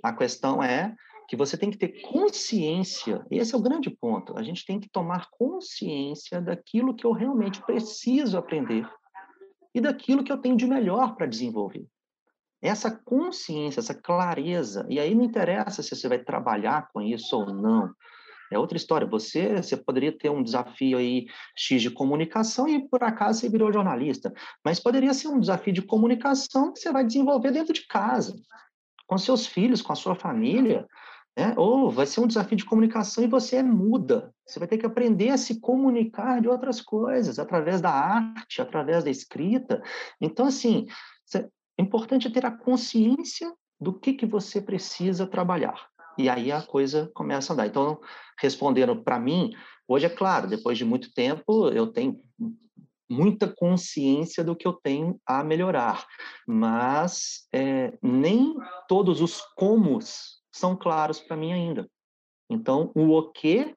A 0.00 0.12
questão 0.12 0.62
é 0.62 0.94
que 1.28 1.34
você 1.34 1.58
tem 1.58 1.68
que 1.68 1.78
ter 1.78 2.00
consciência, 2.02 3.26
esse 3.28 3.56
é 3.56 3.58
o 3.58 3.62
grande 3.62 3.90
ponto, 3.90 4.38
a 4.38 4.44
gente 4.44 4.64
tem 4.64 4.78
que 4.78 4.88
tomar 4.88 5.26
consciência 5.32 6.40
daquilo 6.40 6.94
que 6.94 7.04
eu 7.04 7.10
realmente 7.10 7.60
preciso 7.62 8.38
aprender 8.38 8.88
e 9.74 9.80
daquilo 9.80 10.22
que 10.22 10.30
eu 10.30 10.38
tenho 10.38 10.56
de 10.56 10.68
melhor 10.68 11.16
para 11.16 11.26
desenvolver 11.26 11.84
essa 12.62 12.90
consciência, 12.90 13.80
essa 13.80 13.94
clareza, 13.94 14.86
e 14.88 14.98
aí 14.98 15.14
não 15.14 15.24
interessa 15.24 15.82
se 15.82 15.94
você 15.94 16.08
vai 16.08 16.18
trabalhar 16.18 16.88
com 16.92 17.00
isso 17.00 17.36
ou 17.36 17.52
não. 17.52 17.92
É 18.50 18.58
outra 18.58 18.76
história. 18.76 19.06
Você, 19.08 19.56
você 19.56 19.76
poderia 19.76 20.16
ter 20.16 20.30
um 20.30 20.42
desafio 20.42 20.98
aí 20.98 21.26
X 21.56 21.82
de 21.82 21.90
comunicação 21.90 22.68
e 22.68 22.88
por 22.88 23.02
acaso 23.02 23.40
você 23.40 23.48
virou 23.48 23.72
jornalista, 23.72 24.32
mas 24.64 24.78
poderia 24.80 25.12
ser 25.12 25.28
um 25.28 25.40
desafio 25.40 25.72
de 25.72 25.82
comunicação 25.82 26.72
que 26.72 26.78
você 26.78 26.92
vai 26.92 27.04
desenvolver 27.04 27.50
dentro 27.50 27.72
de 27.72 27.86
casa, 27.86 28.34
com 29.06 29.18
seus 29.18 29.46
filhos, 29.46 29.82
com 29.82 29.92
a 29.92 29.96
sua 29.96 30.14
família, 30.14 30.86
né? 31.36 31.52
Ou 31.56 31.90
vai 31.90 32.06
ser 32.06 32.20
um 32.20 32.26
desafio 32.26 32.56
de 32.56 32.64
comunicação 32.64 33.22
e 33.22 33.28
você 33.28 33.56
é 33.56 33.62
muda. 33.62 34.32
Você 34.46 34.58
vai 34.58 34.66
ter 34.66 34.78
que 34.78 34.86
aprender 34.86 35.30
a 35.30 35.36
se 35.36 35.60
comunicar 35.60 36.40
de 36.40 36.48
outras 36.48 36.80
coisas, 36.80 37.38
através 37.38 37.80
da 37.80 37.90
arte, 37.90 38.62
através 38.62 39.04
da 39.04 39.10
escrita. 39.10 39.82
Então, 40.20 40.46
assim, 40.46 40.86
é 41.78 41.82
importante 41.82 42.30
ter 42.30 42.46
a 42.46 42.50
consciência 42.50 43.52
do 43.80 43.92
que, 43.92 44.12
que 44.14 44.26
você 44.26 44.60
precisa 44.60 45.26
trabalhar. 45.26 45.88
E 46.18 46.28
aí 46.28 46.50
a 46.50 46.62
coisa 46.62 47.10
começa 47.14 47.52
a 47.52 47.54
andar. 47.54 47.66
Então, 47.66 48.00
respondendo 48.40 49.02
para 49.02 49.20
mim, 49.20 49.52
hoje 49.86 50.06
é 50.06 50.10
claro, 50.10 50.48
depois 50.48 50.78
de 50.78 50.84
muito 50.84 51.12
tempo, 51.12 51.68
eu 51.68 51.88
tenho 51.88 52.18
muita 53.08 53.46
consciência 53.48 54.42
do 54.42 54.56
que 54.56 54.66
eu 54.66 54.72
tenho 54.72 55.20
a 55.24 55.44
melhorar, 55.44 56.06
mas 56.46 57.46
é, 57.52 57.96
nem 58.02 58.56
todos 58.88 59.20
os 59.20 59.40
comos 59.54 60.42
são 60.52 60.74
claros 60.74 61.20
para 61.20 61.36
mim 61.36 61.52
ainda. 61.52 61.88
Então, 62.50 62.90
o 62.94 63.16
o 63.16 63.30
que 63.30 63.74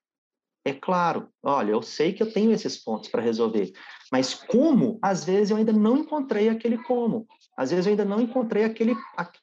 é 0.66 0.74
claro, 0.74 1.30
olha, 1.44 1.72
eu 1.72 1.82
sei 1.82 2.14
que 2.14 2.22
eu 2.22 2.32
tenho 2.32 2.52
esses 2.52 2.78
pontos 2.78 3.10
para 3.10 3.22
resolver, 3.22 3.72
mas 4.12 4.34
como, 4.34 5.00
às 5.02 5.24
vezes, 5.24 5.52
eu 5.52 5.58
ainda 5.58 5.72
não 5.72 5.98
encontrei 5.98 6.50
aquele 6.50 6.78
como. 6.84 7.28
Às 7.60 7.72
vezes 7.72 7.88
eu 7.88 7.90
ainda 7.90 8.06
não 8.06 8.22
encontrei 8.22 8.64
aquele, 8.64 8.96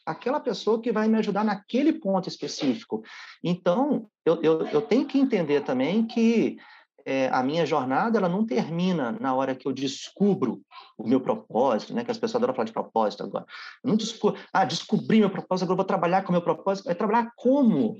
aquela 0.06 0.40
pessoa 0.40 0.80
que 0.80 0.90
vai 0.90 1.06
me 1.06 1.18
ajudar 1.18 1.44
naquele 1.44 1.92
ponto 1.92 2.30
específico. 2.30 3.02
Então, 3.44 4.08
eu, 4.24 4.40
eu, 4.42 4.66
eu 4.68 4.80
tenho 4.80 5.04
que 5.04 5.18
entender 5.18 5.60
também 5.60 6.06
que 6.06 6.56
é, 7.04 7.28
a 7.28 7.42
minha 7.42 7.66
jornada 7.66 8.16
ela 8.16 8.26
não 8.26 8.46
termina 8.46 9.12
na 9.20 9.34
hora 9.34 9.54
que 9.54 9.68
eu 9.68 9.72
descubro 9.72 10.62
o 10.96 11.06
meu 11.06 11.20
propósito, 11.20 11.92
né? 11.92 12.04
Que 12.04 12.10
as 12.10 12.16
pessoas 12.16 12.36
adoram 12.36 12.54
falar 12.54 12.64
de 12.64 12.72
propósito 12.72 13.22
agora. 13.22 13.44
Eu 13.84 13.90
não 13.90 13.96
descubro, 13.98 14.40
ah, 14.50 14.64
descobri 14.64 15.20
meu 15.20 15.28
propósito, 15.28 15.64
agora 15.64 15.76
vou 15.76 15.84
trabalhar 15.84 16.22
com 16.22 16.30
o 16.30 16.32
meu 16.32 16.42
propósito. 16.42 16.86
Vai 16.86 16.94
trabalhar 16.94 17.30
como? 17.36 17.98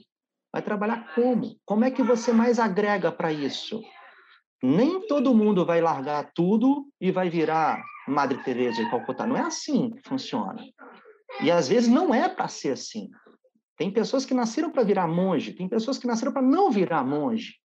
Vai 0.51 0.63
trabalhar 0.63 1.13
como? 1.15 1.57
Como 1.67 1.85
é 1.85 1.91
que 1.91 2.03
você 2.03 2.33
mais 2.33 2.59
agrega 2.59 3.13
para 3.13 3.31
isso? 3.31 3.83
Nem 4.63 5.07
todo 5.07 5.35
mundo 5.35 5.67
vai 5.67 5.83
largar 5.83 6.31
tudo 6.35 6.87
e 6.99 7.11
vai 7.11 7.29
virar 7.29 7.85
Madre 8.07 8.42
Teresa 8.42 8.83
de 8.83 8.90
Calcutá. 8.90 9.27
Não 9.27 9.37
é 9.37 9.42
assim 9.42 9.90
que 9.90 10.09
funciona. 10.09 10.62
E 11.40 11.51
às 11.51 11.69
vezes 11.69 11.88
não 11.88 12.14
é 12.14 12.29
para 12.29 12.49
ser 12.49 12.73
assim. 12.73 13.11
Tem 13.77 13.90
pessoas 13.90 14.25
que 14.25 14.33
nasceram 14.33 14.71
para 14.71 14.83
virar 14.83 15.07
monge, 15.07 15.53
tem 15.53 15.69
pessoas 15.69 15.99
que 15.99 16.07
nasceram 16.07 16.33
para 16.33 16.42
não 16.42 16.71
virar 16.71 17.05
monge. 17.05 17.57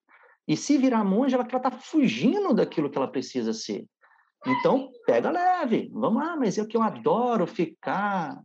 E 0.47 0.57
se 0.57 0.77
virar 0.77 1.03
monge, 1.03 1.35
ela 1.35 1.45
está 1.45 1.71
fugindo 1.71 2.53
daquilo 2.53 2.89
que 2.89 2.97
ela 2.97 3.07
precisa 3.07 3.53
ser. 3.53 3.85
Então, 4.45 4.89
pega 5.05 5.29
leve. 5.29 5.89
Vamos 5.93 6.21
lá, 6.21 6.35
mas 6.35 6.57
é 6.57 6.65
que 6.65 6.75
eu 6.75 6.81
adoro 6.81 7.45
ficar 7.45 8.41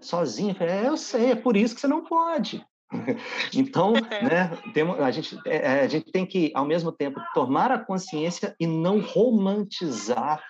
sozinha. 0.00 0.56
É, 0.60 0.88
eu 0.88 0.96
sei, 0.96 1.32
é 1.32 1.36
por 1.36 1.56
isso 1.56 1.74
que 1.74 1.80
você 1.80 1.86
não 1.86 2.04
pode. 2.04 2.64
então, 3.54 3.92
né, 4.22 4.50
temos, 4.72 4.98
a, 4.98 5.10
gente, 5.10 5.38
é, 5.46 5.56
é, 5.56 5.80
a 5.82 5.88
gente 5.88 6.10
tem 6.10 6.26
que, 6.26 6.50
ao 6.54 6.64
mesmo 6.64 6.90
tempo, 6.90 7.20
tomar 7.34 7.70
a 7.70 7.78
consciência 7.78 8.56
e 8.58 8.66
não 8.66 9.00
romantizar 9.00 10.42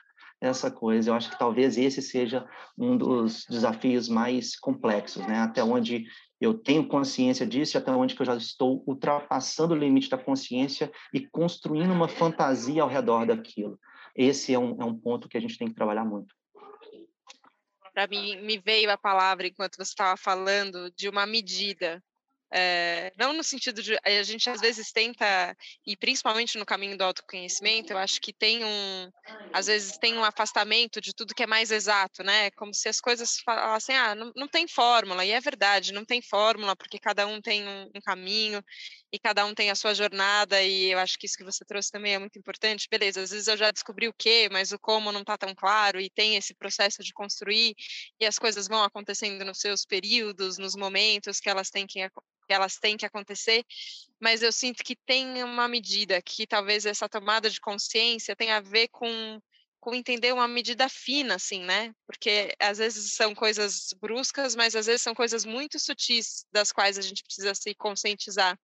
essa 0.48 0.70
coisa. 0.70 1.11
Eu 1.11 1.14
acho 1.14 1.30
que 1.30 1.38
talvez 1.38 1.76
esse 1.76 2.02
seja 2.02 2.46
um 2.76 2.96
dos 2.96 3.44
desafios 3.48 4.09
mais 4.09 4.57
complexos, 4.59 5.26
né? 5.26 5.38
Até 5.38 5.62
onde 5.62 6.07
eu 6.40 6.54
tenho 6.54 6.87
consciência 6.87 7.46
disso 7.46 7.78
até 7.78 7.90
onde 7.90 8.16
eu 8.18 8.26
já 8.26 8.37
estou 8.37 8.85
ultrapassando 8.87 9.74
o 9.74 9.76
limite 9.76 10.11
da 10.11 10.18
consciência 10.18 10.92
e 11.12 11.26
construindo 11.26 11.92
uma 11.92 12.09
fantasia 12.09 12.83
ao 12.83 12.88
redor 12.88 13.26
daquilo. 13.26 13.78
Esse 14.14 14.52
é 14.52 14.59
um, 14.59 14.80
é 14.80 14.85
um 14.85 14.96
ponto 14.96 15.28
que 15.28 15.37
a 15.37 15.40
gente 15.40 15.59
tem 15.59 15.68
que 15.68 15.74
trabalhar 15.74 16.04
muito. 16.04 16.35
Para 17.92 18.07
mim, 18.09 18.40
me 18.42 18.59
veio 18.59 18.90
a 18.90 18.98
palavra, 18.98 19.46
enquanto 19.46 19.76
você 19.76 19.92
estava 19.92 20.16
falando, 20.16 20.90
de 20.96 21.09
uma 21.09 21.24
medida. 21.26 22.02
É, 22.57 23.12
não 23.19 23.33
no 23.33 23.43
sentido 23.43 23.83
de 23.83 23.99
a 24.05 24.23
gente 24.23 24.49
às 24.49 24.61
vezes 24.61 24.93
tenta 24.93 25.57
e 25.85 25.97
principalmente 25.97 26.57
no 26.57 26.64
caminho 26.64 26.97
do 26.97 27.03
autoconhecimento 27.03 27.93
eu 27.93 27.99
acho 27.99 28.21
que 28.21 28.33
tem 28.33 28.64
um 28.64 29.11
às 29.53 29.67
vezes 29.67 29.99
tem 29.99 30.17
um 30.17 30.23
afastamento 30.23 31.01
de 31.01 31.12
tudo 31.12 31.35
que 31.35 31.43
é 31.43 31.49
mais 31.49 31.73
exato 31.73 32.23
né 32.23 32.53
como 32.53 32.73
se 32.73 32.88
as 32.88 33.01
coisas 33.01 33.40
falassem 33.45 33.97
ah 33.97 34.14
não, 34.14 34.33
não 34.37 34.47
tem 34.47 34.69
fórmula 34.69 35.25
e 35.25 35.33
é 35.33 35.40
verdade 35.40 35.93
não 35.93 36.05
tem 36.05 36.23
fórmula 36.23 36.77
porque 36.77 36.99
cada 36.99 37.27
um 37.27 37.40
tem 37.40 37.67
um, 37.67 37.90
um 37.93 38.01
caminho 38.01 38.62
e 39.14 39.18
cada 39.20 39.46
um 39.46 39.55
tem 39.55 39.70
a 39.70 39.77
sua 39.77 39.94
jornada 39.94 40.61
e 40.61 40.90
eu 40.90 40.98
acho 40.98 41.16
que 41.16 41.24
isso 41.24 41.37
que 41.37 41.44
você 41.44 41.64
trouxe 41.64 41.88
também 41.88 42.14
é 42.14 42.18
muito 42.18 42.37
importante 42.37 42.88
beleza 42.90 43.22
às 43.22 43.31
vezes 43.31 43.46
eu 43.46 43.57
já 43.57 43.70
descobri 43.70 44.09
o 44.09 44.12
que 44.12 44.48
mas 44.50 44.72
o 44.72 44.79
como 44.79 45.12
não 45.12 45.20
está 45.20 45.38
tão 45.38 45.55
claro 45.55 46.00
e 46.00 46.11
tem 46.11 46.35
esse 46.35 46.53
processo 46.53 47.00
de 47.05 47.12
construir 47.12 47.77
e 48.20 48.27
as 48.27 48.40
coisas 48.40 48.66
vão 48.66 48.83
acontecendo 48.83 49.44
nos 49.44 49.61
seus 49.61 49.87
períodos 49.87 50.59
nos 50.59 50.74
momentos 50.74 51.38
que 51.38 51.48
elas 51.48 51.70
têm 51.70 51.87
que 51.87 52.00
que 52.46 52.53
elas 52.53 52.77
têm 52.77 52.94
que 52.94 53.07
acontecer, 53.07 53.64
mas 54.20 54.42
eu 54.42 54.53
sinto 54.53 54.85
que 54.85 54.94
tem 54.94 55.42
uma 55.42 55.66
medida 55.66 56.20
que 56.20 56.46
talvez 56.46 56.85
essa 56.85 57.09
tomada 57.09 57.48
de 57.48 57.59
consciência 57.59 58.37
tenha 58.37 58.59
a 58.59 58.61
ver 58.61 58.88
com 58.88 59.40
com 59.81 59.94
entender 59.94 60.33
uma 60.33 60.48
medida 60.48 60.88
fina, 60.88 61.35
assim, 61.35 61.62
né? 61.62 61.94
Porque 62.07 62.55
às 62.59 62.79
vezes 62.79 63.12
são 63.12 63.35
coisas 63.35 63.92
bruscas, 64.00 64.55
mas 64.55 64.74
às 64.74 64.87
vezes 64.87 65.03
são 65.03 65.14
coisas 65.14 65.44
muito 65.44 65.79
sutis 65.79 66.46
das 66.50 66.72
quais 66.72 66.96
a 66.96 67.03
gente 67.03 67.22
precisa 67.22 67.55
se 67.55 67.74
conscientizar. 67.74 68.59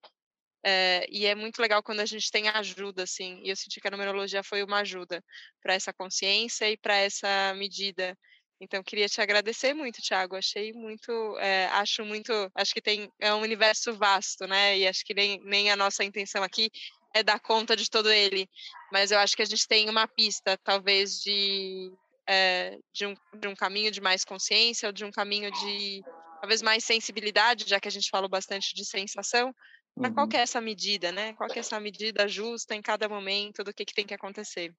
É, 0.64 1.06
e 1.10 1.26
é 1.26 1.34
muito 1.34 1.60
legal 1.60 1.82
quando 1.82 2.00
a 2.00 2.06
gente 2.06 2.30
tem 2.30 2.48
ajuda, 2.48 3.04
assim. 3.04 3.40
E 3.42 3.50
eu 3.50 3.56
senti 3.56 3.80
que 3.80 3.88
a 3.88 3.90
numerologia 3.90 4.42
foi 4.42 4.62
uma 4.62 4.80
ajuda 4.80 5.22
para 5.62 5.74
essa 5.74 5.92
consciência 5.92 6.70
e 6.70 6.76
para 6.76 6.96
essa 6.96 7.54
medida 7.54 8.16
então, 8.60 8.82
queria 8.82 9.08
te 9.08 9.20
agradecer 9.22 9.72
muito, 9.72 10.02
Thiago. 10.02 10.36
Achei 10.36 10.72
muito, 10.74 11.10
é, 11.38 11.66
acho 11.68 12.04
muito, 12.04 12.30
acho 12.54 12.74
que 12.74 12.82
tem 12.82 13.10
é 13.18 13.32
um 13.32 13.40
universo 13.40 13.94
vasto, 13.94 14.46
né? 14.46 14.76
E 14.76 14.86
acho 14.86 15.02
que 15.02 15.14
nem, 15.14 15.40
nem 15.44 15.70
a 15.70 15.76
nossa 15.76 16.04
intenção 16.04 16.42
aqui 16.42 16.70
é 17.14 17.22
dar 17.22 17.40
conta 17.40 17.74
de 17.74 17.88
todo 17.88 18.12
ele. 18.12 18.46
Mas 18.92 19.10
eu 19.10 19.18
acho 19.18 19.34
que 19.34 19.42
a 19.42 19.46
gente 19.46 19.66
tem 19.66 19.88
uma 19.88 20.06
pista, 20.06 20.58
talvez, 20.62 21.20
de, 21.22 21.90
é, 22.28 22.76
de, 22.92 23.06
um, 23.06 23.14
de 23.34 23.48
um 23.48 23.54
caminho 23.54 23.90
de 23.90 24.00
mais 24.00 24.24
consciência, 24.24 24.90
ou 24.90 24.92
de 24.92 25.06
um 25.06 25.10
caminho 25.10 25.50
de 25.50 26.02
talvez 26.42 26.60
mais 26.60 26.84
sensibilidade, 26.84 27.64
já 27.66 27.80
que 27.80 27.88
a 27.88 27.90
gente 27.90 28.10
falou 28.10 28.28
bastante 28.28 28.74
de 28.74 28.84
sensação. 28.84 29.54
Mas 30.00 30.10
uhum. 30.10 30.14
qual 30.14 30.28
que 30.28 30.36
é 30.36 30.40
essa 30.40 30.60
medida, 30.60 31.12
né? 31.12 31.34
Qual 31.34 31.48
que 31.48 31.58
é 31.58 31.60
essa 31.60 31.78
medida 31.78 32.26
justa 32.26 32.74
em 32.74 32.80
cada 32.80 33.06
momento 33.08 33.62
do 33.62 33.72
que, 33.72 33.84
que 33.84 33.94
tem 33.94 34.06
que 34.06 34.14
acontecer? 34.14 34.74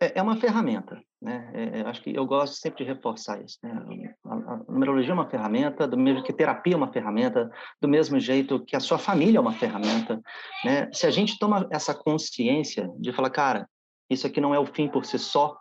É, 0.00 0.18
é 0.18 0.22
uma 0.22 0.36
ferramenta, 0.36 1.02
né? 1.20 1.50
É, 1.52 1.80
é, 1.80 1.82
acho 1.82 2.02
que 2.02 2.14
eu 2.14 2.24
gosto 2.26 2.54
sempre 2.54 2.84
de 2.84 2.92
reforçar 2.92 3.42
isso. 3.42 3.58
Né? 3.62 4.14
A, 4.24 4.34
a, 4.34 4.56
numerologia 4.68 5.10
é 5.10 5.14
uma 5.14 5.28
ferramenta, 5.28 5.88
do 5.88 5.96
mesmo 5.96 6.22
que 6.22 6.32
terapia 6.32 6.74
é 6.74 6.76
uma 6.76 6.92
ferramenta, 6.92 7.50
do 7.80 7.88
mesmo 7.88 8.20
jeito 8.20 8.64
que 8.64 8.76
a 8.76 8.80
sua 8.80 8.98
família 8.98 9.38
é 9.38 9.40
uma 9.40 9.54
ferramenta, 9.54 10.20
né? 10.64 10.88
Se 10.92 11.06
a 11.06 11.10
gente 11.10 11.38
toma 11.38 11.66
essa 11.70 11.94
consciência 11.94 12.88
de 12.98 13.12
falar, 13.12 13.30
cara, 13.30 13.68
isso 14.08 14.26
aqui 14.26 14.40
não 14.40 14.54
é 14.54 14.58
o 14.60 14.66
fim 14.66 14.86
por 14.86 15.04
si 15.04 15.18
só, 15.18 15.58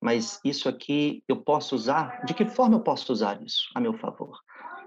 mas 0.00 0.38
isso 0.44 0.68
aqui 0.68 1.24
eu 1.26 1.42
posso 1.42 1.74
usar, 1.74 2.22
de 2.26 2.34
que 2.34 2.44
forma 2.44 2.76
eu 2.76 2.80
posso 2.80 3.12
usar 3.12 3.42
isso 3.42 3.70
a 3.74 3.80
meu 3.80 3.94
favor? 3.94 4.38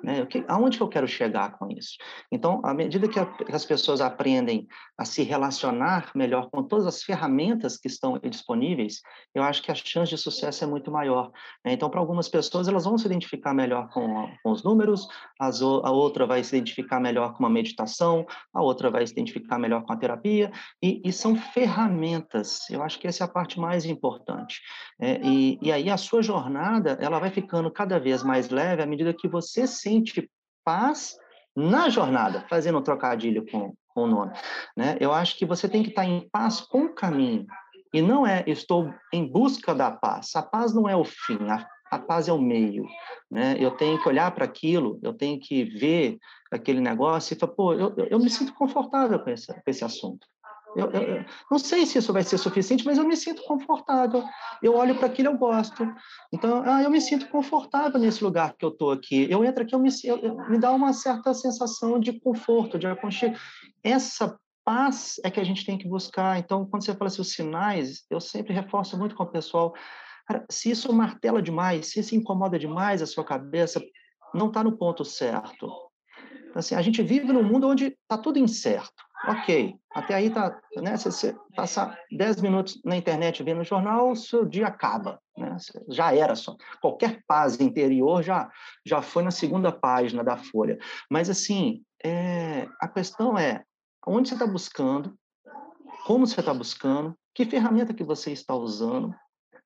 Né? 0.03 0.25
Que, 0.25 0.43
aonde 0.47 0.77
que 0.77 0.83
eu 0.83 0.87
quero 0.87 1.07
chegar 1.07 1.57
com 1.57 1.67
isso? 1.71 1.97
Então, 2.31 2.61
à 2.63 2.73
medida 2.73 3.07
que, 3.07 3.19
a, 3.19 3.25
que, 3.25 3.55
as 3.55 3.65
pessoas 3.65 4.01
aprendem 4.01 4.67
a 4.97 5.05
se 5.05 5.23
relacionar 5.23 6.11
melhor 6.15 6.49
com 6.49 6.63
todas 6.63 6.85
as 6.85 7.03
ferramentas 7.03 7.77
que 7.77 7.87
estão 7.87 8.17
disponíveis, 8.19 9.01
eu 9.33 9.43
acho 9.43 9.61
que 9.61 9.71
a 9.71 9.75
chance 9.75 10.09
de 10.09 10.17
sucesso 10.17 10.63
é 10.63 10.67
muito 10.67 10.91
maior. 10.91 11.31
Né? 11.65 11.73
Então, 11.73 11.89
para 11.89 11.99
algumas 11.99 12.29
pessoas, 12.29 12.67
elas 12.67 12.85
vão 12.85 12.97
se 12.97 13.05
identificar 13.05 13.53
melhor 13.53 13.89
com, 13.89 14.29
com 14.43 14.51
os 14.51 14.63
números, 14.63 15.07
as, 15.39 15.61
a 15.61 15.91
outra 15.91 16.25
vai 16.25 16.43
se 16.43 16.55
identificar 16.55 16.99
melhor 16.99 17.33
com 17.33 17.39
uma 17.39 17.49
meditação, 17.49 18.25
a 18.53 18.61
outra 18.61 18.89
vai 18.89 19.05
se 19.05 19.13
identificar 19.13 19.57
melhor 19.57 19.83
com 19.83 19.93
a 19.93 19.97
terapia, 19.97 20.51
e, 20.81 21.01
e 21.03 21.11
são 21.11 21.35
ferramentas. 21.35 22.69
Eu 22.69 22.83
acho 22.83 22.99
que 22.99 23.07
essa 23.07 23.23
é 23.23 23.25
a 23.25 23.29
parte 23.29 23.59
mais 23.59 23.85
importante. 23.85 24.61
É, 24.99 25.19
e, 25.23 25.59
e 25.61 25.71
aí 25.71 25.89
a 25.89 25.97
sua 25.97 26.21
jornada, 26.21 26.97
ela 27.01 27.19
vai 27.19 27.29
ficando 27.29 27.71
cada 27.71 27.99
vez 27.99 28.23
mais 28.23 28.49
leve 28.49 28.81
à 28.81 28.85
medida 28.85 29.13
que 29.13 29.27
você 29.27 29.65
se 29.67 29.86
sente 29.87 30.29
paz 30.65 31.17
na 31.55 31.89
jornada, 31.89 32.45
fazendo 32.49 32.77
um 32.77 32.83
trocadilho 32.83 33.45
com, 33.49 33.73
com 33.87 34.03
o 34.03 34.07
nome. 34.07 34.33
Né? 34.75 34.97
Eu 34.99 35.13
acho 35.13 35.37
que 35.37 35.45
você 35.45 35.67
tem 35.69 35.81
que 35.81 35.89
estar 35.89 36.05
em 36.05 36.27
paz 36.29 36.59
com 36.59 36.85
o 36.85 36.93
caminho. 36.93 37.47
E 37.93 38.01
não 38.01 38.27
é 38.27 38.43
estou 38.45 38.93
em 39.13 39.25
busca 39.25 39.73
da 39.73 39.89
paz. 39.89 40.35
A 40.35 40.43
paz 40.43 40.73
não 40.73 40.89
é 40.89 40.95
o 40.95 41.05
fim, 41.05 41.39
a, 41.49 41.65
a 41.89 41.97
paz 41.97 42.27
é 42.27 42.33
o 42.33 42.37
meio. 42.37 42.85
Né? 43.31 43.55
Eu 43.57 43.71
tenho 43.71 44.01
que 44.01 44.09
olhar 44.09 44.29
para 44.31 44.43
aquilo, 44.43 44.99
eu 45.01 45.13
tenho 45.13 45.39
que 45.39 45.63
ver 45.63 46.17
aquele 46.51 46.81
negócio 46.81 47.33
e 47.33 47.39
falar, 47.39 47.53
pô, 47.53 47.73
eu, 47.73 47.95
eu 48.09 48.19
me 48.19 48.29
sinto 48.29 48.53
confortável 48.53 49.19
com 49.19 49.29
esse, 49.29 49.47
com 49.47 49.63
esse 49.67 49.85
assunto. 49.85 50.27
Eu, 50.77 50.91
eu, 50.91 51.01
eu, 51.01 51.25
não 51.49 51.57
sei 51.57 51.87
se 51.87 51.97
isso 51.97 52.13
vai 52.13 52.21
ser 52.21 52.37
suficiente, 52.37 52.85
mas 52.85 52.99
eu 52.99 53.03
me 53.03 53.17
sinto 53.17 53.41
confortável. 53.43 54.23
Eu 54.61 54.75
olho 54.75 54.95
para 54.95 55.07
aquilo, 55.07 55.29
eu 55.29 55.37
gosto. 55.37 55.83
Então, 56.31 56.61
ah, 56.63 56.83
eu 56.83 56.91
me 56.91 57.01
sinto 57.01 57.27
confortável 57.29 57.99
nesse 57.99 58.23
lugar 58.23 58.53
que 58.55 58.63
eu 58.63 58.69
estou 58.69 58.91
aqui. 58.91 59.27
Eu 59.27 59.43
entro 59.43 59.63
aqui, 59.63 59.73
eu 59.73 59.79
me, 59.79 59.89
me 60.49 60.59
dá 60.59 60.71
uma 60.71 60.93
certa 60.93 61.33
sensação 61.33 61.99
de 61.99 62.19
conforto, 62.19 62.77
de 62.77 62.85
aconchego. 62.85 63.35
Essa 63.83 64.37
paz 64.63 65.19
é 65.23 65.31
que 65.31 65.39
a 65.39 65.43
gente 65.43 65.65
tem 65.65 65.79
que 65.79 65.87
buscar. 65.87 66.37
Então, 66.37 66.63
quando 66.65 66.85
você 66.85 66.93
fala 66.93 67.07
assim, 67.07 67.21
os 67.21 67.31
sinais, 67.31 68.05
eu 68.07 68.19
sempre 68.19 68.53
reforço 68.53 68.95
muito 68.99 69.15
com 69.15 69.23
o 69.23 69.31
pessoal. 69.31 69.73
Cara, 70.27 70.45
se 70.47 70.69
isso 70.69 70.93
martela 70.93 71.41
demais, 71.41 71.87
se 71.87 72.01
isso 72.01 72.15
incomoda 72.15 72.59
demais 72.59 73.01
a 73.01 73.07
sua 73.07 73.23
cabeça, 73.23 73.81
não 74.31 74.49
está 74.49 74.63
no 74.63 74.77
ponto 74.77 75.03
certo. 75.03 75.71
Assim, 76.53 76.75
a 76.75 76.81
gente 76.83 77.01
vive 77.01 77.31
num 77.33 77.43
mundo 77.43 77.67
onde 77.67 77.85
está 77.85 78.17
tudo 78.17 78.37
incerto. 78.37 79.06
Ok, 79.25 79.75
até 79.91 80.13
aí 80.13 80.29
tá, 80.29 80.59
né? 80.75 80.95
Se 80.95 81.05
você 81.11 81.35
passar 81.55 81.97
10 82.11 82.41
minutos 82.41 82.79
na 82.85 82.95
internet 82.95 83.41
vendo 83.41 83.61
o 83.61 83.65
jornal, 83.65 84.11
o 84.11 84.15
seu 84.15 84.45
dia 84.45 84.67
acaba, 84.67 85.19
né? 85.35 85.57
Já 85.89 86.13
era 86.13 86.35
só. 86.35 86.55
Qualquer 86.81 87.23
paz 87.27 87.59
interior 87.59 88.21
já 88.21 88.49
já 88.85 89.01
foi 89.01 89.23
na 89.23 89.31
segunda 89.31 89.71
página 89.71 90.23
da 90.23 90.37
folha. 90.37 90.77
Mas 91.09 91.29
assim, 91.29 91.83
é, 92.03 92.67
a 92.79 92.87
questão 92.87 93.37
é 93.37 93.63
onde 94.05 94.29
você 94.29 94.35
está 94.35 94.45
buscando, 94.45 95.17
como 96.05 96.25
você 96.25 96.39
está 96.39 96.53
buscando, 96.53 97.17
que 97.33 97.45
ferramenta 97.45 97.93
que 97.93 98.03
você 98.03 98.31
está 98.31 98.55
usando, 98.55 99.13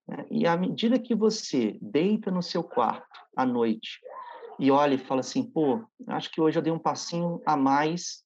né? 0.07 0.25
e 0.31 0.47
à 0.47 0.55
medida 0.55 0.97
que 0.97 1.13
você 1.13 1.77
deita 1.81 2.31
no 2.31 2.41
seu 2.41 2.63
quarto 2.63 3.05
à 3.35 3.45
noite 3.45 3.99
e 4.59 4.71
olha 4.71 4.95
e 4.95 4.97
fala 4.97 5.21
assim, 5.21 5.43
pô, 5.43 5.83
acho 6.07 6.31
que 6.31 6.39
hoje 6.39 6.57
eu 6.57 6.63
dei 6.63 6.71
um 6.71 6.79
passinho 6.79 7.41
a 7.45 7.57
mais 7.57 8.23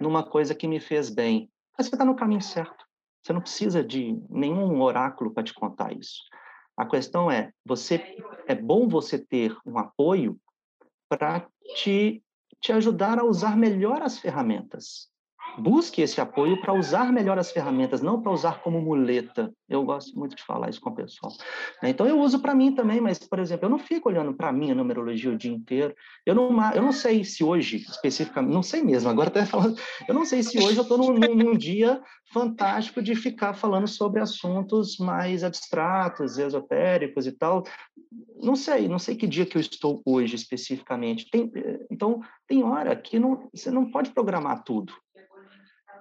numa 0.00 0.22
coisa 0.22 0.54
que 0.54 0.68
me 0.68 0.80
fez 0.80 1.10
bem. 1.10 1.50
Mas 1.76 1.86
você 1.86 1.94
está 1.94 2.04
no 2.04 2.16
caminho 2.16 2.40
certo. 2.40 2.84
Você 3.22 3.32
não 3.32 3.40
precisa 3.40 3.82
de 3.82 4.20
nenhum 4.28 4.80
oráculo 4.80 5.32
para 5.32 5.42
te 5.42 5.52
contar 5.52 5.92
isso. 5.92 6.22
A 6.76 6.86
questão 6.86 7.30
é, 7.30 7.52
você 7.64 8.16
é 8.46 8.54
bom 8.54 8.88
você 8.88 9.18
ter 9.18 9.56
um 9.66 9.78
apoio 9.78 10.38
para 11.08 11.48
te, 11.76 12.22
te 12.60 12.72
ajudar 12.72 13.18
a 13.18 13.24
usar 13.24 13.56
melhor 13.56 14.02
as 14.02 14.18
ferramentas 14.18 15.10
busque 15.58 16.00
esse 16.02 16.20
apoio 16.20 16.60
para 16.60 16.72
usar 16.72 17.12
melhor 17.12 17.38
as 17.38 17.50
ferramentas, 17.50 18.00
não 18.00 18.22
para 18.22 18.32
usar 18.32 18.60
como 18.62 18.80
muleta. 18.80 19.52
Eu 19.68 19.84
gosto 19.84 20.18
muito 20.18 20.36
de 20.36 20.42
falar 20.42 20.70
isso 20.70 20.80
com 20.80 20.90
o 20.90 20.94
pessoal. 20.94 21.32
Né? 21.82 21.90
Então, 21.90 22.06
eu 22.06 22.18
uso 22.20 22.40
para 22.40 22.54
mim 22.54 22.72
também, 22.74 23.00
mas, 23.00 23.18
por 23.18 23.38
exemplo, 23.38 23.66
eu 23.66 23.70
não 23.70 23.78
fico 23.78 24.08
olhando 24.08 24.32
para 24.34 24.52
mim 24.52 24.70
a 24.70 24.74
numerologia 24.74 25.30
o 25.30 25.36
dia 25.36 25.52
inteiro. 25.52 25.94
Eu 26.24 26.34
não, 26.34 26.50
eu 26.72 26.82
não 26.82 26.92
sei 26.92 27.24
se 27.24 27.42
hoje, 27.42 27.76
especificamente, 27.76 28.54
não 28.54 28.62
sei 28.62 28.82
mesmo, 28.82 29.10
agora 29.10 29.28
até 29.28 29.44
falando, 29.46 29.78
eu 30.06 30.14
não 30.14 30.24
sei 30.24 30.42
se 30.42 30.58
hoje 30.58 30.76
eu 30.76 30.82
estou 30.82 30.98
num, 30.98 31.12
num, 31.12 31.58
dia 31.58 32.00
fantástico 32.32 33.02
de 33.02 33.14
ficar 33.14 33.54
falando 33.54 33.88
sobre 33.88 34.20
assuntos 34.20 34.96
mais 34.98 35.42
abstratos, 35.42 36.38
esotéricos 36.38 37.26
e 37.26 37.32
tal. 37.32 37.64
Não 38.40 38.54
sei, 38.54 38.86
não 38.86 38.98
sei 38.98 39.16
que 39.16 39.26
dia 39.26 39.44
que 39.44 39.56
eu 39.56 39.60
estou 39.60 40.00
hoje 40.04 40.36
especificamente. 40.36 41.28
Tem, 41.30 41.50
eh, 41.54 41.86
então, 41.90 42.20
tem 42.46 42.62
hora 42.62 42.94
que 42.94 43.18
não, 43.18 43.48
você 43.52 43.70
não 43.70 43.90
pode 43.90 44.10
programar 44.10 44.62
tudo. 44.62 44.92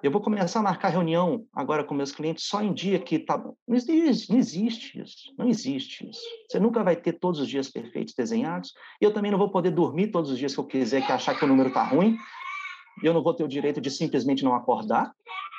Eu 0.04 0.12
vou 0.12 0.22
começar 0.22 0.60
a 0.60 0.64
marcar 0.64 0.90
reunião 0.90 1.46
agora 1.54 1.84
com 1.84 1.94
meus 1.94 2.12
clientes 2.12 2.46
só 2.46 2.62
em 2.62 2.74
dia 2.74 3.00
que 3.00 3.18
tá. 3.18 3.38
Não 3.68 3.76
existe, 3.76 4.32
não 4.32 4.38
existe 4.38 5.02
isso. 5.02 5.34
Não 5.38 5.48
existe 5.48 6.10
isso. 6.10 6.22
Você 6.48 6.60
nunca 6.60 6.84
vai 6.84 6.96
ter 6.96 7.14
todos 7.14 7.40
os 7.40 7.48
dias 7.48 7.70
perfeitos 7.70 8.14
desenhados. 8.14 8.74
E 9.02 9.06
eu 9.06 9.14
também 9.14 9.32
não 9.32 9.38
vou 9.38 9.50
poder 9.50 9.72
dormir 9.72 10.08
todos 10.08 10.32
os 10.32 10.38
dias 10.38 10.54
que 10.54 10.60
eu 10.60 10.66
quiser, 10.66 11.06
que 11.06 11.12
achar 11.12 11.38
que 11.38 11.44
o 11.44 11.48
número 11.48 11.70
está 11.70 11.84
ruim. 11.84 12.18
Eu 13.04 13.14
não 13.14 13.24
vou 13.24 13.34
ter 13.34 13.44
o 13.44 13.48
direito 13.48 13.80
de 13.80 13.92
simplesmente 13.92 14.44
não 14.44 14.56
acordar, 14.56 15.12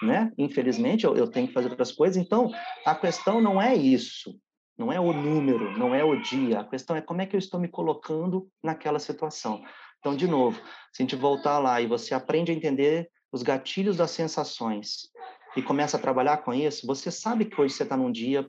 né? 0.02 0.32
Infelizmente, 0.36 1.04
eu, 1.04 1.16
eu 1.16 1.28
tenho 1.28 1.48
que 1.48 1.54
fazer 1.54 1.70
outras 1.70 1.92
coisas. 1.92 2.16
Então, 2.16 2.50
a 2.84 2.94
questão 2.94 3.40
não 3.40 3.60
é 3.60 3.74
isso. 3.74 4.38
Não 4.76 4.92
é 4.92 5.00
o 5.00 5.12
número, 5.12 5.76
não 5.76 5.94
é 5.94 6.04
o 6.04 6.20
dia. 6.22 6.60
A 6.60 6.64
questão 6.64 6.94
é 6.94 7.00
como 7.00 7.20
é 7.20 7.26
que 7.26 7.34
eu 7.34 7.38
estou 7.38 7.58
me 7.58 7.68
colocando 7.68 8.48
naquela 8.62 9.00
situação. 9.00 9.62
Então, 9.98 10.14
de 10.14 10.28
novo, 10.28 10.60
se 10.92 11.02
a 11.02 11.04
gente 11.04 11.16
voltar 11.16 11.58
lá 11.58 11.80
e 11.80 11.86
você 11.86 12.14
aprende 12.14 12.52
a 12.52 12.54
entender 12.54 13.10
os 13.32 13.42
gatilhos 13.42 13.96
das 13.96 14.10
sensações 14.10 15.10
e 15.56 15.62
começa 15.62 15.96
a 15.96 16.00
trabalhar 16.00 16.38
com 16.38 16.52
isso, 16.52 16.86
você 16.86 17.10
sabe 17.10 17.44
que 17.44 17.60
hoje 17.60 17.74
você 17.74 17.82
está 17.82 17.96
num 17.96 18.12
dia 18.12 18.46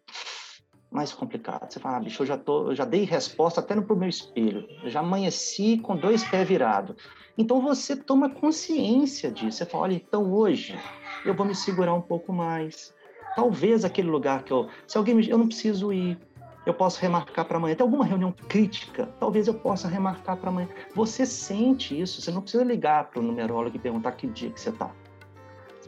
mais 0.92 1.14
complicado. 1.14 1.72
Você 1.72 1.80
fala, 1.80 1.98
ah, 1.98 2.00
bicho, 2.00 2.24
eu 2.24 2.28
já, 2.28 2.38
tô, 2.38 2.70
eu 2.70 2.76
já 2.76 2.86
dei 2.86 3.04
resposta 3.04 3.60
até 3.60 3.76
no 3.76 3.86
pro 3.86 3.96
meu 3.96 4.10
espelho. 4.10 4.68
Eu 4.84 4.90
já 4.90 5.02
amanheci 5.02 5.78
com 5.78 5.96
dois 5.96 6.24
pés 6.24 6.48
virados. 6.48 6.96
Então 7.38 7.62
você 7.62 7.96
toma 7.96 8.30
consciência 8.30 9.32
disso. 9.32 9.58
Você 9.58 9.66
fala, 9.66 9.84
olha, 9.84 9.94
então 9.94 10.32
hoje 10.34 10.78
eu 11.26 11.34
vou 11.34 11.46
me 11.46 11.56
segurar 11.56 11.94
um 11.94 12.02
pouco 12.02 12.34
mais. 12.34 12.94
Talvez 13.36 13.86
aquele 13.86 14.10
lugar 14.10 14.44
que 14.44 14.52
eu. 14.52 14.68
Se 14.88 14.98
alguém 14.98 15.16
me. 15.16 15.30
Eu 15.30 15.38
não 15.38 15.48
preciso 15.48 15.94
ir. 15.94 16.20
Eu 16.66 16.74
posso 16.74 17.02
remarcar 17.02 17.46
para 17.46 17.58
amanhã. 17.58 17.76
Tem 17.76 17.84
alguma 17.84 18.06
reunião 18.06 18.34
crítica? 18.48 19.10
Talvez 19.20 19.48
eu 19.48 19.54
possa 19.54 19.88
remarcar 19.88 20.38
para 20.38 20.50
amanhã. 20.50 20.68
Você 20.94 21.26
sente 21.26 22.00
isso. 22.00 22.22
Você 22.22 22.32
não 22.32 22.42
precisa 22.42 22.64
ligar 22.64 23.10
para 23.10 23.20
o 23.20 23.24
numerólogo 23.24 23.76
e 23.76 23.80
perguntar 23.80 24.12
que 24.14 24.28
dia 24.28 24.52
que 24.52 24.60
você 24.60 24.70
está 24.70 24.92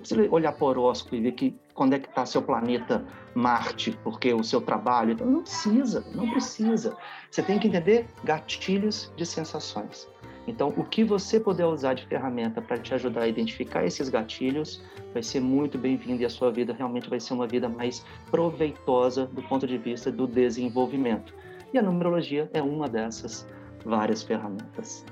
precisa 0.02 0.28
olhar 0.32 0.52
para 0.52 0.66
o 0.66 0.68
horóscopo 0.68 1.16
e 1.16 1.22
ver 1.22 1.32
que 1.34 1.56
quando 1.74 1.94
é 1.94 2.00
que 2.00 2.10
está 2.10 2.26
seu 2.26 2.42
planeta 2.42 3.06
Marte, 3.34 3.98
porque 4.04 4.34
o 4.34 4.44
seu 4.44 4.60
trabalho. 4.60 5.14
Então, 5.14 5.26
não 5.26 5.42
precisa, 5.42 6.06
não 6.14 6.30
precisa. 6.30 6.98
Você 7.30 7.42
tem 7.42 7.58
que 7.58 7.68
entender 7.68 8.08
gatilhos 8.24 9.12
de 9.16 9.26
sensações. 9.26 10.10
Então, 10.48 10.70
o 10.76 10.84
que 10.84 11.04
você 11.04 11.40
puder 11.40 11.66
usar 11.66 11.94
de 11.94 12.06
ferramenta 12.08 12.62
para 12.62 12.78
te 12.78 12.94
ajudar 12.94 13.22
a 13.22 13.28
identificar 13.28 13.86
esses 13.86 14.10
gatilhos 14.10 14.82
vai 15.14 15.22
ser 15.22 15.40
muito 15.40 15.78
bem-vindo 15.78 16.22
e 16.22 16.26
a 16.26 16.30
sua 16.30 16.52
vida 16.52 16.74
realmente 16.74 17.10
vai 17.10 17.20
ser 17.20 17.34
uma 17.34 17.48
vida 17.48 17.70
mais 17.70 18.04
proveitosa 18.30 19.28
do 19.28 19.44
ponto 19.44 19.68
de 19.68 19.78
vista 19.78 20.12
do 20.12 20.26
desenvolvimento. 20.26 21.34
E 21.74 21.78
a 21.78 21.82
numerologia 21.82 22.50
é 22.54 22.62
uma 22.62 22.90
dessas 22.90 23.48
várias 23.86 24.24
ferramentas. 24.24 25.06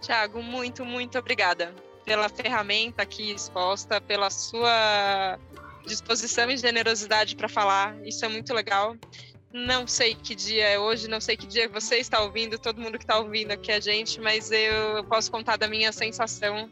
Tiago, 0.00 0.42
muito, 0.42 0.84
muito 0.84 1.18
obrigada 1.18 1.74
pela 2.04 2.28
ferramenta 2.28 3.02
aqui 3.02 3.32
exposta, 3.32 4.00
pela 4.00 4.30
sua 4.30 5.38
disposição 5.84 6.48
e 6.50 6.56
generosidade 6.56 7.34
para 7.34 7.48
falar. 7.48 7.96
Isso 8.06 8.24
é 8.24 8.28
muito 8.28 8.54
legal. 8.54 8.96
Não 9.64 9.86
sei 9.86 10.14
que 10.14 10.34
dia 10.34 10.68
é 10.68 10.78
hoje, 10.78 11.08
não 11.08 11.20
sei 11.20 11.36
que 11.36 11.46
dia 11.46 11.66
você 11.68 11.96
está 11.96 12.20
ouvindo, 12.20 12.58
todo 12.58 12.80
mundo 12.80 12.98
que 12.98 13.04
está 13.04 13.18
ouvindo 13.18 13.52
aqui 13.52 13.72
a 13.72 13.80
gente, 13.80 14.20
mas 14.20 14.50
eu 14.50 15.02
posso 15.08 15.30
contar 15.30 15.56
da 15.56 15.66
minha 15.66 15.92
sensação. 15.92 16.70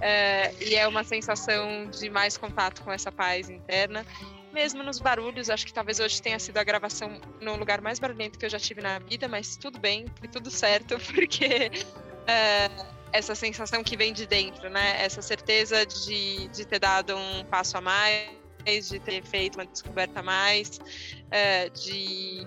É, 0.00 0.52
e 0.62 0.74
é 0.74 0.86
uma 0.86 1.02
sensação 1.02 1.90
de 1.90 2.08
mais 2.08 2.36
contato 2.36 2.82
com 2.82 2.92
essa 2.92 3.10
paz 3.10 3.50
interna 3.50 4.06
mesmo 4.52 4.82
nos 4.82 4.98
barulhos, 4.98 5.50
acho 5.50 5.66
que 5.66 5.72
talvez 5.72 6.00
hoje 6.00 6.20
tenha 6.20 6.38
sido 6.38 6.56
a 6.58 6.64
gravação 6.64 7.20
no 7.40 7.56
lugar 7.56 7.80
mais 7.80 7.98
barulhento 7.98 8.38
que 8.38 8.46
eu 8.46 8.50
já 8.50 8.58
tive 8.58 8.80
na 8.80 8.98
vida, 8.98 9.28
mas 9.28 9.56
tudo 9.56 9.78
bem, 9.78 10.06
foi 10.18 10.28
tudo 10.28 10.50
certo, 10.50 10.98
porque 11.14 11.70
é, 12.26 12.70
essa 13.12 13.34
sensação 13.34 13.82
que 13.82 13.96
vem 13.96 14.12
de 14.12 14.26
dentro, 14.26 14.68
né? 14.68 15.02
Essa 15.02 15.22
certeza 15.22 15.84
de, 15.86 16.48
de 16.48 16.66
ter 16.66 16.78
dado 16.78 17.16
um 17.16 17.44
passo 17.44 17.76
a 17.78 17.80
mais, 17.80 18.30
de 18.76 18.98
ter 19.00 19.22
feito 19.22 19.56
uma 19.56 19.66
descoberta 19.66 20.20
a 20.20 20.22
mais, 20.22 20.78
é, 21.30 21.68
de 21.70 22.46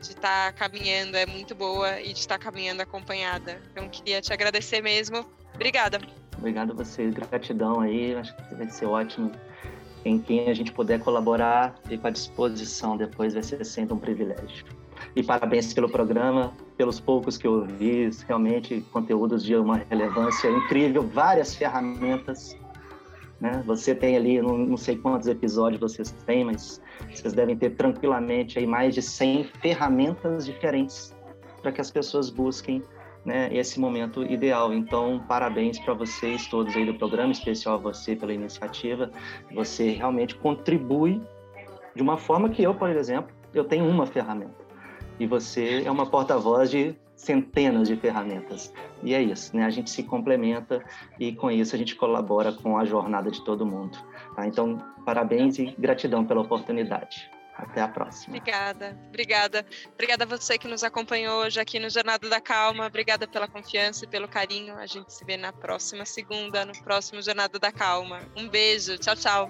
estar 0.00 0.52
tá 0.52 0.52
caminhando 0.52 1.16
é 1.16 1.26
muito 1.26 1.54
boa 1.54 2.00
e 2.00 2.12
de 2.12 2.18
estar 2.18 2.38
tá 2.38 2.44
caminhando 2.44 2.80
acompanhada. 2.80 3.60
Então, 3.70 3.88
queria 3.88 4.20
te 4.20 4.32
agradecer 4.32 4.82
mesmo. 4.82 5.24
Obrigada. 5.54 6.00
Obrigado 6.36 6.72
a 6.72 6.74
você, 6.74 7.10
gratidão 7.10 7.80
aí. 7.80 8.14
Acho 8.14 8.34
que 8.34 8.54
vai 8.54 8.68
ser 8.68 8.86
ótimo. 8.86 9.30
Em 10.04 10.18
quem 10.18 10.48
a 10.48 10.54
gente 10.54 10.72
puder 10.72 10.98
colaborar, 10.98 11.78
fico 11.86 12.06
à 12.06 12.10
disposição 12.10 12.96
depois, 12.96 13.34
vai 13.34 13.42
ser 13.42 13.64
sempre 13.64 13.94
um 13.94 13.98
privilégio. 13.98 14.64
E 15.14 15.22
parabéns 15.22 15.72
pelo 15.72 15.88
programa, 15.88 16.52
pelos 16.76 16.98
poucos 16.98 17.36
que 17.36 17.46
eu 17.46 17.60
ouvi, 17.60 18.10
realmente 18.26 18.84
conteúdos 18.92 19.44
de 19.44 19.54
uma 19.54 19.76
relevância 19.88 20.48
incrível, 20.48 21.02
várias 21.06 21.54
ferramentas. 21.54 22.56
Né? 23.42 23.60
Você 23.66 23.92
tem 23.92 24.16
ali, 24.16 24.40
não, 24.40 24.56
não 24.56 24.76
sei 24.76 24.96
quantos 24.96 25.26
episódios 25.26 25.80
vocês 25.80 26.12
têm, 26.24 26.44
mas 26.44 26.80
vocês 27.10 27.32
devem 27.32 27.56
ter 27.56 27.70
tranquilamente 27.70 28.56
aí 28.56 28.64
mais 28.64 28.94
de 28.94 29.02
100 29.02 29.42
ferramentas 29.60 30.46
diferentes 30.46 31.12
para 31.60 31.72
que 31.72 31.80
as 31.80 31.90
pessoas 31.90 32.30
busquem 32.30 32.84
né, 33.24 33.48
esse 33.52 33.80
momento 33.80 34.22
ideal. 34.22 34.72
Então, 34.72 35.24
parabéns 35.26 35.76
para 35.80 35.92
vocês 35.92 36.46
todos 36.46 36.76
aí 36.76 36.86
do 36.86 36.94
programa, 36.94 37.32
especial 37.32 37.74
a 37.74 37.78
você 37.78 38.14
pela 38.14 38.32
iniciativa. 38.32 39.10
Você 39.52 39.90
realmente 39.90 40.36
contribui 40.36 41.20
de 41.96 42.02
uma 42.02 42.16
forma 42.16 42.48
que 42.48 42.62
eu, 42.62 42.72
por 42.72 42.90
exemplo, 42.90 43.34
eu 43.52 43.64
tenho 43.64 43.88
uma 43.88 44.06
ferramenta 44.06 44.54
e 45.18 45.26
você 45.26 45.82
é 45.84 45.90
uma 45.90 46.06
porta-voz 46.06 46.70
de 46.70 46.94
centenas 47.22 47.88
de 47.88 47.96
ferramentas. 47.96 48.72
E 49.02 49.14
é 49.14 49.22
isso, 49.22 49.56
né? 49.56 49.64
A 49.64 49.70
gente 49.70 49.90
se 49.90 50.02
complementa 50.02 50.84
e 51.18 51.32
com 51.32 51.50
isso 51.50 51.74
a 51.74 51.78
gente 51.78 51.94
colabora 51.94 52.52
com 52.52 52.76
a 52.76 52.84
jornada 52.84 53.30
de 53.30 53.44
todo 53.44 53.64
mundo. 53.64 53.96
Tá? 54.34 54.46
Então, 54.46 54.78
parabéns 55.04 55.58
e 55.58 55.74
gratidão 55.78 56.24
pela 56.24 56.40
oportunidade. 56.40 57.30
Até 57.54 57.80
a 57.80 57.86
próxima. 57.86 58.36
Obrigada, 58.36 58.98
obrigada. 59.08 59.66
Obrigada 59.92 60.24
a 60.24 60.26
você 60.26 60.58
que 60.58 60.66
nos 60.66 60.82
acompanhou 60.82 61.42
hoje 61.42 61.60
aqui 61.60 61.78
no 61.78 61.88
Jornada 61.90 62.28
da 62.28 62.40
Calma. 62.40 62.86
Obrigada 62.86 63.28
pela 63.28 63.46
confiança 63.46 64.04
e 64.04 64.08
pelo 64.08 64.26
carinho. 64.26 64.74
A 64.76 64.86
gente 64.86 65.12
se 65.12 65.24
vê 65.24 65.36
na 65.36 65.52
próxima 65.52 66.04
segunda, 66.04 66.64
no 66.64 66.72
próximo 66.82 67.22
Jornada 67.22 67.58
da 67.58 67.70
Calma. 67.70 68.20
Um 68.36 68.48
beijo, 68.48 68.98
tchau, 68.98 69.14
tchau. 69.14 69.48